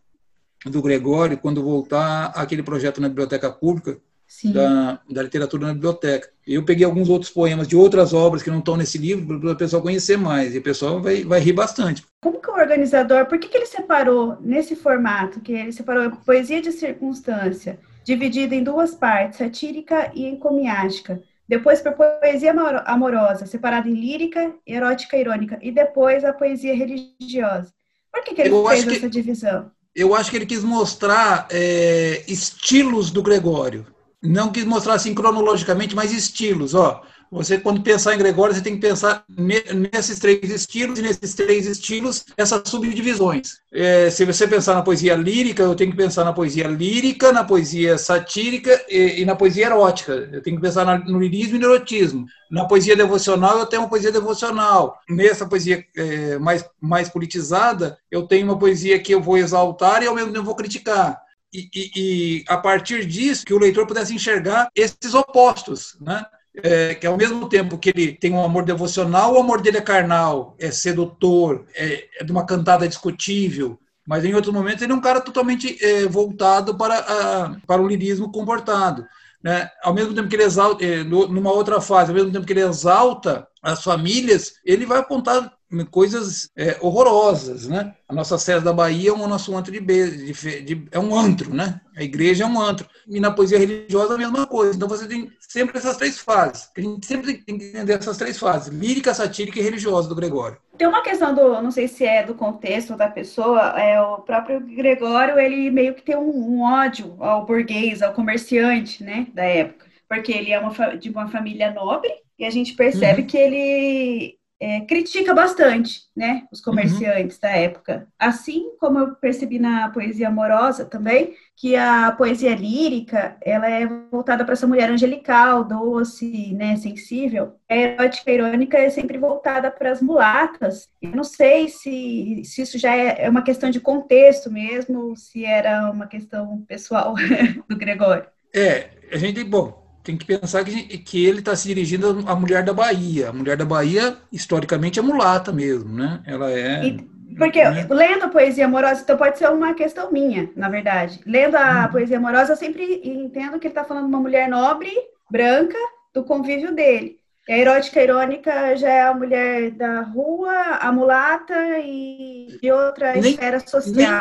do 0.66 0.82
Gregório 0.82 1.38
quando 1.38 1.62
voltar 1.62 2.32
aquele 2.34 2.60
projeto 2.60 3.00
na 3.00 3.08
biblioteca 3.08 3.52
pública, 3.52 4.00
da, 4.44 5.00
da, 5.08 5.22
literatura 5.22 5.66
na 5.66 5.74
biblioteca. 5.74 6.28
Eu 6.46 6.64
peguei 6.64 6.84
alguns 6.84 7.08
outros 7.08 7.30
poemas 7.30 7.68
de 7.68 7.76
outras 7.76 8.12
obras 8.12 8.42
que 8.42 8.50
não 8.50 8.58
estão 8.58 8.76
nesse 8.76 8.98
livro 8.98 9.40
para 9.40 9.52
o 9.52 9.56
pessoal 9.56 9.82
conhecer 9.82 10.16
mais, 10.16 10.54
e 10.54 10.58
o 10.58 10.62
pessoal 10.62 11.00
vai, 11.00 11.24
vai 11.24 11.40
rir 11.40 11.52
bastante. 11.52 12.04
Como 12.22 12.40
que 12.40 12.50
o 12.50 12.54
organizador, 12.54 13.26
por 13.26 13.38
que, 13.38 13.48
que 13.48 13.56
ele 13.56 13.66
separou 13.66 14.36
nesse 14.40 14.74
formato, 14.74 15.40
que 15.40 15.52
ele 15.52 15.72
separou 15.72 16.10
poesia 16.24 16.60
de 16.60 16.72
circunstância, 16.72 17.78
dividida 18.04 18.54
em 18.54 18.62
duas 18.64 18.94
partes, 18.94 19.38
satírica 19.38 20.10
e 20.14 20.26
encomiástica, 20.26 21.22
depois 21.48 21.80
para 21.80 21.92
poesia 21.92 22.54
amorosa, 22.86 23.46
separada 23.46 23.88
em 23.88 23.94
lírica, 23.94 24.54
erótica 24.66 25.16
e 25.16 25.20
irônica, 25.20 25.58
e 25.60 25.70
depois 25.70 26.24
a 26.24 26.32
poesia 26.32 26.74
religiosa. 26.74 27.72
Por 28.10 28.22
que, 28.22 28.34
que 28.34 28.42
ele 28.42 28.50
eu 28.50 28.66
fez 28.66 28.86
essa 28.86 29.08
divisão? 29.08 29.70
Eu 29.94 30.14
acho 30.14 30.30
que 30.30 30.36
ele 30.36 30.46
quis 30.46 30.64
mostrar 30.64 31.46
é, 31.50 32.24
estilos 32.26 33.10
do 33.10 33.22
Gregório 33.22 33.93
não 34.24 34.50
quis 34.50 34.64
mostrar 34.64 34.94
assim 34.94 35.14
cronologicamente, 35.14 35.94
mas 35.94 36.12
estilos. 36.12 36.74
Ó, 36.74 37.02
você, 37.30 37.58
quando 37.58 37.82
pensar 37.82 38.14
em 38.14 38.18
Gregório, 38.18 38.54
você 38.54 38.62
tem 38.62 38.76
que 38.76 38.80
pensar 38.80 39.24
nesses 39.28 40.18
três 40.18 40.50
estilos, 40.50 40.98
e 40.98 41.02
nesses 41.02 41.34
três 41.34 41.66
estilos, 41.66 42.24
essas 42.36 42.62
subdivisões. 42.68 43.58
É, 43.72 44.08
se 44.08 44.24
você 44.24 44.46
pensar 44.46 44.74
na 44.74 44.82
poesia 44.82 45.14
lírica, 45.14 45.62
eu 45.62 45.74
tenho 45.74 45.90
que 45.90 45.96
pensar 45.96 46.24
na 46.24 46.32
poesia 46.32 46.68
lírica, 46.68 47.32
na 47.32 47.42
poesia 47.42 47.98
satírica 47.98 48.84
e, 48.88 49.22
e 49.22 49.24
na 49.24 49.34
poesia 49.34 49.66
erótica. 49.66 50.12
Eu 50.32 50.42
tenho 50.42 50.56
que 50.56 50.62
pensar 50.62 51.04
no 51.06 51.18
lirismo 51.18 51.56
e 51.56 51.58
no 51.58 51.66
erotismo. 51.66 52.24
Na 52.50 52.66
poesia 52.66 52.96
devocional, 52.96 53.58
eu 53.58 53.66
tenho 53.66 53.82
uma 53.82 53.88
poesia 53.88 54.12
devocional. 54.12 54.96
Nessa 55.10 55.44
poesia 55.44 55.84
é, 55.96 56.38
mais, 56.38 56.64
mais 56.80 57.08
politizada, 57.08 57.98
eu 58.10 58.22
tenho 58.22 58.46
uma 58.46 58.58
poesia 58.58 58.98
que 59.00 59.12
eu 59.12 59.20
vou 59.20 59.36
exaltar 59.36 60.02
e 60.02 60.06
ao 60.06 60.14
mesmo 60.14 60.32
tempo 60.32 60.44
vou 60.44 60.54
criticar 60.54 61.23
e, 61.54 61.70
e, 61.72 61.90
e, 61.96 62.44
a 62.48 62.56
partir 62.56 63.06
disso 63.06 63.44
que 63.44 63.54
o 63.54 63.58
leitor 63.58 63.86
pudesse 63.86 64.12
enxergar 64.12 64.68
esses 64.74 65.14
opostos, 65.14 65.96
né? 66.00 66.26
É, 66.62 66.94
que 66.94 67.06
ao 67.06 67.16
mesmo 67.16 67.48
tempo 67.48 67.78
que 67.78 67.90
ele 67.90 68.12
tem 68.12 68.32
um 68.32 68.44
amor 68.44 68.64
devocional, 68.64 69.34
o 69.34 69.40
amor 69.40 69.60
dele 69.60 69.78
é 69.78 69.80
carnal, 69.80 70.54
é 70.58 70.70
sedutor, 70.70 71.66
é, 71.74 72.06
é 72.20 72.24
de 72.24 72.30
uma 72.30 72.46
cantada 72.46 72.86
discutível, 72.86 73.76
mas 74.06 74.24
em 74.24 74.34
outros 74.34 74.54
momentos 74.54 74.80
ele 74.80 74.92
é 74.92 74.94
um 74.94 75.00
cara 75.00 75.20
totalmente 75.20 75.76
é, 75.84 76.06
voltado 76.06 76.76
para, 76.76 76.98
a, 76.98 77.56
para 77.66 77.82
o 77.82 77.88
lirismo 77.88 78.30
comportado. 78.30 79.04
Né? 79.42 79.68
Ao 79.82 79.92
mesmo 79.92 80.14
tempo 80.14 80.28
que 80.28 80.36
ele 80.36 80.44
exalta, 80.44 80.84
é, 80.84 81.02
numa 81.02 81.52
outra 81.52 81.80
fase, 81.80 82.10
ao 82.10 82.14
mesmo 82.14 82.30
tempo 82.30 82.46
que 82.46 82.52
ele 82.52 82.64
exalta 82.64 83.46
as 83.60 83.82
famílias, 83.82 84.54
ele 84.64 84.86
vai 84.86 84.98
apontar 84.98 85.52
coisas 85.90 86.50
é, 86.56 86.76
horrorosas, 86.80 87.66
né? 87.66 87.94
A 88.08 88.14
nossa 88.14 88.36
sede 88.38 88.64
da 88.64 88.72
Bahia 88.72 89.10
é 89.10 89.12
o 89.12 89.26
nosso 89.26 89.56
antro 89.56 89.72
de, 89.72 89.80
de, 89.80 90.62
de, 90.62 90.88
é 90.92 90.98
um 90.98 91.16
antro, 91.16 91.54
né? 91.54 91.80
A 91.96 92.02
igreja 92.02 92.44
é 92.44 92.46
um 92.46 92.60
antro. 92.60 92.86
E 93.08 93.18
na 93.18 93.30
poesia 93.30 93.58
religiosa 93.58 94.14
a 94.14 94.18
mesma 94.18 94.46
coisa. 94.46 94.76
Então 94.76 94.88
você 94.88 95.08
tem 95.08 95.32
sempre 95.40 95.78
essas 95.78 95.96
três 95.96 96.18
fases. 96.18 96.70
A 96.76 96.80
gente 96.80 97.06
sempre 97.06 97.34
tem 97.34 97.58
que 97.58 97.64
entender 97.64 97.92
essas 97.92 98.16
três 98.16 98.38
fases: 98.38 98.68
lírica, 98.68 99.14
satírica 99.14 99.58
e 99.58 99.62
religiosa 99.62 100.08
do 100.08 100.14
Gregório. 100.14 100.58
Tem 100.76 100.88
uma 100.88 101.02
questão 101.02 101.34
do, 101.34 101.62
não 101.62 101.70
sei 101.70 101.86
se 101.86 102.04
é 102.04 102.24
do 102.24 102.34
contexto 102.34 102.96
da 102.96 103.08
pessoa, 103.08 103.80
é 103.80 104.00
o 104.00 104.18
próprio 104.18 104.60
Gregório, 104.60 105.38
ele 105.38 105.70
meio 105.70 105.94
que 105.94 106.02
tem 106.02 106.16
um, 106.16 106.30
um 106.30 106.62
ódio 106.62 107.16
ao 107.20 107.46
burguês, 107.46 108.02
ao 108.02 108.12
comerciante, 108.12 109.04
né, 109.04 109.28
da 109.32 109.44
época, 109.44 109.86
porque 110.08 110.32
ele 110.32 110.52
é 110.52 110.58
uma, 110.58 110.96
de 110.96 111.08
uma 111.10 111.28
família 111.28 111.72
nobre 111.72 112.10
e 112.36 112.44
a 112.44 112.50
gente 112.50 112.74
percebe 112.74 113.22
uhum. 113.22 113.26
que 113.28 113.36
ele 113.36 114.36
é, 114.64 114.80
critica 114.80 115.34
bastante, 115.34 116.04
né, 116.16 116.44
os 116.50 116.58
comerciantes 116.58 117.36
uhum. 117.36 117.40
da 117.42 117.50
época. 117.50 118.08
Assim 118.18 118.70
como 118.80 118.98
eu 118.98 119.14
percebi 119.14 119.58
na 119.58 119.90
poesia 119.90 120.28
amorosa 120.28 120.86
também, 120.86 121.34
que 121.54 121.76
a 121.76 122.10
poesia 122.12 122.54
lírica, 122.54 123.36
ela 123.42 123.68
é 123.68 123.86
voltada 124.10 124.42
para 124.42 124.54
essa 124.54 124.66
mulher 124.66 124.88
angelical, 124.88 125.64
doce, 125.64 126.54
né, 126.54 126.76
sensível. 126.76 127.56
A 127.68 127.76
erótica 127.76 128.32
irônica 128.32 128.78
é 128.78 128.88
sempre 128.88 129.18
voltada 129.18 129.70
para 129.70 129.92
as 129.92 130.00
mulatas. 130.00 130.88
Eu 131.02 131.10
não 131.10 131.24
sei 131.24 131.68
se, 131.68 132.40
se 132.42 132.62
isso 132.62 132.78
já 132.78 132.96
é, 132.96 133.26
é 133.26 133.28
uma 133.28 133.42
questão 133.42 133.68
de 133.68 133.80
contexto 133.80 134.50
mesmo, 134.50 135.14
se 135.14 135.44
era 135.44 135.90
uma 135.90 136.06
questão 136.06 136.64
pessoal 136.66 137.14
do 137.68 137.76
Gregório. 137.76 138.24
É, 138.54 138.88
a 139.12 139.18
gente, 139.18 139.44
bom, 139.44 139.83
tem 140.04 140.18
que 140.18 140.26
pensar 140.26 140.62
que, 140.62 140.98
que 140.98 141.24
ele 141.24 141.38
está 141.38 141.56
se 141.56 141.66
dirigindo 141.66 142.22
à 142.26 142.36
mulher 142.36 142.62
da 142.62 142.74
Bahia. 142.74 143.30
A 143.30 143.32
mulher 143.32 143.56
da 143.56 143.64
Bahia, 143.64 144.16
historicamente, 144.30 144.98
é 144.98 145.02
mulata 145.02 145.50
mesmo, 145.50 145.92
né? 145.92 146.22
Ela 146.26 146.52
é. 146.52 146.84
E, 146.84 147.08
porque 147.38 147.64
né? 147.64 147.86
lendo 147.88 148.26
a 148.26 148.28
poesia 148.28 148.66
amorosa, 148.66 149.00
então 149.00 149.16
pode 149.16 149.38
ser 149.38 149.48
uma 149.48 149.72
questão 149.72 150.12
minha, 150.12 150.50
na 150.54 150.68
verdade. 150.68 151.18
Lendo 151.26 151.56
a 151.56 151.86
hum. 151.86 151.92
poesia 151.92 152.18
amorosa, 152.18 152.52
eu 152.52 152.56
sempre 152.56 153.00
entendo 153.02 153.58
que 153.58 153.66
ele 153.66 153.72
está 153.72 153.82
falando 153.82 154.04
de 154.04 154.10
uma 154.10 154.20
mulher 154.20 154.46
nobre, 154.46 154.92
branca, 155.30 155.78
do 156.12 156.22
convívio 156.22 156.74
dele. 156.74 157.18
E 157.48 157.52
a 157.52 157.58
erótica 157.58 158.02
irônica 158.02 158.76
já 158.76 158.88
é 158.90 159.02
a 159.02 159.14
mulher 159.14 159.70
da 159.70 160.02
rua, 160.02 160.78
a 160.80 160.92
mulata 160.92 161.78
e 161.78 162.58
de 162.60 162.70
outra 162.70 163.12
nem, 163.12 163.32
esfera 163.32 163.58
social. 163.60 164.20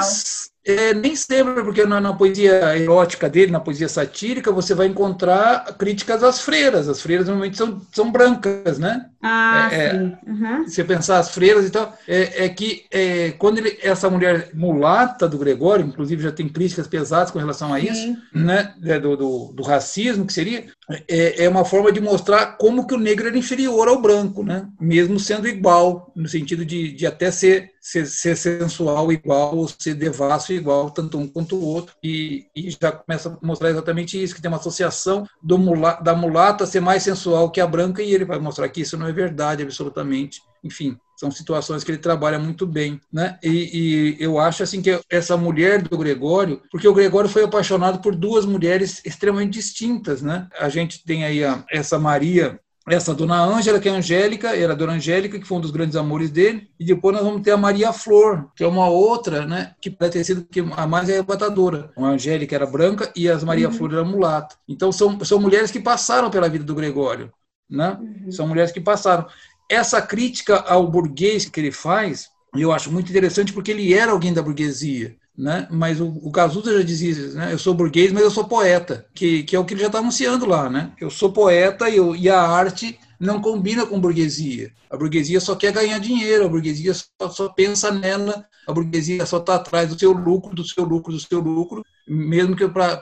Nem, 0.66 0.78
é, 0.78 0.94
nem 0.94 1.16
sempre, 1.16 1.62
porque 1.64 1.86
na, 1.86 2.00
na, 2.00 2.14
poesia 2.14 2.78
erótica 2.78 3.30
dele, 3.30 3.52
na 3.52 3.60
poesia 3.60 3.90
satírica, 3.90 4.52
você 4.52 4.74
vai 4.74 4.88
encontrar 4.88 5.76
críticas 5.78 6.24
às 6.24 6.42
freiras. 6.42 6.88
As 6.88 7.02
freiras 7.02 7.28
normalmente 7.28 7.58
são, 7.58 7.82
são 7.92 8.12
brancas, 8.12 8.80
né? 8.80 9.10
Ah, 9.22 9.70
é, 9.72 9.86
é 9.86 9.92
sim. 9.92 10.18
Uhum. 10.26 10.68
Se 10.68 10.76
você 10.76 10.84
pensar 10.84 11.20
as 11.20 11.30
freiras 11.30 11.66
e 11.66 11.70
tal, 11.70 11.98
é, 12.08 12.46
é 12.46 12.50
que 12.50 12.86
é, 12.92 13.32
quando 13.32 13.58
ele, 13.58 13.78
essa 13.82 14.10
mulher 14.10 14.50
mulata 14.54 15.28
do 15.28 15.38
Gregório, 15.38 15.86
inclusive 15.86 16.24
já 16.24 16.32
tem 16.32 16.48
críticas 16.48 16.88
pesadas 16.88 17.32
com 17.32 17.40
relação 17.40 17.74
a 17.74 17.80
sim. 17.80 17.88
isso, 17.88 18.18
né? 18.34 18.74
É, 18.84 19.00
do, 19.00 19.16
do, 19.18 19.54
do, 19.54 19.64
racismo, 19.64 20.26
que 20.26 20.34
seria, 20.34 20.66
é, 21.10 21.46
é 21.46 21.50
uma 21.50 21.66
forma 21.66 21.92
de 21.92 22.02
mostrar 22.02 22.58
como 22.58 22.88
que 22.88 22.94
o 22.94 23.00
negro 23.00 23.28
era 23.28 23.38
inferior 23.38 23.88
ao 23.88 24.02
branco, 24.02 24.44
né? 24.44 24.68
Mesmo 24.80 25.20
sendo 25.20 25.48
igual, 25.48 26.12
no 26.16 26.28
sentido 26.28 26.66
de, 26.66 26.94
de 26.94 27.06
até 27.06 27.32
ser 27.32 27.73
ser, 27.84 28.08
ser 28.08 28.38
sensual 28.38 29.12
igual, 29.12 29.58
ou 29.58 29.68
ser 29.68 29.94
devasso 29.94 30.54
igual, 30.54 30.90
tanto 30.90 31.18
um 31.18 31.28
quanto 31.28 31.58
o 31.58 31.66
outro, 31.66 31.94
e, 32.02 32.46
e 32.56 32.72
já 32.72 32.94
começa 32.94 33.30
a 33.30 33.46
mostrar 33.46 33.70
exatamente 33.70 34.22
isso, 34.22 34.34
que 34.34 34.42
tem 34.42 34.50
uma 34.50 34.58
associação 34.58 35.28
mula, 35.44 36.00
da 36.02 36.16
mulata 36.16 36.66
ser 36.66 36.80
mais 36.80 37.04
sensual 37.04 37.52
que 37.52 37.60
a 37.60 37.68
branca, 37.68 38.02
e 38.02 38.14
ele 38.14 38.24
vai 38.24 38.40
mostrar 38.40 38.70
que 38.70 38.80
isso 38.80 38.98
não 38.98 39.06
é 39.06 39.12
verdade, 39.12 39.64
absolutamente. 39.64 40.42
Enfim, 40.64 40.98
são 41.18 41.30
situações 41.30 41.84
que 41.84 41.92
ele 41.92 41.98
trabalha 41.98 42.40
muito 42.40 42.66
bem, 42.66 43.02
né? 43.12 43.38
E, 43.44 43.50
e, 43.50 44.24
eu 44.24 44.40
acho 44.40 44.64
assim 44.64 44.82
que 44.82 44.98
essa 45.10 45.36
mulher 45.36 45.82
do 45.82 45.98
Gregório, 45.98 46.62
porque 46.72 46.88
o 46.88 46.94
Gregório 46.94 47.30
foi 47.30 47.44
apaixonado 47.44 48.00
por 48.00 48.16
duas 48.16 48.46
mulheres 48.46 49.02
extremamente 49.04 49.52
distintas, 49.52 50.22
né? 50.22 50.48
A 50.58 50.70
gente 50.70 51.04
tem 51.04 51.26
aí 51.26 51.44
a, 51.44 51.66
essa 51.70 52.00
Maria 52.00 52.58
essa 52.88 53.14
dona 53.14 53.42
Ângela, 53.42 53.80
que 53.80 53.88
é 53.88 53.92
Angélica, 53.92 54.56
era 54.56 54.74
a 54.74 54.76
dona 54.76 54.94
Angélica, 54.94 55.40
que 55.40 55.48
foi 55.48 55.58
um 55.58 55.62
dos 55.62 55.72
grandes 55.72 55.96
amores 55.96 56.30
dele, 56.30 56.70
e 56.78 56.84
depois 56.86 57.16
nós 57.16 57.24
vamos 57.24 57.42
ter 57.42 57.52
a 57.52 57.58
Maria 57.58 57.94
Flor, 57.94 58.50
que 58.56 58.64
é 58.64 58.68
uma 58.68 58.90
outra, 58.90 59.46
né, 59.46 59.74
que 59.80 59.90
pode 59.90 60.12
ter 60.12 60.24
sido 60.24 60.46
a 60.76 60.86
mais 60.86 61.10
arrebatadora. 61.10 61.92
A 61.96 62.08
Angélica 62.08 62.56
era 62.56 62.66
branca 62.66 63.12
e 63.16 63.30
a 63.30 63.40
Maria 63.40 63.70
uhum. 63.70 63.74
Flor 63.74 63.94
era 63.94 64.04
mulata. 64.04 64.56
Então 64.68 64.92
são, 64.92 65.24
são 65.24 65.40
mulheres 65.40 65.72
que 65.72 65.80
passaram 65.80 66.30
pela 66.30 66.50
vida 66.50 66.66
do 66.66 66.76
Gregório, 66.76 67.32
né? 67.70 67.98
Uhum. 68.00 68.32
São 68.32 68.48
mulheres 68.48 68.72
que 68.72 68.82
passaram. 68.82 69.28
Essa 69.70 70.02
crítica 70.02 70.58
ao 70.58 70.86
burguês 70.90 71.46
que 71.46 71.60
ele 71.60 71.72
faz, 71.72 72.28
eu 72.54 72.74
acho 72.74 72.92
muito 72.92 73.10
interessante 73.10 73.54
porque 73.54 73.72
ele 73.72 73.94
era 73.94 74.12
alguém 74.12 74.34
da 74.34 74.42
burguesia 74.42 75.16
né? 75.38 75.68
Mas 75.72 76.00
o, 76.00 76.08
o 76.08 76.32
Cazuza 76.32 76.78
já 76.78 76.84
dizia, 76.84 77.30
né? 77.34 77.54
Eu 77.54 77.60
sou 77.60 77.74
burguês, 77.74 78.12
mas 78.12 78.24
eu 78.24 78.32
sou 78.32 78.46
poeta, 78.46 79.06
que, 79.14 79.44
que 79.44 79.56
é 79.56 79.60
o 79.60 79.66
que 79.66 79.74
ele 79.74 79.82
já 79.82 79.88
está 79.88 80.00
anunciando 80.00 80.46
lá, 80.46 80.70
né? 80.70 80.92
Eu 81.00 81.10
sou 81.10 81.32
poeta 81.32 81.90
e, 81.90 81.98
eu, 81.98 82.16
e 82.16 82.30
a 82.30 82.42
arte 82.42 83.00
não 83.20 83.42
combina 83.42 83.86
com 83.86 84.00
burguesia. 84.00 84.72
A 84.90 84.98
burguesia 84.98 85.40
só 85.40 85.56
quer 85.56 85.72
ganhar 85.72 85.98
dinheiro, 86.00 86.46
a 86.46 86.50
burguesia 86.50 86.94
só, 86.94 87.30
só 87.30 87.50
pensa 87.50 87.90
nela, 87.90 88.46
a 88.68 88.72
burguesia 88.74 89.26
só 89.26 89.38
está 89.38 89.56
atrás 89.56 89.90
do 89.90 89.98
seu 89.98 90.12
lucro, 90.12 90.54
do 90.54 90.64
seu 90.64 90.84
lucro, 90.84 91.12
do 91.12 91.20
seu 91.20 91.40
lucro, 91.40 91.84
mesmo 92.08 92.56
que 92.56 92.68
para 92.68 93.00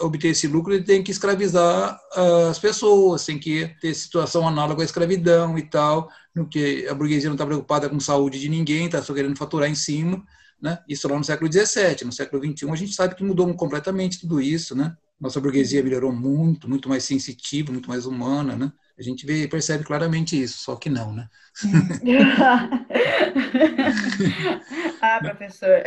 obter 0.00 0.28
esse 0.28 0.46
lucro 0.46 0.72
ele 0.72 0.84
tem 0.84 1.02
que 1.02 1.10
escravizar 1.10 1.98
uh, 2.16 2.50
as 2.50 2.58
pessoas, 2.58 3.24
tem 3.24 3.38
que 3.38 3.74
ter 3.80 3.94
situação 3.94 4.46
análoga 4.46 4.82
à 4.82 4.84
escravidão 4.84 5.58
e 5.58 5.62
tal, 5.62 6.08
no 6.34 6.46
que 6.46 6.86
a 6.86 6.94
burguesia 6.94 7.28
não 7.28 7.34
está 7.34 7.46
preocupada 7.46 7.88
com 7.88 7.98
saúde 7.98 8.38
de 8.38 8.48
ninguém, 8.48 8.86
está 8.86 9.02
só 9.02 9.12
querendo 9.12 9.36
faturar 9.36 9.68
em 9.68 9.74
cima. 9.74 10.22
Né? 10.60 10.78
Isso 10.88 11.08
lá 11.08 11.16
no 11.16 11.24
século 11.24 11.52
XVII. 11.52 12.04
No 12.04 12.12
século 12.12 12.44
XXI, 12.44 12.70
a 12.70 12.76
gente 12.76 12.94
sabe 12.94 13.14
que 13.14 13.24
mudou 13.24 13.52
completamente 13.54 14.20
tudo 14.20 14.40
isso. 14.40 14.74
Né? 14.74 14.96
Nossa 15.20 15.40
burguesia 15.40 15.82
melhorou 15.82 16.12
muito, 16.12 16.68
muito 16.68 16.88
mais 16.88 17.04
sensitiva, 17.04 17.72
muito 17.72 17.88
mais 17.88 18.06
humana. 18.06 18.56
Né? 18.56 18.72
A 18.98 19.02
gente 19.02 19.24
vê, 19.24 19.46
percebe 19.46 19.84
claramente 19.84 20.40
isso, 20.40 20.58
só 20.58 20.74
que 20.74 20.90
não, 20.90 21.12
né? 21.12 21.28
ah, 25.00 25.20
professor. 25.20 25.82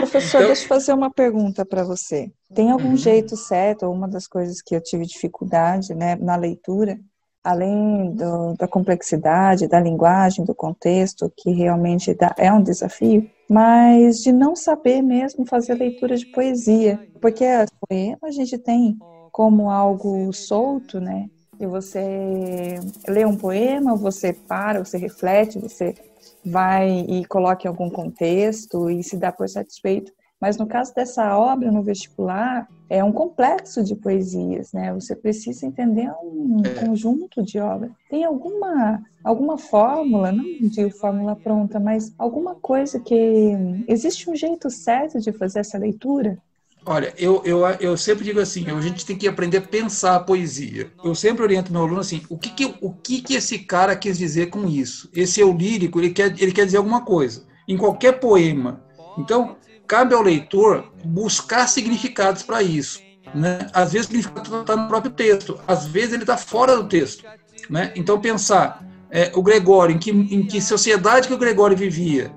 Professor, 0.00 0.38
então, 0.38 0.46
deixa 0.46 0.64
eu 0.64 0.68
fazer 0.68 0.94
uma 0.94 1.10
pergunta 1.10 1.66
para 1.66 1.84
você. 1.84 2.32
Tem 2.54 2.70
algum 2.70 2.90
uhum. 2.90 2.96
jeito 2.96 3.36
certo, 3.36 3.84
ou 3.84 3.92
uma 3.92 4.08
das 4.08 4.26
coisas 4.26 4.62
que 4.62 4.74
eu 4.74 4.82
tive 4.82 5.04
dificuldade 5.04 5.94
né, 5.94 6.16
na 6.16 6.36
leitura, 6.36 6.98
além 7.48 8.10
do, 8.10 8.52
da 8.58 8.68
complexidade, 8.68 9.66
da 9.66 9.80
linguagem, 9.80 10.44
do 10.44 10.54
contexto, 10.54 11.32
que 11.34 11.50
realmente 11.50 12.12
dá, 12.12 12.34
é 12.36 12.52
um 12.52 12.62
desafio, 12.62 13.26
mas 13.48 14.18
de 14.18 14.30
não 14.32 14.54
saber 14.54 15.00
mesmo 15.00 15.46
fazer 15.46 15.74
leitura 15.74 16.14
de 16.14 16.26
poesia, 16.26 17.00
porque 17.22 17.46
as 17.46 17.70
poemas 17.70 18.18
a 18.22 18.30
gente 18.30 18.58
tem 18.58 18.98
como 19.32 19.70
algo 19.70 20.30
solto, 20.30 21.00
né? 21.00 21.30
E 21.58 21.66
você 21.66 22.78
lê 23.08 23.24
um 23.24 23.36
poema, 23.36 23.96
você 23.96 24.34
para, 24.34 24.84
você 24.84 24.98
reflete, 24.98 25.58
você 25.58 25.94
vai 26.44 27.00
e 27.08 27.24
coloca 27.24 27.66
em 27.66 27.68
algum 27.68 27.88
contexto 27.88 28.90
e 28.90 29.02
se 29.02 29.16
dá 29.16 29.32
por 29.32 29.48
satisfeito. 29.48 30.12
Mas 30.38 30.58
no 30.58 30.66
caso 30.66 30.94
dessa 30.94 31.36
obra 31.36 31.72
no 31.72 31.82
vestibular, 31.82 32.68
é 32.88 33.04
um 33.04 33.12
complexo 33.12 33.84
de 33.84 33.94
poesias, 33.94 34.72
né? 34.72 34.92
Você 34.94 35.14
precisa 35.14 35.66
entender 35.66 36.10
um 36.22 36.62
é. 36.64 36.86
conjunto 36.86 37.42
de 37.42 37.58
obras. 37.58 37.90
Tem 38.10 38.24
alguma 38.24 39.02
alguma 39.22 39.58
fórmula, 39.58 40.32
não 40.32 40.44
digo 40.62 40.90
fórmula 40.90 41.36
pronta, 41.36 41.78
mas 41.78 42.14
alguma 42.16 42.54
coisa 42.54 42.98
que 42.98 43.52
existe 43.86 44.30
um 44.30 44.34
jeito 44.34 44.70
certo 44.70 45.20
de 45.20 45.32
fazer 45.32 45.60
essa 45.60 45.76
leitura? 45.76 46.38
Olha, 46.86 47.12
eu, 47.18 47.42
eu, 47.44 47.66
eu 47.80 47.96
sempre 47.98 48.24
digo 48.24 48.40
assim, 48.40 48.70
a 48.70 48.80
gente 48.80 49.04
tem 49.04 49.16
que 49.16 49.28
aprender 49.28 49.58
a 49.58 49.62
pensar 49.62 50.14
a 50.14 50.20
poesia. 50.20 50.90
Eu 51.04 51.14
sempre 51.14 51.42
oriento 51.42 51.70
meu 51.70 51.82
aluno 51.82 52.00
assim, 52.00 52.22
o 52.30 52.38
que 52.38 52.48
que, 52.48 52.74
o 52.80 52.90
que 52.90 53.20
que 53.20 53.34
esse 53.34 53.58
cara 53.58 53.94
quis 53.94 54.16
dizer 54.16 54.46
com 54.46 54.66
isso? 54.66 55.10
Esse 55.14 55.40
eu 55.40 55.52
lírico, 55.52 56.00
ele 56.00 56.10
quer, 56.10 56.34
ele 56.40 56.52
quer 56.52 56.64
dizer 56.64 56.78
alguma 56.78 57.02
coisa. 57.04 57.44
Em 57.66 57.76
qualquer 57.76 58.18
poema. 58.18 58.82
Então, 59.18 59.56
cabe 59.88 60.14
ao 60.14 60.22
leitor 60.22 60.92
buscar 61.02 61.66
significados 61.66 62.42
para 62.42 62.62
isso. 62.62 63.00
Né? 63.34 63.66
Às 63.72 63.92
vezes 63.92 64.06
o 64.06 64.10
significado 64.10 64.60
está 64.60 64.76
no 64.76 64.86
próprio 64.86 65.12
texto, 65.12 65.58
às 65.66 65.86
vezes 65.86 66.12
ele 66.12 66.22
está 66.22 66.36
fora 66.36 66.76
do 66.76 66.86
texto. 66.86 67.24
Né? 67.68 67.92
Então, 67.96 68.20
pensar 68.20 68.86
é, 69.10 69.32
o 69.34 69.42
Gregório, 69.42 69.96
em 69.96 69.98
que, 69.98 70.10
em 70.10 70.46
que 70.46 70.60
sociedade 70.60 71.26
que 71.26 71.34
o 71.34 71.38
Gregório 71.38 71.76
vivia. 71.76 72.30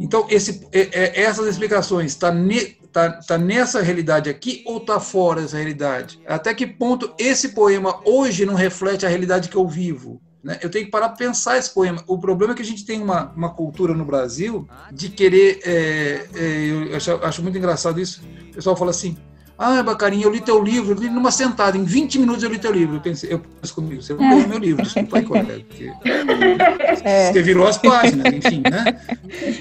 Então, 0.00 0.26
esse, 0.28 0.66
é, 0.72 0.80
é, 0.92 1.22
essas 1.22 1.46
explicações 1.46 2.12
está 2.12 2.32
ne, 2.32 2.76
tá, 2.92 3.12
tá 3.12 3.38
nessa 3.38 3.80
realidade 3.80 4.28
aqui 4.28 4.62
ou 4.66 4.78
está 4.78 4.98
fora 4.98 5.42
dessa 5.42 5.56
realidade? 5.56 6.20
Até 6.26 6.52
que 6.52 6.66
ponto 6.66 7.14
esse 7.18 7.50
poema 7.50 8.00
hoje 8.04 8.44
não 8.44 8.54
reflete 8.54 9.06
a 9.06 9.08
realidade 9.08 9.48
que 9.48 9.56
eu 9.56 9.68
vivo? 9.68 10.20
Né? 10.44 10.58
Eu 10.60 10.70
tenho 10.70 10.84
que 10.84 10.90
parar 10.90 11.08
para 11.08 11.16
pensar 11.16 11.56
esse 11.56 11.72
poema. 11.72 12.04
O 12.06 12.18
problema 12.18 12.52
é 12.52 12.56
que 12.56 12.60
a 12.60 12.66
gente 12.66 12.84
tem 12.84 13.00
uma, 13.00 13.32
uma 13.34 13.48
cultura 13.48 13.94
no 13.94 14.04
Brasil 14.04 14.68
de 14.92 15.08
querer. 15.08 15.60
É, 15.64 16.26
é, 16.34 16.88
eu 16.90 16.96
acho, 16.96 17.12
acho, 17.12 17.42
muito 17.42 17.56
engraçado 17.56 17.98
isso. 17.98 18.22
O 18.50 18.54
pessoal 18.54 18.76
fala 18.76 18.90
assim: 18.90 19.16
ah, 19.56 19.82
Bacarinha, 19.82 20.26
eu 20.26 20.30
li 20.30 20.42
teu 20.42 20.62
livro, 20.62 20.92
eu 20.92 21.00
li 21.00 21.08
numa 21.08 21.30
sentada, 21.30 21.78
em 21.78 21.84
20 21.84 22.18
minutos 22.18 22.42
eu 22.42 22.50
li 22.50 22.58
teu 22.58 22.70
livro. 22.70 22.96
Eu 22.96 23.00
pensei, 23.00 23.32
eu 23.32 23.38
penso 23.38 23.74
comigo, 23.74 24.02
você 24.02 24.12
não 24.12 24.36
leu 24.36 24.48
meu 24.48 24.58
livro, 24.58 24.82
desculpa 24.82 25.16
aí, 25.16 25.24
colega. 25.24 25.64
Porque 25.66 25.90
é. 27.04 27.32
Você 27.32 27.42
virou 27.42 27.66
as 27.66 27.78
páginas, 27.78 28.30
enfim, 28.30 28.62
né? 28.70 29.00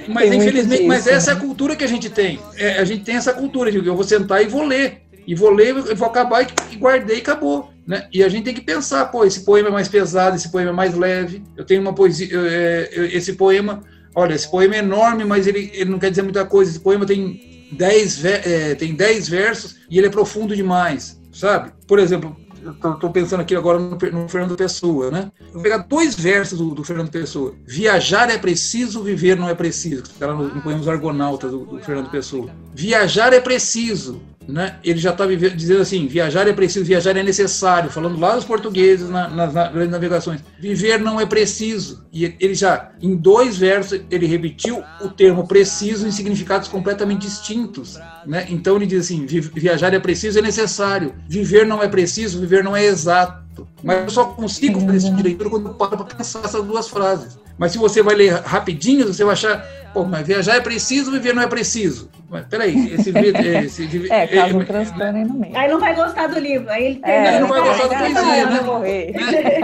Mas 0.09 0.29
tem 0.29 0.39
infelizmente, 0.39 0.83
mas 0.83 1.07
essa 1.07 1.31
é 1.31 1.33
a 1.33 1.37
cultura 1.37 1.77
que 1.77 1.83
a 1.85 1.87
gente 1.87 2.09
tem. 2.09 2.41
É, 2.57 2.79
a 2.79 2.83
gente 2.83 3.05
tem 3.05 3.15
essa 3.15 3.33
cultura 3.33 3.71
de 3.71 3.77
eu 3.77 3.95
vou 3.95 4.03
sentar 4.03 4.41
e 4.41 4.47
vou 4.47 4.65
ler. 4.65 5.03
E 5.25 5.35
vou 5.35 5.51
ler, 5.51 5.75
eu 5.75 5.95
vou 5.95 6.07
acabar 6.07 6.45
e 6.71 6.75
guardei 6.75 7.17
e 7.17 7.21
acabou. 7.21 7.71
Né? 7.85 8.07
E 8.13 8.23
a 8.23 8.29
gente 8.29 8.45
tem 8.45 8.53
que 8.53 8.61
pensar, 8.61 9.05
pô, 9.05 9.25
esse 9.25 9.41
poema 9.41 9.69
é 9.69 9.71
mais 9.71 9.87
pesado, 9.87 10.35
esse 10.35 10.51
poema 10.51 10.69
é 10.69 10.73
mais 10.73 10.95
leve. 10.95 11.43
Eu 11.57 11.65
tenho 11.65 11.81
uma 11.81 11.93
poesia, 11.93 12.29
é, 12.33 12.89
esse 13.13 13.33
poema, 13.33 13.81
olha, 14.15 14.33
esse 14.33 14.49
poema 14.49 14.75
é 14.75 14.79
enorme, 14.79 15.25
mas 15.25 15.47
ele, 15.47 15.71
ele 15.73 15.89
não 15.89 15.99
quer 15.99 16.09
dizer 16.09 16.21
muita 16.21 16.45
coisa. 16.45 16.71
Esse 16.71 16.79
poema 16.79 17.05
tem 17.05 17.67
10 17.73 18.25
é, 18.25 18.75
tem 18.75 18.95
dez 18.95 19.27
versos 19.27 19.77
e 19.89 19.97
ele 19.97 20.07
é 20.07 20.09
profundo 20.09 20.55
demais, 20.55 21.19
sabe? 21.31 21.71
Por 21.87 21.99
exemplo, 21.99 22.35
estou 22.71 23.09
pensando 23.09 23.41
aqui 23.41 23.55
agora 23.55 23.79
no, 23.79 23.97
no, 23.97 24.29
Fernando 24.29 24.55
Pessoa, 24.55 25.11
né? 25.11 25.31
Vou 25.51 25.61
pegar 25.61 25.79
dois 25.79 26.15
versos 26.15 26.59
do, 26.59 26.73
do, 26.73 26.83
Fernando 26.83 27.09
Pessoa. 27.09 27.53
Viajar 27.65 28.29
é 28.29 28.37
preciso, 28.37 29.03
viver 29.03 29.37
não 29.37 29.49
é 29.49 29.55
preciso. 29.55 30.03
Está 30.03 30.27
lá 30.27 30.35
no, 30.35 30.55
no 30.55 30.61
poema 30.61 30.79
Os 30.79 30.87
Argonautas 30.87 31.51
do, 31.51 31.65
do 31.65 31.79
Fernando 31.79 32.09
Pessoa. 32.09 32.49
Viajar 32.73 33.33
é 33.33 33.39
preciso, 33.39 34.21
né, 34.47 34.77
ele 34.83 34.99
já 34.99 35.11
está 35.11 35.25
dizendo 35.25 35.81
assim: 35.81 36.07
viajar 36.07 36.47
é 36.47 36.53
preciso, 36.53 36.85
viajar 36.85 37.15
é 37.15 37.23
necessário, 37.23 37.89
falando 37.89 38.19
lá 38.19 38.35
dos 38.35 38.45
portugueses 38.45 39.09
na, 39.09 39.27
nas, 39.29 39.53
nas 39.53 39.89
navegações. 39.89 40.41
Viver 40.59 40.99
não 40.99 41.19
é 41.19 41.25
preciso. 41.25 42.05
E 42.11 42.35
ele 42.39 42.53
já, 42.53 42.91
em 43.01 43.15
dois 43.15 43.57
versos, 43.57 44.01
ele 44.09 44.25
repetiu 44.25 44.83
o 45.01 45.09
termo 45.09 45.47
preciso 45.47 46.07
em 46.07 46.11
significados 46.11 46.67
completamente 46.67 47.21
distintos. 47.21 47.99
Né? 48.25 48.45
Então 48.49 48.75
ele 48.75 48.85
diz 48.85 49.05
assim: 49.05 49.25
viajar 49.25 49.93
é 49.93 49.99
preciso, 49.99 50.39
é 50.39 50.41
necessário. 50.41 51.15
Viver 51.27 51.65
não 51.65 51.81
é 51.81 51.87
preciso, 51.87 52.39
viver 52.39 52.63
não 52.63 52.75
é 52.75 52.85
exato. 52.85 53.67
Mas 53.83 54.03
eu 54.03 54.09
só 54.09 54.25
consigo 54.25 54.79
fazer 54.79 54.97
esse 54.97 55.05
tipo 55.05 55.17
de 55.17 55.23
leitura 55.23 55.49
quando 55.49 55.67
eu 55.67 55.73
paro 55.73 55.97
para 55.97 56.15
pensar 56.15 56.43
essas 56.43 56.63
duas 56.63 56.87
frases. 56.87 57.37
Mas 57.57 57.71
se 57.71 57.77
você 57.77 58.01
vai 58.01 58.15
ler 58.15 58.33
rapidinho, 58.41 59.05
você 59.07 59.23
vai 59.23 59.33
achar, 59.33 59.61
pô, 59.93 60.03
mas 60.03 60.25
viajar 60.25 60.55
é 60.55 60.61
preciso, 60.61 61.11
viver 61.11 61.33
não 61.33 61.43
é 61.43 61.47
preciso. 61.47 62.09
Mas 62.33 62.47
peraí, 62.47 62.95
esse, 62.95 63.11
esse 63.85 64.11
é, 64.11 64.25
caso 64.25 64.57
um 64.57 64.65
transtorno 64.65 65.17
aí 65.19 65.23
no 65.23 65.35
meio. 65.35 65.55
Aí 65.55 65.69
não 65.69 65.79
vai 65.79 65.93
gostar 65.93 66.25
do 66.25 66.39
livro, 66.39 66.67
aí 66.67 66.85
ele, 66.85 67.01
é, 67.03 67.27
ele 67.27 67.39
não 67.41 67.47
vai 67.47 67.61
gostar 67.61 67.87
da 67.87 67.95
poesia, 67.95 68.45
né? 68.47 68.61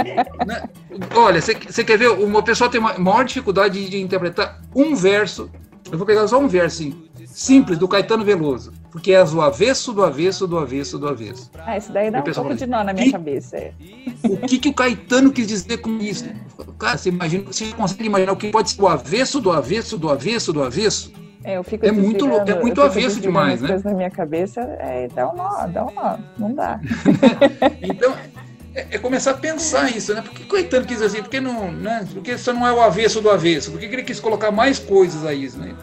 né? 0.05 0.25
né? 0.45 0.63
Olha, 1.15 1.41
você 1.41 1.83
quer 1.83 1.97
ver, 1.97 2.09
uma 2.11 2.43
pessoa 2.43 2.69
tem 2.69 2.79
uma 2.79 2.95
maior 2.99 3.25
dificuldade 3.25 3.89
de 3.89 3.99
interpretar 3.99 4.61
um 4.75 4.95
verso, 4.95 5.49
eu 5.91 5.97
vou 5.97 6.05
pegar 6.05 6.27
só 6.27 6.37
um 6.37 6.47
verso, 6.47 6.83
assim, 6.83 7.09
simples, 7.25 7.79
do 7.79 7.87
Caetano 7.87 8.23
Veloso. 8.23 8.71
Porque 8.91 9.13
é 9.13 9.23
do 9.23 9.41
avesso, 9.41 9.91
do 9.91 10.03
avesso, 10.03 10.47
do 10.47 10.59
avesso, 10.59 10.99
do 10.99 11.07
avesso. 11.07 11.49
Ah, 11.65 11.75
isso 11.77 11.91
daí 11.91 12.11
dá 12.11 12.19
um 12.19 12.23
pouco 12.23 12.53
de 12.53 12.67
nó 12.67 12.83
na 12.83 12.93
minha 12.93 13.05
que, 13.05 13.11
cabeça. 13.11 13.57
É. 13.57 13.73
O 14.23 14.37
que, 14.37 14.59
que 14.59 14.69
o 14.69 14.73
Caetano 14.73 15.31
quis 15.31 15.47
dizer 15.47 15.77
com 15.77 15.97
isso? 15.97 16.25
Cara, 16.77 16.97
você 16.97 17.09
imagina, 17.09 17.43
você 17.45 17.71
consegue 17.73 18.05
imaginar 18.05 18.31
o 18.31 18.35
que 18.35 18.51
pode 18.51 18.71
ser 18.71 18.81
o 18.81 18.87
avesso, 18.87 19.39
do 19.39 19.51
avesso, 19.51 19.97
do 19.97 20.09
avesso, 20.09 20.53
do 20.53 20.63
avesso? 20.63 21.11
É, 21.43 21.57
eu 21.57 21.63
fico 21.63 21.85
é 21.85 21.91
muito, 21.91 22.25
é 22.25 22.55
muito 22.55 22.81
avesso 22.81 23.19
demais, 23.19 23.61
né? 23.61 23.79
na 23.83 23.93
minha 23.93 24.09
cabeça, 24.09 24.61
é, 24.79 25.07
dá 25.07 25.31
um 25.31 25.35
nó, 25.35 25.67
dá 25.67 25.85
um 25.85 25.91
nó, 25.93 26.17
não 26.37 26.53
dá. 26.53 26.79
então, 27.81 28.13
é, 28.75 28.87
é, 28.91 28.97
começar 28.97 29.31
a 29.31 29.35
pensar 29.35 29.89
isso, 29.89 30.13
né? 30.13 30.21
Por 30.21 30.31
que 30.31 30.43
o 30.43 30.47
Caetano 30.47 30.85
quis 30.85 31.01
assim? 31.01 31.21
Porque 31.21 31.39
não, 31.39 31.71
né? 31.71 32.05
Porque 32.13 32.33
isso 32.33 32.51
não 32.53 32.67
é 32.67 32.73
o 32.73 32.81
avesso 32.81 33.21
do 33.21 33.29
avesso? 33.29 33.71
Por 33.71 33.79
que 33.79 33.85
ele 33.85 34.03
quis 34.03 34.19
colocar 34.19 34.51
mais 34.51 34.79
coisas 34.79 35.25
a 35.25 35.33
isso, 35.33 35.57
né? 35.57 35.75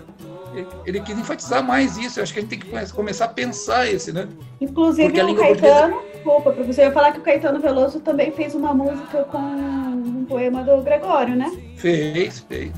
ele 0.86 1.00
quis 1.00 1.18
enfatizar 1.18 1.62
mais 1.62 1.96
isso. 1.96 2.18
Eu 2.18 2.22
acho 2.22 2.32
que 2.32 2.38
a 2.38 2.42
gente 2.42 2.50
tem 2.50 2.58
que 2.58 2.92
começar 2.92 3.26
a 3.26 3.28
pensar 3.28 3.86
esse, 3.86 4.12
né? 4.12 4.26
Inclusive 4.60 5.08
o 5.08 5.34
Caetano, 5.34 5.36
portuguesa... 5.36 5.94
desculpa, 6.14 6.52
professor, 6.52 6.80
eu 6.82 6.86
ia 6.86 6.92
falar 6.92 7.12
que 7.12 7.18
o 7.18 7.22
Caetano 7.22 7.60
Veloso 7.60 8.00
também 8.00 8.30
fez 8.32 8.54
uma 8.54 8.72
música 8.72 9.24
com 9.24 9.38
um 9.38 10.24
poema 10.26 10.62
do 10.62 10.80
Gregório, 10.82 11.36
né? 11.36 11.52
Fez, 11.76 12.40
fez. 12.40 12.72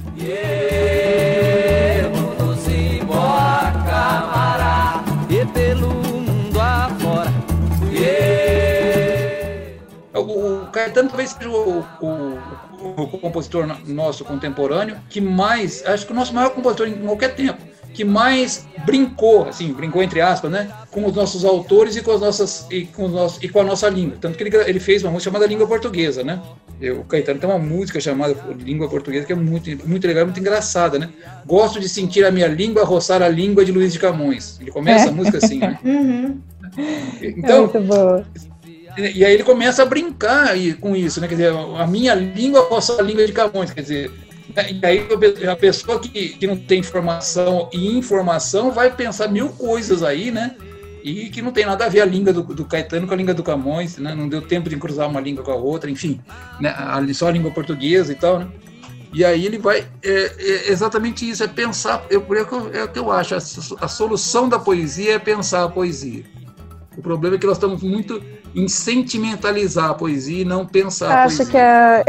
O 10.15 10.67
Caetano 10.71 11.09
talvez 11.09 11.31
seja 11.31 11.49
o, 11.49 11.81
o, 12.01 12.39
o, 12.81 13.19
compositor 13.19 13.67
nosso 13.87 14.25
contemporâneo 14.25 14.97
que 15.09 15.21
mais, 15.21 15.85
acho 15.87 16.07
que 16.07 16.13
o 16.13 16.15
nosso 16.15 16.35
maior 16.35 16.51
compositor 16.51 16.87
em 16.87 16.95
qualquer 16.95 17.35
tempo, 17.35 17.59
que 17.95 18.05
mais 18.05 18.67
brincou, 18.85 19.49
assim, 19.49 19.73
brincou 19.73 20.03
entre 20.03 20.21
aspas, 20.21 20.51
né, 20.51 20.71
com 20.91 21.07
os 21.07 21.15
nossos 21.15 21.45
autores 21.45 21.97
e 21.97 22.03
com 22.03 22.13
as 22.13 22.21
nossas 22.21 22.67
e 22.71 22.85
com, 22.85 23.07
os 23.07 23.13
nossos, 23.13 23.43
e 23.43 23.49
com 23.49 23.61
a 23.61 23.65
nossa 23.65 23.89
língua. 23.89 24.19
Tanto 24.21 24.37
que 24.37 24.45
ele, 24.45 24.57
ele 24.57 24.81
fez 24.81 25.03
uma 25.03 25.11
música 25.11 25.31
chamada 25.31 25.47
Língua 25.47 25.67
Portuguesa, 25.67 26.23
né? 26.23 26.41
O 26.81 27.05
Caetano 27.05 27.41
tem 27.41 27.49
uma 27.49 27.59
música 27.59 28.01
chamada 28.01 28.37
Língua 28.59 28.89
Portuguesa 28.89 29.27
que 29.27 29.33
é 29.33 29.37
muito, 29.37 29.69
muito 29.89 30.07
legal, 30.07 30.25
muito 30.25 30.39
engraçada, 30.39 30.99
né? 30.99 31.11
Gosto 31.45 31.81
de 31.81 31.89
sentir 31.89 32.25
a 32.25 32.31
minha 32.31 32.47
língua 32.47 32.85
roçar 32.85 33.23
a 33.23 33.29
língua 33.29 33.65
de 33.65 33.73
Luiz 33.73 33.93
de 33.93 33.99
Camões. 33.99 34.59
Ele 34.61 34.71
começa 34.71 35.07
é. 35.07 35.09
a 35.09 35.13
música 35.13 35.39
assim, 35.39 35.59
né? 35.59 35.79
Uhum. 35.85 36.41
Então, 37.21 37.57
é 37.57 37.61
muito 37.61 37.81
boa. 37.81 38.25
E 38.97 39.25
aí 39.25 39.33
ele 39.33 39.43
começa 39.43 39.83
a 39.83 39.87
brincar 39.87 40.55
com 40.81 40.95
isso, 40.95 41.21
né? 41.21 41.27
Quer 41.27 41.35
dizer, 41.35 41.53
a 41.53 41.87
minha 41.87 42.15
língua 42.15 42.69
roçar 42.69 42.99
a 42.99 43.03
língua 43.03 43.27
de 43.27 43.33
Camões, 43.33 43.73
quer 43.73 43.83
dizer, 43.83 44.13
e 44.57 44.87
aí 44.87 45.07
a 45.49 45.57
pessoa 45.57 46.01
que, 46.01 46.31
que 46.31 46.47
não 46.47 46.57
tem 46.57 46.81
informação 46.81 47.69
e 47.73 47.97
informação 47.97 48.71
vai 48.71 48.95
pensar 48.95 49.29
mil 49.29 49.51
coisas 49.51 50.03
aí, 50.03 50.31
né? 50.31 50.57
E 51.09 51.31
que 51.31 51.41
não 51.41 51.53
tem 51.53 51.65
nada 51.65 51.87
a 51.87 51.89
ver 51.89 52.01
a 52.01 52.05
língua 52.05 52.33
do, 52.33 52.43
do 52.43 52.65
Caetano 52.65 53.07
com 53.07 53.15
a 53.15 53.17
língua 53.17 53.35
do 53.35 53.43
Camões, 53.43 53.97
né? 53.97 54.15
Não 54.15 54.29
deu 54.29 54.43
tempo 54.43 54.69
de 54.69 54.77
cruzar 54.77 55.09
uma 55.09 55.21
língua 55.21 55.43
com 55.43 55.51
a 55.51 55.57
outra, 55.57 55.91
enfim, 55.91 56.21
né? 56.61 56.75
só 57.15 57.29
a 57.29 57.31
língua 57.31 57.51
portuguesa 57.51 58.13
e 58.13 58.17
tal, 58.17 58.41
né? 58.41 58.49
E 59.13 59.25
aí 59.25 59.47
ele 59.47 59.59
vai. 59.59 59.87
É, 60.03 60.33
é 60.39 60.71
exatamente 60.71 61.29
isso, 61.29 61.43
é 61.43 61.49
pensar. 61.49 62.05
Eu, 62.11 62.25
é, 62.35 62.79
é 62.79 62.85
o 62.85 62.89
que 62.89 62.99
eu 62.99 63.11
acho. 63.11 63.35
A, 63.35 63.89
solução 63.89 64.49
da 64.49 64.59
poesia 64.59 65.15
é 65.15 65.19
pensar 65.19 65.65
a 65.65 65.69
poesia. 65.69 66.25
O 66.97 67.03
problema 67.03 67.37
é 67.37 67.39
que 67.39 67.47
nós 67.47 67.57
estamos 67.57 67.83
muito 67.83 68.23
em 68.55 68.67
sentimentalizar 68.69 69.91
a 69.91 69.95
poesia 69.95 70.43
e 70.43 70.45
não 70.45 70.67
pensar 70.67 71.11
a 71.11 71.23
poesia. 71.23 71.43
Acho 71.43 71.51
que 71.51 71.57
a, 71.57 72.03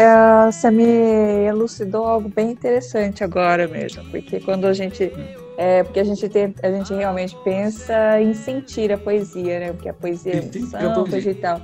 a, 0.48 0.52
você 0.52 0.72
me 0.72 1.46
elucidou 1.48 2.06
algo 2.06 2.28
bem 2.28 2.52
interessante 2.52 3.24
agora 3.24 3.68
mesmo, 3.68 4.04
porque 4.12 4.40
quando 4.40 4.66
a 4.66 4.74
gente 4.74 5.12
é, 5.60 5.84
porque 5.84 6.00
a 6.00 6.06
gente 6.06 6.30
tem, 6.30 6.56
a 6.64 6.72
gente 6.72 6.94
realmente 6.94 7.36
pensa 7.44 8.22
em 8.22 8.34
sentir 8.34 8.94
a 8.94 8.98
poesia, 8.98 9.60
né? 9.60 9.74
Porque 9.74 9.90
a 9.90 9.94
poesia 9.94 10.36
é 10.36 10.38
emoção, 10.38 11.04
coisa 11.04 11.30
e 11.30 11.36
tal. 11.36 11.60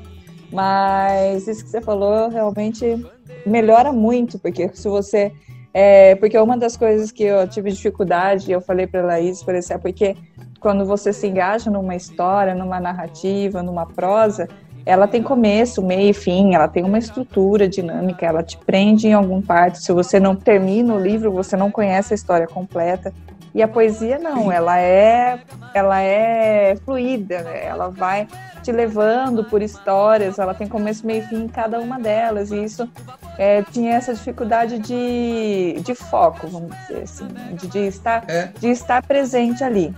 Mas 0.52 1.48
isso 1.48 1.64
que 1.64 1.70
você 1.70 1.80
falou 1.80 2.28
realmente 2.28 3.08
melhora 3.46 3.94
muito, 3.94 4.38
porque 4.38 4.70
se 4.74 4.90
você 4.90 5.32
é, 5.74 6.14
porque 6.16 6.38
uma 6.38 6.58
das 6.58 6.76
coisas 6.76 7.10
que 7.10 7.24
eu 7.24 7.48
tive 7.48 7.72
dificuldade, 7.72 8.52
eu 8.52 8.60
falei 8.60 8.86
para 8.86 9.02
Laís, 9.02 9.42
por 9.42 9.56
exemplo, 9.56 9.88
é 9.88 9.92
porque 9.94 10.18
quando 10.60 10.86
você 10.86 11.14
se 11.14 11.28
engaja 11.28 11.72
numa 11.72 11.96
história, 11.96 12.54
numa 12.54 12.82
narrativa, 12.82 13.64
numa 13.64 13.86
prosa, 13.86 14.46
ela 14.86 15.08
tem 15.08 15.24
começo, 15.24 15.82
meio 15.82 16.10
e 16.10 16.14
fim, 16.14 16.54
ela 16.54 16.68
tem 16.68 16.84
uma 16.84 16.98
estrutura 16.98 17.66
dinâmica, 17.66 18.26
ela 18.26 18.44
te 18.44 18.58
prende 18.58 19.08
em 19.08 19.14
algum 19.14 19.42
parte. 19.42 19.82
Se 19.82 19.94
você 19.94 20.20
não 20.20 20.36
termina 20.36 20.94
o 20.94 21.00
livro, 21.00 21.32
você 21.32 21.56
não 21.56 21.72
conhece 21.72 22.14
a 22.14 22.16
história 22.16 22.46
completa. 22.46 23.14
E 23.56 23.64
a 23.64 23.68
poesia 23.70 24.20
não, 24.20 24.52
ela 24.52 24.78
é 24.78 25.40
ela 25.74 26.02
é 26.02 26.76
fluida, 26.84 27.42
né? 27.42 27.66
ela 27.66 27.90
vai 27.90 28.28
te 28.62 28.70
levando 28.70 29.46
por 29.46 29.62
histórias, 29.62 30.38
ela 30.38 30.54
tem 30.54 30.68
começo, 30.68 31.08
meio 31.08 31.24
e 31.24 31.28
fim 31.28 31.44
em 31.44 31.48
cada 31.48 31.80
uma 31.80 31.98
delas, 31.98 32.52
e 32.52 32.64
isso 32.64 32.90
é, 33.38 33.62
tinha 33.64 33.94
essa 33.94 34.14
dificuldade 34.14 34.80
de, 34.80 35.80
de 35.82 35.96
foco, 35.96 36.48
vamos 36.48 36.76
dizer 36.80 37.04
assim, 37.04 37.28
de, 37.54 37.68
de 37.68 37.80
estar, 37.88 38.24
é. 38.28 38.52
de 38.60 38.68
estar 38.70 39.02
presente 39.04 39.64
ali 39.64 39.96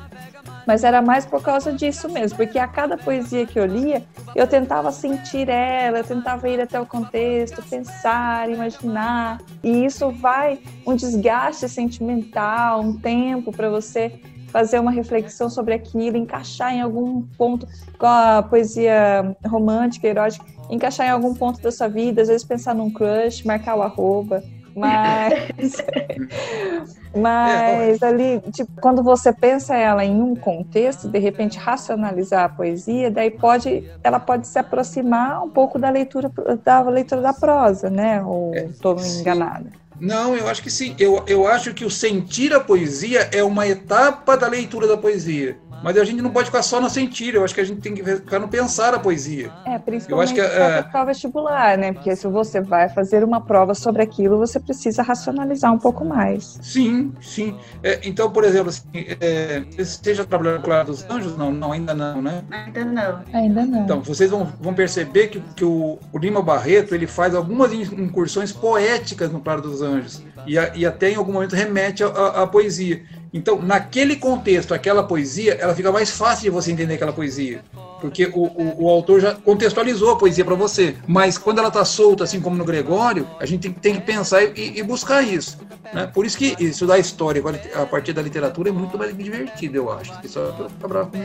mas 0.65 0.83
era 0.83 1.01
mais 1.01 1.25
por 1.25 1.41
causa 1.41 1.71
disso 1.71 2.09
mesmo, 2.09 2.37
porque 2.37 2.59
a 2.59 2.67
cada 2.67 2.97
poesia 2.97 3.45
que 3.45 3.59
eu 3.59 3.65
lia, 3.65 4.03
eu 4.35 4.47
tentava 4.47 4.91
sentir 4.91 5.49
ela, 5.49 5.99
eu 5.99 6.03
tentava 6.03 6.47
ir 6.49 6.59
até 6.59 6.79
o 6.79 6.85
contexto, 6.85 7.63
pensar, 7.63 8.49
imaginar, 8.49 9.39
e 9.63 9.85
isso 9.85 10.09
vai 10.11 10.59
um 10.85 10.95
desgaste 10.95 11.67
sentimental, 11.69 12.81
um 12.81 12.97
tempo 12.97 13.51
para 13.51 13.69
você 13.69 14.19
fazer 14.47 14.79
uma 14.79 14.91
reflexão 14.91 15.49
sobre 15.49 15.73
aquilo, 15.73 16.17
encaixar 16.17 16.73
em 16.73 16.81
algum 16.81 17.21
ponto 17.37 17.67
com 17.97 18.05
a 18.05 18.41
poesia 18.41 19.35
romântica, 19.45 20.07
erótica, 20.07 20.45
encaixar 20.69 21.07
em 21.07 21.11
algum 21.11 21.33
ponto 21.33 21.61
da 21.61 21.71
sua 21.71 21.87
vida, 21.87 22.21
às 22.21 22.27
vezes 22.27 22.45
pensar 22.45 22.73
num 22.73 22.89
crush, 22.89 23.45
marcar 23.45 23.75
o 23.75 23.81
arroba, 23.81 24.43
mas, 24.77 25.83
mas 27.15 28.03
ali, 28.03 28.39
tipo, 28.51 28.71
quando 28.79 29.01
você 29.01 29.33
pensa 29.33 29.75
ela 29.75 30.05
em 30.05 30.21
um 30.21 30.35
contexto, 30.35 31.07
de 31.07 31.17
repente 31.17 31.57
racionalizar 31.57 32.45
a 32.45 32.49
poesia, 32.49 33.09
daí 33.09 33.31
pode, 33.31 33.83
ela 34.03 34.19
pode 34.19 34.47
se 34.47 34.59
aproximar 34.59 35.43
um 35.43 35.49
pouco 35.49 35.79
da 35.79 35.89
leitura 35.89 36.31
da 36.63 36.81
leitura 36.81 37.21
da 37.21 37.33
prosa, 37.33 37.89
né? 37.89 38.23
Ou 38.23 38.53
estou 38.53 38.99
é, 38.99 39.07
enganada? 39.19 39.65
Não, 39.99 40.35
eu 40.35 40.47
acho 40.47 40.61
que 40.61 40.69
sim. 40.69 40.95
Eu, 40.99 41.23
eu 41.27 41.47
acho 41.47 41.73
que 41.73 41.83
o 41.83 41.89
sentir 41.89 42.53
a 42.53 42.59
poesia 42.59 43.29
é 43.31 43.43
uma 43.43 43.67
etapa 43.67 44.37
da 44.37 44.47
leitura 44.47 44.87
da 44.87 44.95
poesia. 44.95 45.57
Mas 45.83 45.97
a 45.97 46.03
gente 46.03 46.21
não 46.21 46.31
pode 46.31 46.45
ficar 46.47 46.63
só 46.63 46.81
no 46.81 46.89
sentir, 46.89 47.35
eu 47.35 47.43
acho 47.43 47.53
que 47.53 47.61
a 47.61 47.63
gente 47.63 47.81
tem 47.81 47.93
que 47.93 48.03
ficar 48.03 48.39
no 48.39 48.47
pensar 48.47 48.93
a 48.93 48.99
poesia. 48.99 49.51
É, 49.65 49.77
principalmente 49.77 50.09
eu 50.09 50.19
acho 50.21 50.33
que, 50.33 50.41
é... 50.41 50.81
para 50.83 51.05
vestibular, 51.05 51.77
né? 51.77 51.93
Porque 51.93 52.15
se 52.15 52.27
você 52.27 52.61
vai 52.61 52.89
fazer 52.89 53.23
uma 53.23 53.41
prova 53.41 53.73
sobre 53.73 54.01
aquilo, 54.01 54.37
você 54.37 54.59
precisa 54.59 55.01
racionalizar 55.03 55.73
um 55.73 55.77
pouco 55.77 56.03
mais. 56.03 56.59
Sim, 56.61 57.13
sim. 57.21 57.55
É, 57.83 57.99
então, 58.03 58.31
por 58.31 58.43
exemplo, 58.43 58.69
assim, 58.69 58.87
é, 59.19 59.63
você 59.77 60.13
já 60.13 60.25
trabalhando 60.25 60.57
com 60.57 60.63
Clara 60.63 60.85
dos 60.85 61.07
Anjos? 61.09 61.37
Não, 61.37 61.51
não, 61.51 61.71
ainda 61.71 61.93
não, 61.93 62.21
né? 62.21 62.43
Ainda 62.51 62.85
não. 62.85 63.23
Ainda 63.33 63.65
não. 63.65 63.83
Então, 63.83 64.01
vocês 64.01 64.29
vão, 64.29 64.45
vão 64.59 64.73
perceber 64.73 65.27
que, 65.27 65.39
que 65.55 65.65
o, 65.65 65.99
o 66.11 66.17
Lima 66.17 66.41
Barreto, 66.41 66.95
ele 66.95 67.07
faz 67.07 67.35
algumas 67.35 67.71
incursões 67.73 68.51
poéticas 68.51 69.31
no 69.31 69.39
Clara 69.39 69.61
dos 69.61 69.81
Anjos. 69.81 70.23
E, 70.45 70.57
a, 70.57 70.71
e 70.75 70.85
até 70.85 71.11
em 71.11 71.15
algum 71.15 71.33
momento 71.33 71.55
remete 71.55 72.03
à 72.03 72.47
poesia. 72.47 73.03
Então, 73.33 73.61
naquele 73.61 74.15
contexto, 74.15 74.73
aquela 74.73 75.03
poesia, 75.03 75.53
ela 75.55 75.75
fica 75.75 75.91
mais 75.91 76.11
fácil 76.11 76.43
de 76.43 76.49
você 76.49 76.71
entender 76.71 76.95
aquela 76.95 77.13
poesia. 77.13 77.61
Porque 77.99 78.25
o, 78.27 78.43
o, 78.43 78.83
o 78.83 78.89
autor 78.89 79.19
já 79.19 79.33
contextualizou 79.33 80.11
a 80.11 80.17
poesia 80.17 80.45
para 80.45 80.55
você. 80.55 80.95
Mas 81.07 81.37
quando 81.37 81.59
ela 81.59 81.69
está 81.69 81.83
solta, 81.83 82.23
assim 82.23 82.39
como 82.39 82.55
no 82.55 82.63
Gregório, 82.63 83.27
a 83.39 83.45
gente 83.45 83.69
tem, 83.69 83.73
tem 83.73 83.95
que 83.95 84.01
pensar 84.01 84.43
e, 84.43 84.79
e, 84.79 84.83
buscar 84.83 85.23
isso. 85.23 85.57
Né? 85.93 86.07
Por 86.13 86.25
isso 86.25 86.37
que 86.37 86.55
estudar 86.59 86.99
história 86.99 87.41
a 87.75 87.85
partir 87.85 88.13
da 88.13 88.21
literatura 88.21 88.69
é 88.69 88.71
muito 88.71 88.97
mais 88.97 89.17
divertido, 89.17 89.77
eu 89.77 89.91
acho. 89.91 90.13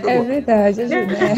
É 0.08 0.22
verdade, 0.22 0.80
ajuda. 0.82 1.06
Né? 1.06 1.34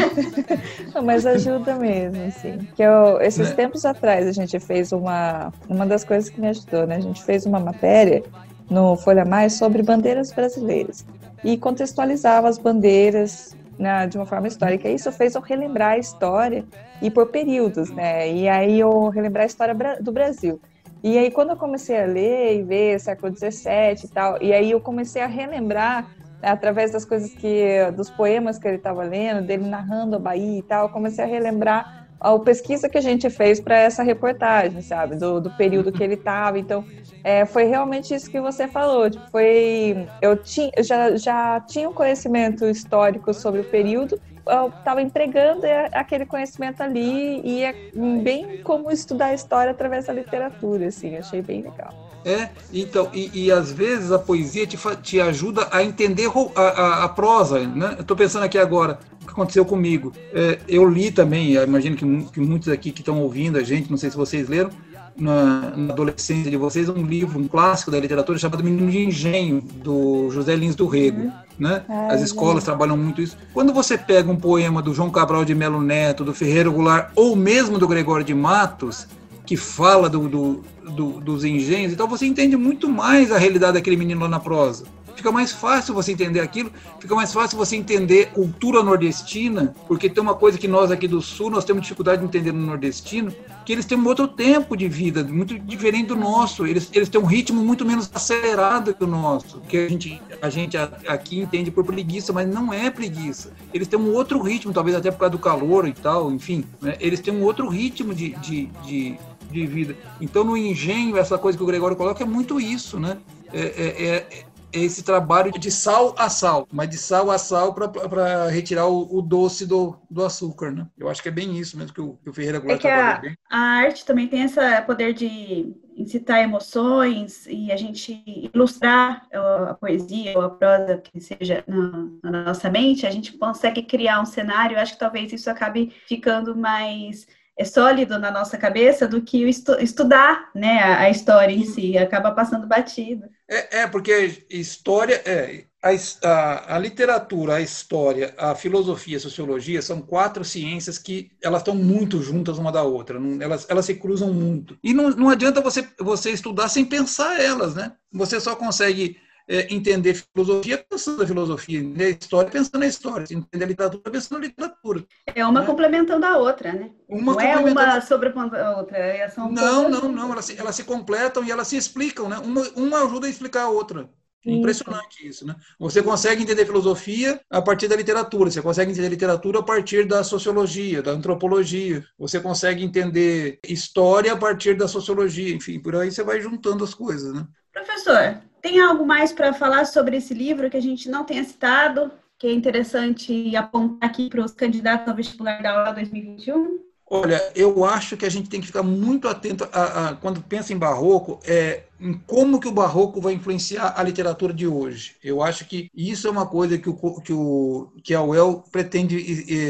Não, 0.95 1.03
mas 1.03 1.25
ajuda 1.25 1.75
mesmo, 1.75 2.23
assim. 2.27 2.59
Que 2.75 2.83
eu, 2.83 3.19
esses 3.19 3.49
né? 3.49 3.55
tempos 3.55 3.85
atrás 3.85 4.27
a 4.27 4.31
gente 4.31 4.57
fez 4.59 4.91
uma. 4.91 5.51
Uma 5.67 5.85
das 5.85 6.05
coisas 6.05 6.29
que 6.29 6.39
me 6.39 6.47
ajudou, 6.47 6.87
né? 6.87 6.95
A 6.95 7.01
gente 7.01 7.23
fez 7.23 7.45
uma 7.45 7.59
matéria 7.59 8.23
no 8.69 8.95
Folha 8.95 9.25
Mais 9.25 9.53
sobre 9.53 9.83
bandeiras 9.83 10.31
brasileiras 10.31 11.05
e 11.43 11.57
contextualizava 11.57 12.47
as 12.47 12.57
bandeiras 12.57 13.55
né, 13.77 14.07
de 14.07 14.17
uma 14.17 14.25
forma 14.25 14.47
histórica. 14.47 14.89
Isso 14.89 15.11
fez 15.11 15.35
eu 15.35 15.41
relembrar 15.41 15.93
a 15.93 15.97
história 15.97 16.65
e 17.01 17.11
por 17.11 17.27
períodos, 17.27 17.91
né? 17.91 18.31
E 18.31 18.47
aí 18.47 18.79
eu 18.79 19.09
relembrar 19.09 19.43
a 19.43 19.47
história 19.47 19.75
do 20.01 20.11
Brasil. 20.11 20.59
E 21.03 21.17
aí 21.17 21.29
quando 21.29 21.51
eu 21.51 21.57
comecei 21.57 22.01
a 22.01 22.05
ler 22.05 22.59
e 22.59 22.63
ver 22.63 22.99
século 22.99 23.35
XVII 23.35 24.05
e 24.05 24.07
tal, 24.07 24.41
e 24.41 24.53
aí 24.53 24.71
eu 24.71 24.81
comecei 24.81 25.21
a 25.21 25.27
relembrar 25.27 26.09
através 26.41 26.91
das 26.91 27.05
coisas 27.05 27.33
que 27.33 27.91
dos 27.95 28.09
poemas 28.09 28.57
que 28.57 28.67
ele 28.67 28.77
estava 28.77 29.03
lendo, 29.03 29.45
dele 29.45 29.67
narrando 29.67 30.15
a 30.15 30.19
Bahia 30.19 30.59
e 30.59 30.63
tal, 30.63 30.87
eu 30.87 30.93
comecei 30.93 31.23
a 31.23 31.27
relembrar 31.27 32.04
a 32.19 32.37
pesquisa 32.39 32.89
que 32.89 32.97
a 32.97 33.01
gente 33.01 33.29
fez 33.29 33.59
para 33.59 33.77
essa 33.77 34.03
reportagem, 34.03 34.81
sabe, 34.81 35.15
do, 35.15 35.39
do 35.39 35.51
período 35.51 35.91
que 35.91 36.03
ele 36.03 36.15
estava. 36.15 36.57
Então, 36.57 36.83
é, 37.23 37.45
foi 37.45 37.65
realmente 37.65 38.13
isso 38.13 38.29
que 38.29 38.39
você 38.39 38.67
falou. 38.67 39.09
Tipo, 39.09 39.29
foi, 39.31 40.07
eu 40.21 40.37
tinha, 40.37 40.71
já, 40.79 41.15
já 41.15 41.59
tinha 41.61 41.89
um 41.89 41.93
conhecimento 41.93 42.65
histórico 42.65 43.33
sobre 43.33 43.61
o 43.61 43.63
período, 43.63 44.19
eu 44.47 44.67
estava 44.67 45.01
empregando 45.01 45.65
aquele 45.91 46.25
conhecimento 46.25 46.81
ali 46.81 47.41
e 47.43 47.63
é 47.63 47.73
bem 48.21 48.61
como 48.63 48.91
estudar 48.91 49.27
a 49.27 49.33
história 49.33 49.71
através 49.71 50.05
da 50.05 50.13
literatura, 50.13 50.87
assim, 50.87 51.17
achei 51.17 51.41
bem 51.41 51.63
legal. 51.63 52.05
É, 52.23 52.49
então, 52.73 53.09
e, 53.13 53.45
e 53.45 53.51
às 53.51 53.71
vezes 53.71 54.11
a 54.11 54.17
poesia 54.17 54.65
te, 54.65 54.77
te 55.01 55.21
ajuda 55.21 55.67
a 55.71 55.83
entender 55.83 56.27
a, 56.55 56.61
a, 56.61 57.03
a 57.03 57.09
prosa, 57.09 57.59
né? 57.59 57.93
Eu 57.97 58.01
estou 58.01 58.17
pensando 58.17 58.43
aqui 58.43 58.57
agora, 58.57 58.97
o 59.25 59.27
que 59.27 59.33
aconteceu 59.33 59.65
comigo. 59.65 60.13
É, 60.33 60.59
eu 60.67 60.87
li 60.87 61.11
também, 61.11 61.53
imagino 61.53 61.95
que, 61.95 62.31
que 62.31 62.39
muitos 62.39 62.69
aqui 62.69 62.91
que 62.91 63.01
estão 63.01 63.19
ouvindo 63.19 63.57
a 63.57 63.63
gente, 63.63 63.89
não 63.89 63.97
sei 63.97 64.09
se 64.09 64.15
vocês 64.15 64.47
leram, 64.47 64.69
na, 65.17 65.71
na, 65.75 65.93
adolescência 65.93 66.51
de 66.51 66.57
vocês 66.57 66.89
um 66.89 67.05
livro, 67.05 67.39
um 67.39 67.47
clássico 67.47 67.89
da 67.89 67.99
literatura 67.99 68.37
chamado 68.37 68.63
Menino 68.63 68.91
de 68.91 68.99
Engenho, 69.05 69.61
do 69.61 70.29
José 70.29 70.55
Lins 70.55 70.75
do 70.75 70.87
Rego. 70.87 71.21
Uhum. 71.21 71.31
Né? 71.57 71.83
As 72.09 72.21
escolas 72.21 72.63
é. 72.63 72.65
trabalham 72.65 72.97
muito 72.97 73.21
isso. 73.21 73.37
Quando 73.53 73.73
você 73.73 73.97
pega 73.97 74.29
um 74.29 74.35
poema 74.35 74.81
do 74.81 74.93
João 74.93 75.09
Cabral 75.09 75.45
de 75.45 75.55
Melo 75.55 75.81
Neto, 75.81 76.25
do 76.25 76.33
Ferreira 76.33 76.69
Goulart, 76.69 77.11
ou 77.15 77.35
mesmo 77.35 77.79
do 77.79 77.87
Gregório 77.87 78.25
de 78.25 78.33
Matos, 78.33 79.07
que 79.45 79.55
fala 79.55 80.09
do, 80.09 80.27
do, 80.27 80.63
do, 80.83 81.21
dos 81.21 81.45
engenhos, 81.45 81.93
então 81.93 82.07
você 82.07 82.25
entende 82.25 82.57
muito 82.57 82.89
mais 82.89 83.31
a 83.31 83.37
realidade 83.37 83.73
daquele 83.73 83.95
menino 83.95 84.21
lá 84.21 84.27
na 84.27 84.39
prosa. 84.39 84.85
Fica 85.15 85.31
mais 85.31 85.51
fácil 85.51 85.93
você 85.93 86.11
entender 86.11 86.39
aquilo, 86.39 86.71
fica 86.99 87.15
mais 87.15 87.31
fácil 87.31 87.57
você 87.57 87.75
entender 87.75 88.31
cultura 88.31 88.83
nordestina, 88.83 89.73
porque 89.87 90.09
tem 90.09 90.21
uma 90.21 90.35
coisa 90.35 90.57
que 90.57 90.67
nós 90.67 90.91
aqui 90.91 91.07
do 91.07 91.21
sul 91.21 91.49
nós 91.49 91.63
temos 91.63 91.83
dificuldade 91.83 92.21
de 92.21 92.27
entender 92.27 92.51
no 92.51 92.65
nordestino, 92.65 93.33
que 93.65 93.71
eles 93.71 93.85
têm 93.85 93.97
um 93.97 94.05
outro 94.05 94.27
tempo 94.27 94.75
de 94.75 94.87
vida, 94.87 95.23
muito 95.23 95.57
diferente 95.57 96.07
do 96.07 96.15
nosso. 96.15 96.67
Eles, 96.67 96.89
eles 96.93 97.09
têm 97.09 97.19
um 97.19 97.25
ritmo 97.25 97.63
muito 97.63 97.85
menos 97.85 98.09
acelerado 98.13 98.93
que 98.93 99.03
o 99.03 99.07
nosso, 99.07 99.61
que 99.61 99.77
a 99.77 99.89
gente, 99.89 100.21
a 100.41 100.49
gente 100.49 100.77
aqui 100.77 101.39
entende 101.39 101.71
por 101.71 101.83
preguiça, 101.85 102.33
mas 102.33 102.47
não 102.47 102.73
é 102.73 102.89
preguiça. 102.89 103.51
Eles 103.73 103.87
têm 103.87 103.99
um 103.99 104.13
outro 104.13 104.41
ritmo, 104.41 104.73
talvez 104.73 104.95
até 104.95 105.09
por 105.11 105.19
causa 105.19 105.31
do 105.31 105.39
calor 105.39 105.87
e 105.87 105.93
tal, 105.93 106.31
enfim. 106.31 106.63
Né? 106.81 106.95
Eles 106.99 107.19
têm 107.19 107.33
um 107.33 107.43
outro 107.43 107.67
ritmo 107.67 108.13
de, 108.13 108.31
de, 108.35 108.65
de 108.85 109.17
de 109.51 109.65
vida. 109.65 109.95
Então, 110.19 110.43
no 110.43 110.57
engenho, 110.57 111.17
essa 111.17 111.37
coisa 111.37 111.57
que 111.57 111.63
o 111.63 111.67
Gregório 111.67 111.95
coloca 111.95 112.23
é 112.23 112.25
muito 112.25 112.59
isso, 112.59 112.99
né? 112.99 113.17
É, 113.53 113.61
é, 113.61 114.05
é, 114.07 114.45
esse 114.75 115.03
trabalho 115.03 115.51
de 115.51 115.71
sal 115.71 116.13
a 116.17 116.29
sal, 116.29 116.67
mas 116.71 116.89
de 116.89 116.97
sal 116.97 117.31
a 117.31 117.37
sal 117.37 117.73
para 117.73 118.49
retirar 118.49 118.87
o, 118.87 119.17
o, 119.17 119.21
doce 119.21 119.65
do, 119.65 119.97
do 120.09 120.23
açúcar, 120.23 120.71
né? 120.71 120.87
Eu 120.97 121.09
acho 121.09 121.21
que 121.21 121.29
é 121.29 121.31
bem 121.31 121.57
isso 121.57 121.77
mesmo 121.77 121.93
que 121.93 122.01
o, 122.01 122.13
que 122.23 122.29
o 122.29 122.33
Ferreira 122.33 122.59
Goulart 122.59 122.79
é 122.79 122.81
que 122.81 122.87
a, 122.87 123.17
bem. 123.19 123.37
a 123.49 123.57
arte 123.57 124.05
também 124.05 124.27
tem 124.27 124.43
esse 124.43 124.59
poder 124.81 125.13
de 125.13 125.73
incitar 125.97 126.39
emoções 126.39 127.45
e 127.47 127.71
a 127.71 127.77
gente 127.77 128.21
ilustrar 128.53 129.25
a 129.31 129.73
poesia 129.73 130.33
ou 130.35 130.43
a 130.43 130.49
prosa 130.49 130.97
que 130.97 131.19
seja 131.21 131.63
na, 131.65 132.09
na 132.23 132.43
nossa 132.43 132.69
mente, 132.69 133.07
a 133.07 133.11
gente 133.11 133.33
consegue 133.33 133.81
criar 133.81 134.21
um 134.21 134.25
cenário. 134.25 134.75
Eu 134.75 134.81
acho 134.81 134.93
que 134.93 134.99
talvez 134.99 135.31
isso 135.31 135.49
acabe 135.49 135.93
ficando 136.05 136.55
mais 136.55 137.25
é 137.25 137.44
sólido 137.63 138.19
na 138.19 138.29
nossa 138.29 138.57
cabeça 138.57 139.07
do 139.07 139.21
que 139.21 139.47
estu 139.47 139.73
estudar 139.79 140.49
né, 140.53 140.79
a, 140.79 141.01
a, 141.01 141.09
história 141.09 141.53
em 141.53 141.63
si, 141.63 141.97
acaba 141.97 142.31
passando 142.31 142.67
batido. 142.67 143.23
É, 143.49 143.81
é 143.81 143.87
porque 143.87 144.43
história, 144.49 145.21
é, 145.25 145.63
a, 145.81 145.91
a, 146.27 146.75
a, 146.75 146.79
literatura, 146.79 147.55
a 147.55 147.61
história, 147.61 148.33
a 148.37 148.55
filosofia, 148.55 149.15
a 149.15 149.21
sociologia 149.21 149.81
são 149.81 150.01
quatro 150.01 150.43
ciências 150.43 150.97
que 150.97 151.31
elas 151.41 151.61
estão 151.61 151.75
muito 151.75 152.21
juntas 152.21 152.57
uma 152.57 152.71
da 152.71 152.83
outra, 152.83 153.19
não, 153.19 153.41
elas, 153.41 153.65
elas 153.69 153.85
se 153.85 153.95
cruzam 153.95 154.33
muito. 154.33 154.77
E 154.83 154.93
não, 154.93 155.11
não 155.11 155.29
adianta 155.29 155.61
você, 155.61 155.87
você 155.99 156.31
estudar 156.31 156.67
sem 156.67 156.83
pensar 156.83 157.39
elas, 157.39 157.75
né? 157.75 157.93
Você 158.11 158.39
só 158.41 158.55
consegue 158.55 159.17
é, 159.47 159.73
entender 159.73 160.15
filosofia 160.15 160.83
pensando 160.89 161.19
na 161.19 161.27
filosofia, 161.27 161.79
entender 161.79 162.17
história 162.19 162.51
pensando 162.51 162.79
na 162.79 162.87
história, 162.87 163.25
entender 163.31 163.63
a 163.63 163.67
literatura 163.67 164.11
pensando 164.11 164.39
na 164.39 164.45
literatura. 164.45 165.05
É 165.27 165.45
uma 165.45 165.61
né? 165.61 165.65
complementando 165.65 166.25
a 166.25 166.37
outra, 166.37 166.73
né? 166.73 166.91
Uma 167.07 167.33
não 167.33 167.41
é 167.41 167.57
uma 167.57 168.01
sobrepondo 168.01 168.55
a 168.55 168.77
outra. 168.77 168.97
É 168.97 169.27
são 169.29 169.51
não, 169.51 169.89
não, 169.89 170.11
não. 170.11 170.31
Elas 170.31 170.45
se, 170.45 170.59
elas 170.59 170.75
se 170.75 170.83
completam 170.83 171.43
e 171.43 171.51
elas 171.51 171.67
se 171.67 171.77
explicam, 171.77 172.27
né? 172.27 172.37
Uma, 172.39 172.61
uma 172.75 173.03
ajuda 173.03 173.27
a 173.27 173.29
explicar 173.29 173.63
a 173.63 173.69
outra. 173.69 174.09
Impressionante 174.45 175.27
isso, 175.27 175.45
né? 175.45 175.55
Você 175.79 176.03
consegue 176.03 176.43
entender 176.43 176.65
filosofia 176.65 177.41
a 177.49 177.61
partir 177.61 177.87
da 177.87 177.95
literatura, 177.95 178.51
você 178.51 178.61
consegue 178.61 178.91
entender 178.91 179.09
literatura 179.09 179.59
a 179.59 179.63
partir 179.63 180.05
da 180.05 180.23
sociologia, 180.23 181.01
da 181.01 181.11
antropologia, 181.11 182.05
você 182.17 182.39
consegue 182.39 182.83
entender 182.83 183.59
história 183.67 184.31
a 184.31 184.37
partir 184.37 184.75
da 184.75 184.87
sociologia, 184.87 185.53
enfim, 185.55 185.79
por 185.79 185.95
aí 185.95 186.11
você 186.11 186.23
vai 186.23 186.39
juntando 186.39 186.83
as 186.83 186.93
coisas, 186.93 187.33
né? 187.33 187.43
Professor, 187.73 188.39
tem 188.65 188.79
algo 188.79 189.05
mais 189.05 189.31
para 189.31 189.53
falar 189.53 189.85
sobre 189.85 190.17
esse 190.17 190.33
livro 190.33 190.71
que 190.71 190.77
a 190.77 190.81
gente 190.81 191.07
não 191.07 191.23
tenha 191.23 191.43
citado, 191.43 192.11
que 192.35 192.47
é 192.47 192.51
interessante 192.51 193.55
apontar 193.55 194.09
aqui 194.09 194.27
para 194.27 194.43
os 194.43 194.53
candidatos 194.53 195.07
ao 195.07 195.15
vestibular 195.15 195.61
da 195.61 195.69
aula 195.69 195.91
2021? 195.91 196.79
Olha, 197.07 197.39
eu 197.55 197.85
acho 197.85 198.17
que 198.17 198.25
a 198.25 198.29
gente 198.29 198.49
tem 198.49 198.59
que 198.59 198.65
ficar 198.65 198.81
muito 198.81 199.27
atento 199.27 199.69
a, 199.71 200.09
a, 200.09 200.15
quando 200.15 200.41
pensa 200.41 200.73
em 200.73 200.77
barroco, 200.79 201.39
é, 201.45 201.83
em 202.01 202.13
como 202.25 202.59
que 202.59 202.67
o 202.67 202.71
barroco 202.71 203.21
vai 203.21 203.33
influenciar 203.33 203.93
a 203.95 204.01
literatura 204.01 204.51
de 204.51 204.65
hoje. 204.65 205.15
Eu 205.23 205.43
acho 205.43 205.65
que 205.65 205.87
isso 205.93 206.27
é 206.27 206.31
uma 206.31 206.47
coisa 206.47 206.75
que, 206.79 206.89
o, 206.89 207.21
que, 207.21 207.33
o, 207.33 207.91
que 208.03 208.15
a 208.15 208.23
UEL 208.23 208.63
pretende 208.71 209.15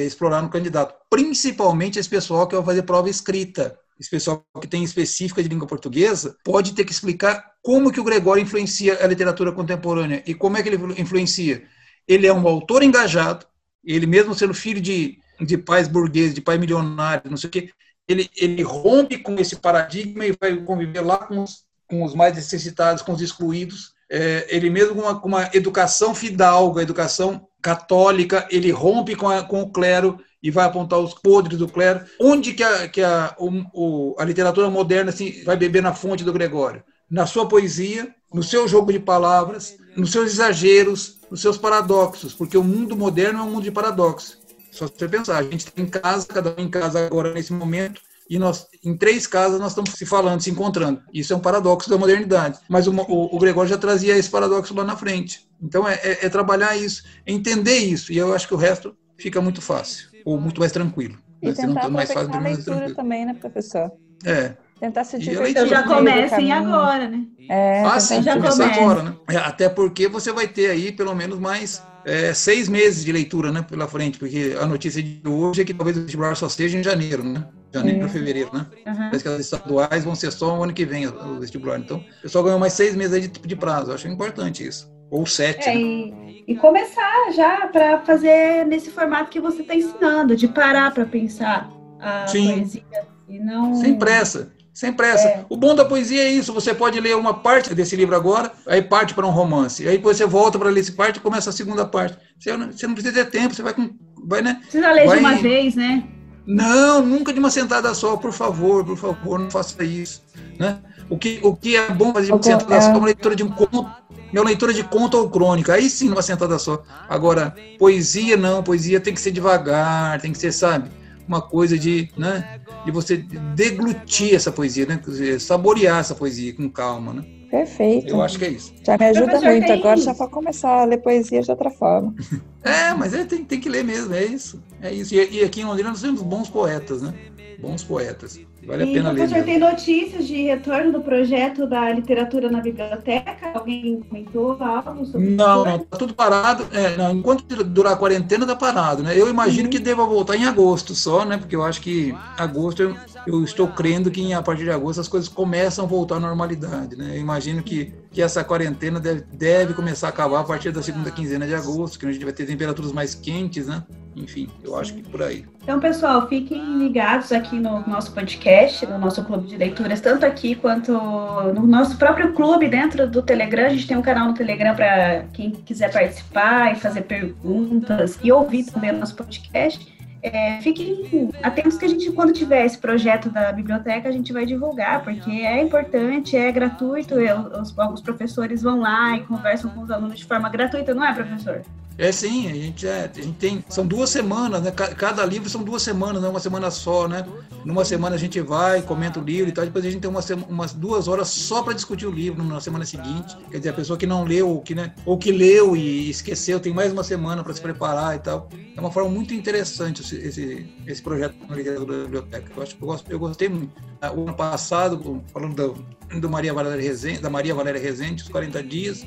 explorar 0.06 0.42
no 0.42 0.48
candidato, 0.48 0.96
principalmente 1.10 2.00
esse 2.00 2.08
pessoal 2.08 2.48
que 2.48 2.56
vai 2.56 2.64
fazer 2.64 2.84
prova 2.84 3.10
escrita. 3.10 3.78
Esse 4.00 4.10
pessoal 4.10 4.46
que 4.62 4.68
tem 4.68 4.84
específica 4.84 5.42
de 5.42 5.50
língua 5.50 5.68
portuguesa 5.68 6.36
pode 6.44 6.74
ter 6.74 6.84
que 6.84 6.92
explicar 6.92 7.44
como 7.62 7.92
que 7.92 8.00
o 8.00 8.04
Gregório 8.04 8.44
influencia 8.44 9.04
a 9.04 9.08
literatura 9.08 9.52
contemporânea 9.52 10.22
e 10.26 10.34
como 10.34 10.58
é 10.58 10.64
que 10.64 10.70
ele 10.70 11.02
influencia. 11.02 11.64
Ele 12.08 12.28
é 12.28 12.34
um 12.34 12.48
autor 12.48 12.84
engajado, 12.84 13.46
ele 13.84 14.06
mesmo 14.06 14.36
sendo 14.36 14.54
filho 14.54 14.82
de 14.82 15.20
de 15.40 15.58
pais 15.58 15.88
burgueses, 15.88 16.34
de 16.34 16.42
pai 16.42 16.58
milionário, 16.58 17.30
não 17.30 17.38
sei 17.38 17.48
o 17.48 17.52
quê, 17.52 17.70
ele, 18.08 18.30
ele 18.38 18.62
rompe 18.62 19.18
com 19.18 19.36
esse 19.36 19.56
paradigma 19.56 20.26
e 20.26 20.36
vai 20.40 20.56
conviver 20.58 21.02
lá 21.02 21.18
com 21.18 21.44
os, 21.44 21.64
com 21.88 22.04
os 22.04 22.14
mais 22.14 22.36
necessitados, 22.36 23.02
com 23.02 23.14
os 23.14 23.22
excluídos. 23.22 23.94
É, 24.10 24.46
ele 24.50 24.70
mesmo 24.70 24.96
com 24.96 25.02
uma, 25.02 25.20
com 25.20 25.28
uma, 25.28 25.50
educação 25.54 26.14
fidalga, 26.14 26.84
educação 26.84 27.48
católica, 27.62 28.48
ele 28.52 28.70
rompe 28.70 29.16
com, 29.16 29.28
a, 29.28 29.44
com 29.44 29.62
o 29.62 29.72
clero 29.72 30.20
e 30.46 30.52
vai 30.52 30.64
apontar 30.64 31.00
os 31.00 31.16
podres 31.16 31.58
do 31.58 31.68
clero. 31.68 32.06
Onde 32.22 32.54
que 32.54 32.62
a, 32.62 32.88
que 32.88 33.02
a, 33.02 33.36
o, 33.40 34.16
a 34.20 34.24
literatura 34.24 34.70
moderna 34.70 35.10
assim, 35.10 35.44
vai 35.44 35.58
beber 35.58 35.82
na 35.82 35.92
fonte 35.92 36.24
do 36.24 36.32
Gregório? 36.32 36.84
Na 37.10 37.26
sua 37.26 37.48
poesia, 37.48 38.14
no 38.32 38.44
seu 38.44 38.68
jogo 38.68 38.92
de 38.92 39.00
palavras, 39.00 39.76
nos 39.98 40.12
seus 40.12 40.34
exageros, 40.34 41.20
nos 41.32 41.42
seus 41.42 41.58
paradoxos, 41.58 42.36
porque 42.36 42.56
o 42.56 42.64
mundo 42.64 42.96
moderno 42.96 43.40
é 43.40 43.42
um 43.42 43.50
mundo 43.50 43.64
de 43.64 43.72
paradoxos. 43.72 44.38
Só 44.72 44.86
você 44.86 45.08
pensar, 45.08 45.40
a 45.40 45.44
gente 45.44 45.66
está 45.66 45.82
em 45.82 45.88
casa, 45.88 46.28
cada 46.28 46.54
um 46.56 46.64
em 46.64 46.70
casa 46.70 47.04
agora 47.04 47.34
nesse 47.34 47.52
momento, 47.52 48.00
e 48.30 48.38
nós, 48.38 48.68
em 48.84 48.96
três 48.96 49.26
casas, 49.26 49.60
nós 49.60 49.72
estamos 49.72 49.94
se 49.94 50.06
falando, 50.06 50.42
se 50.42 50.52
encontrando. 50.52 51.02
Isso 51.12 51.34
é 51.34 51.36
um 51.36 51.40
paradoxo 51.40 51.90
da 51.90 51.98
modernidade. 51.98 52.60
Mas 52.70 52.86
o, 52.86 52.92
o, 52.92 53.36
o 53.36 53.40
Gregório 53.40 53.70
já 53.70 53.80
trazia 53.80 54.16
esse 54.16 54.30
paradoxo 54.30 54.76
lá 54.76 54.84
na 54.84 54.96
frente. 54.96 55.48
Então, 55.60 55.88
é, 55.88 55.96
é, 56.04 56.26
é, 56.26 56.30
trabalhar 56.30 56.78
isso, 56.78 57.04
é 57.26 57.32
entender 57.32 57.80
isso, 57.80 58.14
e 58.14 58.18
eu 58.18 58.32
acho 58.36 58.48
que 58.48 58.54
o 58.54 58.58
resto 58.58 58.96
fica 59.18 59.42
muito 59.42 59.62
fácil, 59.62 60.15
ou 60.26 60.40
muito 60.40 60.60
mais 60.60 60.72
tranquilo. 60.72 61.16
E 61.42 61.48
né? 61.48 61.54
tentar 61.54 61.90
mais 61.90 62.12
fácil, 62.12 62.34
a 62.34 62.40
leitura 62.40 62.94
também, 62.94 63.26
né, 63.26 63.36
professor? 63.36 63.92
É. 64.26 64.54
Tentar 64.80 65.04
se 65.06 65.18
divertir. 65.18 65.52
Então 65.52 65.68
já 65.68 65.84
comecem 65.84 66.52
agora, 66.52 67.08
né? 67.08 67.24
É, 67.48 67.84
ah, 67.84 68.00
sim, 68.00 68.22
já 68.22 68.36
começar 68.36 68.66
agora, 68.66 69.04
né? 69.04 69.16
É, 69.30 69.38
até 69.38 69.70
porque 69.70 70.08
você 70.08 70.34
vai 70.34 70.48
ter 70.48 70.70
aí, 70.70 70.92
pelo 70.92 71.16
menos, 71.16 71.40
mais 71.40 71.82
é, 72.04 72.34
seis 72.34 72.68
meses 72.68 73.06
de 73.06 73.12
leitura 73.12 73.52
né, 73.52 73.62
pela 73.62 73.88
frente, 73.88 74.18
porque 74.20 74.56
a 74.60 74.66
notícia 74.66 75.02
de 75.02 75.22
hoje 75.28 75.62
é 75.62 75.66
que 75.66 75.74
talvez 75.74 75.98
o 75.98 76.02
vestibular 76.02 76.36
só 76.36 76.50
seja 76.50 76.78
em 76.78 76.84
janeiro, 76.84 77.24
né? 77.24 77.48
Janeiro 77.74 78.00
para 78.00 78.10
fevereiro, 78.10 78.50
né? 78.54 78.66
Uhum. 78.86 78.96
Parece 78.96 79.24
que 79.24 79.30
as 79.30 79.40
estaduais 79.40 80.04
vão 80.04 80.16
ser 80.16 80.32
só 80.32 80.58
o 80.58 80.64
ano 80.64 80.74
que 80.74 80.86
vem 80.86 81.08
o 81.08 81.40
vestibular. 81.40 81.80
Então, 81.80 81.98
o 81.98 82.22
pessoal 82.22 82.44
ganhou 82.44 82.60
mais 82.60 82.74
seis 82.74 82.96
meses 82.96 83.22
de, 83.22 83.28
de 83.28 83.56
prazo. 83.56 83.92
Eu 83.92 83.96
acho 83.96 84.08
importante 84.08 84.66
isso. 84.66 84.90
Ou 85.10 85.26
sete. 85.26 85.70
É, 85.70 85.74
né? 85.74 85.82
e, 85.82 86.35
e, 86.48 86.56
começar 86.56 87.32
já 87.32 87.68
para 87.68 88.00
fazer 88.02 88.66
nesse 88.66 88.92
formato 88.92 89.30
que 89.30 89.40
você 89.40 89.62
está 89.62 89.76
ensinando, 89.76 90.36
de 90.36 90.48
parar 90.48 90.94
para 90.94 91.06
pensar 91.06 91.70
a 92.00 92.28
Sim. 92.28 92.54
poesia. 92.54 92.84
E 93.28 93.40
não... 93.40 93.76
Sem 93.76 93.98
pressa. 93.98 94.54
Sem 94.76 94.92
pressa. 94.92 95.26
É. 95.26 95.46
O 95.48 95.56
bom 95.56 95.74
da 95.74 95.86
poesia 95.86 96.22
é 96.22 96.30
isso. 96.30 96.54
Você 96.54 96.74
pode 96.74 97.00
ler 97.00 97.16
uma 97.16 97.34
parte 97.34 97.74
desse 97.74 97.96
livro 97.96 98.14
agora, 98.14 98.52
aí 98.68 98.82
parte 98.82 99.14
para 99.14 99.26
um 99.26 99.30
romance. 99.30 99.88
Aí 99.88 99.96
depois 99.96 100.18
você 100.18 100.26
volta 100.26 100.60
para 100.60 100.70
ler 100.70 100.82
esse 100.82 100.92
parte 100.92 101.16
e 101.16 101.22
começa 101.22 101.50
a 101.50 101.54
segunda 101.54 101.86
parte. 101.86 102.18
Você 102.38 102.56
não, 102.58 102.72
você 102.72 102.86
não 102.86 102.94
precisa 102.94 103.24
ter 103.24 103.32
tempo, 103.32 103.56
você 103.56 103.64
vai 103.64 103.74
com. 103.74 103.90
Vai, 104.28 104.42
né? 104.42 104.58
Precisa 104.62 104.92
ler 104.92 105.08
vai... 105.08 105.18
de 105.18 105.24
uma 105.24 105.36
vez, 105.36 105.76
né? 105.76 106.04
Não, 106.46 107.02
nunca 107.02 107.34
de 107.34 107.40
uma 107.40 107.50
sentada 107.50 107.94
só, 107.94 108.18
por 108.18 108.34
favor, 108.34 108.86
por 108.86 108.98
favor, 108.98 109.40
não 109.40 109.50
faça 109.50 109.82
isso. 109.84 110.22
Né? 110.60 110.78
O, 111.10 111.18
que, 111.18 111.40
o 111.42 111.56
que 111.56 111.76
é 111.76 111.90
bom 111.90 112.14
fazer 112.14 112.28
de 112.28 112.32
uma 112.34 112.44
sentada 112.44 112.82
só 112.82 112.90
é 112.90 112.98
uma 112.98 113.06
leitura 113.06 113.36
de 113.36 113.44
um 113.44 113.50
conto, 113.50 113.90
é 114.38 114.42
uma 114.42 114.48
leitura 114.48 114.74
de 114.74 114.84
conto 114.84 115.18
ou 115.18 115.30
crônica, 115.30 115.74
aí 115.74 115.90
sim, 115.90 116.10
numa 116.10 116.22
sentada 116.22 116.58
só. 116.60 116.84
Agora, 117.08 117.56
poesia 117.78 118.36
não, 118.38 118.64
poesia 118.64 119.00
tem 119.00 119.14
que 119.14 119.22
ser 119.22 119.32
devagar, 119.32 120.20
tem 120.22 120.32
que 120.32 120.38
ser, 120.38 120.52
sabe? 120.52 120.90
uma 121.28 121.42
coisa 121.42 121.78
de, 121.78 122.10
né, 122.18 122.60
de 122.86 122.92
você 122.92 123.18
deglutir 123.56 124.36
essa 124.36 124.52
poesia, 124.52 124.86
né, 124.86 125.02
saborear 125.40 126.00
essa 126.00 126.14
poesia 126.14 126.54
com 126.54 126.70
calma, 126.70 127.14
né? 127.14 127.24
Perfeito. 127.50 128.10
Eu 128.10 128.22
acho 128.22 128.38
que 128.38 128.46
é 128.46 128.50
isso. 128.50 128.74
Já 128.84 128.98
me 128.98 129.06
ajuda 129.06 129.40
muito 129.40 129.72
agora, 129.72 129.98
já 129.98 130.14
para 130.14 130.28
começar 130.28 130.82
a 130.82 130.86
ler 130.86 130.98
poesia 130.98 131.42
de 131.42 131.50
outra 131.50 131.70
forma. 131.70 132.14
é, 132.64 132.94
mas 132.94 133.14
é, 133.14 133.24
tem, 133.24 133.46
tem 133.46 133.60
que 133.60 133.70
ler 133.70 133.84
mesmo, 133.84 134.14
é 134.14 134.26
isso. 134.26 134.62
É 134.82 134.92
isso. 134.92 135.16
E, 135.16 135.40
e 135.40 135.44
aqui 135.44 135.62
em 135.62 135.66
Londrina 135.66 135.90
nós 135.90 136.02
temos 136.02 136.22
bons 136.22 136.50
poetas, 136.50 137.02
né? 137.02 137.14
Bons 137.60 137.84
poetas. 137.84 138.40
Vale 138.66 138.84
a 138.84 138.88
pena 138.88 139.12
ler. 139.12 139.18
Professor, 139.18 139.46
tem 139.46 139.60
notícias 139.60 140.28
de 140.28 140.44
retorno 140.44 140.92
do 140.92 141.02
projeto 141.02 141.68
da 141.68 141.92
literatura 141.92 142.50
na 142.50 142.62
biblioteca? 142.62 143.52
Alguém 143.54 144.02
comentou 144.02 144.58
algo 144.60 145.06
sobre 145.06 145.28
isso? 145.28 145.38
Não, 145.38 145.64
não, 145.64 145.80
tá 145.80 145.98
tudo 145.98 146.14
parado. 146.14 146.66
É, 146.72 146.98
não, 146.98 147.12
enquanto 147.12 147.64
durar 147.64 147.94
a 147.94 147.96
quarentena, 147.96 148.46
tá 148.46 148.56
parado, 148.56 149.04
né? 149.04 149.18
Eu 149.18 149.30
imagino 149.30 149.66
uhum. 149.66 149.70
que 149.70 149.80
deva 149.80 150.06
voltar 150.06 150.36
em 150.36 150.46
agosto 150.46 150.96
só, 150.96 151.24
né? 151.24 151.38
Porque 151.38 151.56
eu 151.56 151.64
acho 151.64 151.82
que 151.82 152.16
agosto 152.38 152.82
eu, 152.82 152.96
eu, 153.28 153.44
estou 153.44 153.68
crendo 153.68 154.10
que 154.10 154.34
a 154.34 154.42
partir 154.42 154.64
de 154.64 154.72
agosto 154.72 155.00
as 155.00 155.08
coisas 155.08 155.30
começam 155.30 155.86
a 155.86 155.88
voltar 155.88 156.16
à 156.16 156.20
normalidade, 156.20 156.96
né? 156.96 157.12
Eu 157.16 157.20
imagino 157.20 157.62
que, 157.62 157.94
que 158.12 158.22
essa 158.22 158.44
quarentena 158.44 159.00
deve, 159.00 159.24
deve 159.32 159.74
começar 159.74 160.08
a 160.08 160.10
acabar 160.10 160.40
a 160.40 160.44
partir 160.44 160.72
da 160.72 160.82
segunda 160.82 161.12
quinzena 161.12 161.46
de 161.46 161.54
agosto, 161.54 162.00
que 162.00 162.06
a 162.06 162.12
gente 162.12 162.24
vai 162.24 162.34
ter 162.34 162.46
temperaturas 162.46 162.92
mais 162.92 163.14
quentes, 163.14 163.68
né? 163.68 163.84
Enfim, 164.16 164.48
eu 164.64 164.78
acho 164.78 164.94
que 164.94 165.04
por 165.04 165.22
aí. 165.22 165.46
Então, 165.62 165.80
pessoal, 165.80 166.28
fiquem 166.30 166.78
ligados 166.78 167.32
aqui 167.32 167.60
no 167.60 167.86
nosso 167.86 168.14
podcast, 168.14 168.55
no 168.90 168.98
nosso 168.98 169.24
clube 169.24 169.48
de 169.48 169.58
leituras, 169.58 170.02
tanto 170.02 170.26
aqui 170.26 170.56
quanto 170.56 170.92
no 170.92 171.66
nosso 171.66 171.98
próprio 171.98 172.34
clube 172.34 172.68
dentro 172.68 173.08
do 173.08 173.22
Telegram. 173.22 173.66
A 173.66 173.70
gente 173.70 173.88
tem 173.88 173.98
um 173.98 174.02
canal 174.02 174.28
no 174.28 174.34
Telegram 174.34 174.76
para 174.76 175.26
quem 175.34 175.52
quiser 175.52 175.92
participar 175.92 176.74
e 176.74 176.76
fazer 176.76 177.02
perguntas 177.02 178.18
e 178.24 178.32
ouvir 178.32 178.66
também 178.66 178.92
o 178.92 178.98
nosso 178.98 179.16
podcast. 179.16 179.94
É, 180.22 180.60
fiquem 180.60 181.30
atentos 181.44 181.78
que 181.78 181.86
a 181.86 181.88
gente, 181.88 182.12
quando 182.12 182.34
tiver 182.34 182.66
esse 182.66 182.80
projeto 182.80 183.30
da 183.30 183.52
biblioteca, 183.52 184.10
a 184.10 184.12
gente 184.12 184.34
vai 184.34 184.44
divulgar, 184.44 185.04
porque 185.04 185.30
é 185.30 185.62
importante, 185.62 186.36
é 186.36 186.52
gratuito, 186.52 187.20
eu, 187.20 187.42
os, 187.62 187.76
os 187.78 188.02
professores 188.02 188.64
vão 188.64 188.80
lá 188.80 189.16
e 189.16 189.20
conversam 189.22 189.70
com 189.70 189.82
os 189.82 189.92
alunos 189.92 190.18
de 190.18 190.26
forma 190.26 190.50
gratuita, 190.50 190.96
não 190.96 191.06
é, 191.06 191.14
professor? 191.14 191.62
É 191.98 192.12
sim, 192.12 192.50
a 192.50 192.54
gente, 192.54 192.86
é, 192.86 193.10
a 193.10 193.22
gente 193.22 193.38
tem. 193.38 193.64
São 193.70 193.88
duas 193.88 194.10
semanas, 194.10 194.62
né? 194.62 194.72
Cada 194.72 195.26
livro 195.26 195.50
são 195.50 195.64
duas 195.64 195.82
semanas, 195.82 196.22
não 196.22 196.28
é 196.28 196.32
uma 196.32 196.42
semana 196.42 196.70
só, 196.70 197.08
né? 197.08 197.26
Numa 197.64 197.86
semana 197.86 198.16
a 198.16 198.20
gente 198.20 198.40
vai, 198.42 198.82
comenta 198.82 199.20
o 199.20 199.24
livro 199.24 199.50
e 199.50 199.54
tal, 199.54 199.66
depois 199.66 199.86
a 199.86 199.90
gente 199.90 200.02
tem 200.02 200.10
uma, 200.10 200.20
umas 200.50 200.74
duas 200.74 201.08
horas 201.08 201.30
só 201.30 201.64
para 201.64 201.74
discutir 201.74 202.06
o 202.06 202.12
livro 202.12 202.44
na 202.44 202.60
semana 202.60 202.86
seguinte. 202.86 203.38
Quer 203.50 203.60
dizer, 203.60 203.70
a 203.70 203.74
pessoa 203.74 203.98
que 203.98 204.06
não 204.06 204.26
leu, 204.26 204.50
ou 204.50 204.62
que, 204.62 204.76
né, 204.76 204.94
ou 205.06 205.18
que 205.18 205.32
leu 205.32 205.76
e 205.76 206.10
esqueceu, 206.10 206.60
tem 206.60 206.74
mais 206.74 206.92
uma 206.92 207.04
semana 207.04 207.44
para 207.44 207.54
se 207.54 207.62
preparar 207.62 208.16
e 208.16 208.20
tal. 208.20 208.50
É 208.76 208.80
uma 208.80 208.92
forma 208.92 209.10
muito 209.10 209.34
interessante 209.34 210.02
esse, 210.02 210.18
esse, 210.18 210.68
esse 210.86 211.02
projeto 211.02 211.36
na 211.48 211.56
literatura 211.56 211.98
da 211.98 212.04
biblioteca. 212.04 212.52
Eu 212.56 212.62
acho 212.62 212.76
que 212.76 212.84
eu, 212.84 212.88
gosto, 212.88 213.12
eu 213.12 213.20
gostei 213.20 213.48
muito. 213.48 213.74
Ah, 214.02 214.12
o 214.12 214.24
ano 214.24 214.34
passado, 214.34 215.24
falando 215.32 215.56
do, 215.56 216.20
do 216.20 216.30
Maria 216.30 216.54
Valéria 216.54 216.82
Rezende, 216.82 217.22
da 217.22 217.30
Maria 217.30 217.56
Valéria 217.56 217.80
Rezende, 217.80 218.22
os 218.22 218.30
40 218.30 218.62
dias 218.62 219.06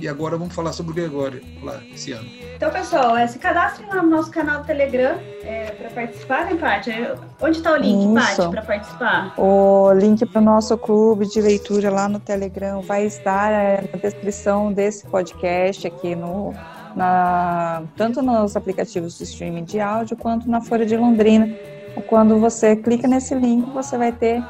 e 0.00 0.08
agora 0.08 0.36
vamos 0.36 0.54
falar 0.54 0.72
sobre 0.72 0.92
o 0.92 0.94
Gregório 0.94 1.42
lá 1.62 1.80
esse 1.92 2.12
ano. 2.12 2.28
Então, 2.56 2.70
pessoal, 2.70 3.16
é, 3.16 3.26
se 3.26 3.38
cadastre 3.38 3.86
no 3.86 4.02
nosso 4.02 4.30
canal 4.30 4.60
do 4.60 4.66
Telegram 4.66 5.18
é, 5.42 5.70
para 5.70 5.90
participar, 5.90 6.46
né, 6.46 6.54
Paty? 6.54 6.90
Onde 7.40 7.58
está 7.58 7.72
o 7.72 7.76
link, 7.76 8.14
Paty, 8.14 8.50
para 8.50 8.62
participar? 8.62 9.34
O 9.38 9.92
link 9.92 10.24
para 10.26 10.40
o 10.40 10.44
nosso 10.44 10.76
clube 10.78 11.26
de 11.26 11.40
leitura 11.40 11.90
lá 11.90 12.08
no 12.08 12.18
Telegram 12.18 12.80
vai 12.80 13.04
estar 13.04 13.50
é, 13.50 13.88
na 13.92 13.98
descrição 13.98 14.72
desse 14.72 15.06
podcast 15.06 15.86
aqui 15.86 16.14
no. 16.14 16.54
Na, 16.96 17.84
tanto 17.96 18.20
nos 18.20 18.56
aplicativos 18.56 19.16
de 19.16 19.22
streaming 19.22 19.62
de 19.62 19.78
áudio 19.78 20.16
quanto 20.16 20.50
na 20.50 20.60
Folha 20.60 20.84
de 20.84 20.96
Londrina. 20.96 21.48
Quando 22.08 22.38
você 22.38 22.74
clica 22.74 23.06
nesse 23.06 23.34
link, 23.34 23.70
você 23.70 23.96
vai 23.96 24.10
ter 24.10 24.42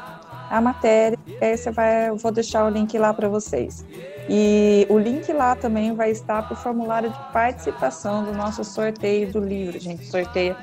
a 0.51 0.59
matéria. 0.59 1.17
Vai, 1.73 2.09
eu 2.09 2.17
vou 2.17 2.31
deixar 2.31 2.65
o 2.65 2.69
link 2.69 2.95
lá 2.97 3.13
para 3.13 3.29
vocês. 3.29 3.85
E 4.29 4.85
o 4.89 4.99
link 4.99 5.31
lá 5.31 5.55
também 5.55 5.95
vai 5.95 6.11
estar 6.11 6.43
para 6.43 6.53
o 6.53 6.57
formulário 6.57 7.09
de 7.09 7.17
participação 7.31 8.23
do 8.23 8.33
nosso 8.33 8.63
sorteio 8.63 9.31
do 9.31 9.39
livro. 9.39 9.77
A 9.77 9.79
gente 9.79 10.05
sorteia 10.05 10.55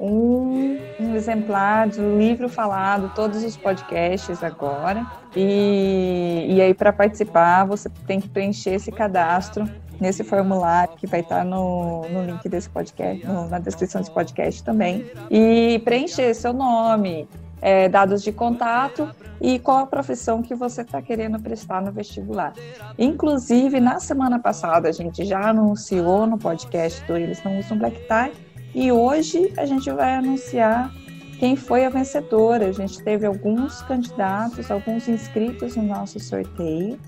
um, 0.00 0.78
um 0.98 1.14
exemplar 1.14 1.88
do 1.88 2.18
livro 2.18 2.48
falado, 2.48 3.12
todos 3.14 3.42
os 3.42 3.56
podcasts 3.56 4.42
agora. 4.42 5.04
E, 5.36 6.46
e 6.48 6.60
aí, 6.60 6.72
para 6.72 6.92
participar, 6.92 7.64
você 7.64 7.90
tem 8.06 8.20
que 8.20 8.28
preencher 8.28 8.70
esse 8.70 8.90
cadastro 8.90 9.68
nesse 10.00 10.24
formulário 10.24 10.94
que 10.96 11.06
vai 11.06 11.20
estar 11.20 11.44
no, 11.44 12.02
no 12.08 12.24
link 12.24 12.48
desse 12.48 12.68
podcast, 12.68 13.24
no, 13.24 13.48
na 13.48 13.58
descrição 13.58 14.00
desse 14.00 14.12
podcast 14.12 14.64
também. 14.64 15.04
E 15.30 15.80
preencher 15.84 16.34
seu 16.34 16.52
nome, 16.52 17.28
é, 17.62 17.88
dados 17.88 18.24
de 18.24 18.32
contato 18.32 19.08
e 19.40 19.58
qual 19.60 19.78
a 19.78 19.86
profissão 19.86 20.42
que 20.42 20.54
você 20.54 20.82
está 20.82 21.00
querendo 21.00 21.40
prestar 21.40 21.80
no 21.80 21.92
vestibular. 21.92 22.52
Inclusive, 22.98 23.80
na 23.80 24.00
semana 24.00 24.40
passada, 24.40 24.88
a 24.88 24.92
gente 24.92 25.24
já 25.24 25.48
anunciou 25.48 26.26
no 26.26 26.36
podcast 26.36 27.02
do 27.06 27.16
Eles 27.16 27.42
Não 27.44 27.58
Usam 27.58 27.78
Black 27.78 27.96
Tie 27.96 28.32
e 28.74 28.90
hoje 28.90 29.52
a 29.56 29.64
gente 29.64 29.88
vai 29.90 30.16
anunciar 30.16 30.92
quem 31.38 31.54
foi 31.54 31.84
a 31.84 31.88
vencedora. 31.88 32.66
A 32.66 32.72
gente 32.72 33.02
teve 33.02 33.24
alguns 33.24 33.80
candidatos, 33.82 34.70
alguns 34.70 35.08
inscritos 35.08 35.76
no 35.76 35.84
nosso 35.84 36.18
sorteio 36.18 36.98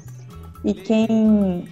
e 0.64 0.72
quem 0.72 1.68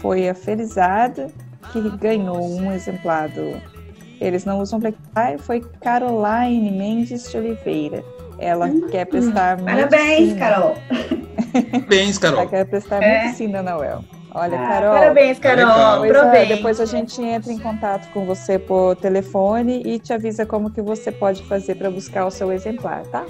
foi 0.00 0.28
a 0.28 0.34
Felizada 0.34 1.30
que 1.72 1.96
ganhou 1.98 2.42
um 2.42 2.72
exemplar 2.72 3.28
do 3.28 3.77
eles 4.20 4.44
não 4.44 4.60
usam 4.60 4.78
black 4.78 4.96
tie, 5.14 5.38
foi 5.38 5.60
Caroline 5.80 6.70
Mendes 6.70 7.30
de 7.30 7.36
Oliveira. 7.36 8.04
Ela 8.38 8.66
hum, 8.66 8.86
quer 8.88 9.04
prestar 9.06 9.58
Parabéns, 9.58 10.20
medicina. 10.20 10.38
Carol. 10.38 10.74
Parabéns, 11.72 12.18
Carol. 12.18 12.40
Ela 12.40 12.48
quer 12.48 12.64
prestar 12.66 13.02
é. 13.02 13.24
medicina 13.24 13.62
na 13.62 13.78
UEL. 13.78 14.04
Olha, 14.34 14.60
ah, 14.60 14.68
Carol. 14.68 14.94
Parabéns, 14.94 15.38
Carol. 15.38 16.02
Depois, 16.02 16.34
é, 16.34 16.46
depois 16.46 16.80
a 16.80 16.84
gente 16.84 17.20
entra 17.20 17.52
em 17.52 17.58
contato 17.58 18.08
com 18.12 18.24
você 18.24 18.58
por 18.58 18.94
telefone 18.96 19.82
e 19.84 19.98
te 19.98 20.12
avisa 20.12 20.46
como 20.46 20.70
que 20.70 20.80
você 20.80 21.10
pode 21.10 21.42
fazer 21.44 21.74
para 21.74 21.90
buscar 21.90 22.26
o 22.26 22.30
seu 22.30 22.52
exemplar, 22.52 23.02
tá? 23.06 23.24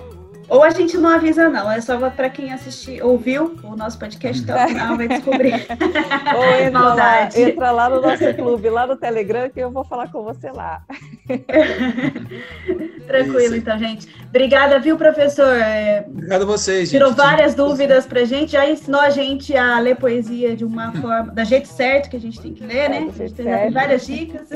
Ou 0.49 0.63
a 0.63 0.71
gente 0.71 0.97
não 0.97 1.11
avisa, 1.11 1.49
não. 1.49 1.71
É 1.71 1.81
só 1.81 1.99
para 2.11 2.31
quem 2.31 2.53
assistiu, 2.53 3.07
ouviu 3.07 3.57
o 3.63 3.77
nosso 3.77 3.99
podcast 3.99 4.43
até 4.43 4.65
o 4.65 4.69
final, 4.69 4.97
vai 4.97 5.09
descobrir. 5.09 5.67
Ou 6.35 6.45
entra 6.67 6.95
lá, 6.95 7.29
entra 7.37 7.71
lá 7.71 7.91
no 7.91 8.01
nosso 8.01 8.35
clube, 8.35 8.71
lá 8.71 8.87
no 8.87 8.97
Telegram, 8.97 9.51
que 9.51 9.61
eu 9.61 9.71
vou 9.71 9.85
falar 9.85 10.11
com 10.11 10.23
você 10.23 10.51
lá. 10.51 10.83
Tranquilo, 13.07 13.41
Isso. 13.41 13.57
então, 13.57 13.79
gente. 13.79 14.09
Obrigada, 14.29 14.79
viu, 14.79 14.97
professor? 14.97 15.55
É, 15.55 16.07
Obrigado 16.09 16.43
a 16.43 16.47
vocês. 16.47 16.89
Tirou 16.91 17.09
gente. 17.09 17.19
várias 17.19 17.55
dúvidas 17.55 18.07
pra 18.07 18.25
gente, 18.25 18.53
já 18.53 18.69
ensinou 18.69 19.01
a 19.01 19.11
gente 19.11 19.55
a 19.57 19.79
ler 19.79 19.97
poesia 19.97 20.57
de 20.57 20.65
uma 20.65 20.93
forma, 20.93 21.33
da 21.33 21.45
jeito 21.45 21.69
certo 21.69 22.09
que 22.09 22.17
a 22.17 22.21
gente 22.21 22.41
tem 22.41 22.55
que 22.55 22.65
ler, 22.65 22.89
né? 22.89 23.09
A 23.09 23.13
gente 23.19 23.35
tem 23.35 23.71
várias 23.71 24.07
dicas. 24.07 24.49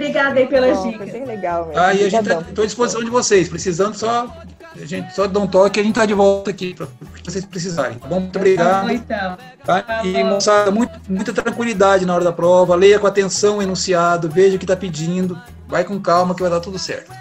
Obrigada 0.00 0.40
aí 0.40 0.46
pelas 0.46 0.78
Bom, 0.78 0.90
dicas. 0.90 1.10
Foi 1.10 1.20
bem 1.20 1.28
legal 1.28 1.66
mesmo. 1.66 1.78
Ah, 1.78 1.92
e 1.92 2.04
a 2.04 2.08
gente 2.08 2.22
está 2.22 2.38
à 2.38 2.66
disposição 2.66 3.04
de 3.04 3.10
vocês. 3.10 3.50
Precisando, 3.50 3.94
só 3.94 4.34
a 4.74 4.86
gente 4.86 5.14
só 5.14 5.26
dá 5.26 5.38
um 5.38 5.46
toque 5.46 5.78
e 5.78 5.82
a 5.82 5.84
gente 5.84 5.94
tá 5.94 6.06
de 6.06 6.14
volta 6.14 6.50
aqui 6.50 6.72
para 6.72 6.86
vocês 7.22 7.44
precisarem. 7.44 7.98
Tá 7.98 8.08
bom? 8.08 8.20
Muito 8.20 8.36
obrigado. 8.36 8.86
Tá 8.86 8.94
então. 8.94 9.36
Tá? 9.62 9.82
Tá 9.82 10.04
e, 10.06 10.24
moçada, 10.24 10.70
muito, 10.70 10.98
muita 11.06 11.34
tranquilidade 11.34 12.06
na 12.06 12.14
hora 12.14 12.24
da 12.24 12.32
prova. 12.32 12.74
Leia 12.74 12.98
com 12.98 13.06
atenção 13.06 13.58
o 13.58 13.62
enunciado, 13.62 14.30
veja 14.30 14.56
o 14.56 14.58
que 14.58 14.64
está 14.64 14.74
pedindo. 14.74 15.38
Vai 15.68 15.84
com 15.84 16.00
calma 16.00 16.34
que 16.34 16.40
vai 16.40 16.50
dar 16.50 16.60
tudo 16.60 16.78
certo. 16.78 17.12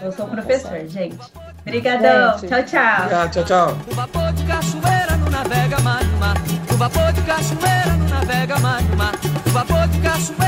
Eu 0.00 0.10
sou 0.10 0.26
professor, 0.26 0.78
gente. 0.88 1.18
Obrigadão. 1.60 2.38
Gente. 2.38 2.48
Tchau, 2.48 2.62
tchau. 2.62 2.96
Obrigado, 2.98 3.32
tchau, 3.32 3.44
tchau. 3.44 3.78
O 3.90 3.94
vapor 3.94 4.32
de 4.32 4.44
cachoeira 4.44 5.16
não 5.18 5.30
navega 5.30 5.80
mais 5.80 6.06
no 6.06 6.16
mar. 6.16 6.36
O 6.72 6.76
vapor 6.76 7.12
de 7.12 7.20
cachoeira 7.22 7.96
não 7.98 8.08
navega 8.08 8.58
mais 8.58 8.88
no 8.88 8.96
mar. 8.96 9.14
O 9.46 9.50
vapor 9.50 9.88
de 9.88 10.00
cachoeira 10.00 10.46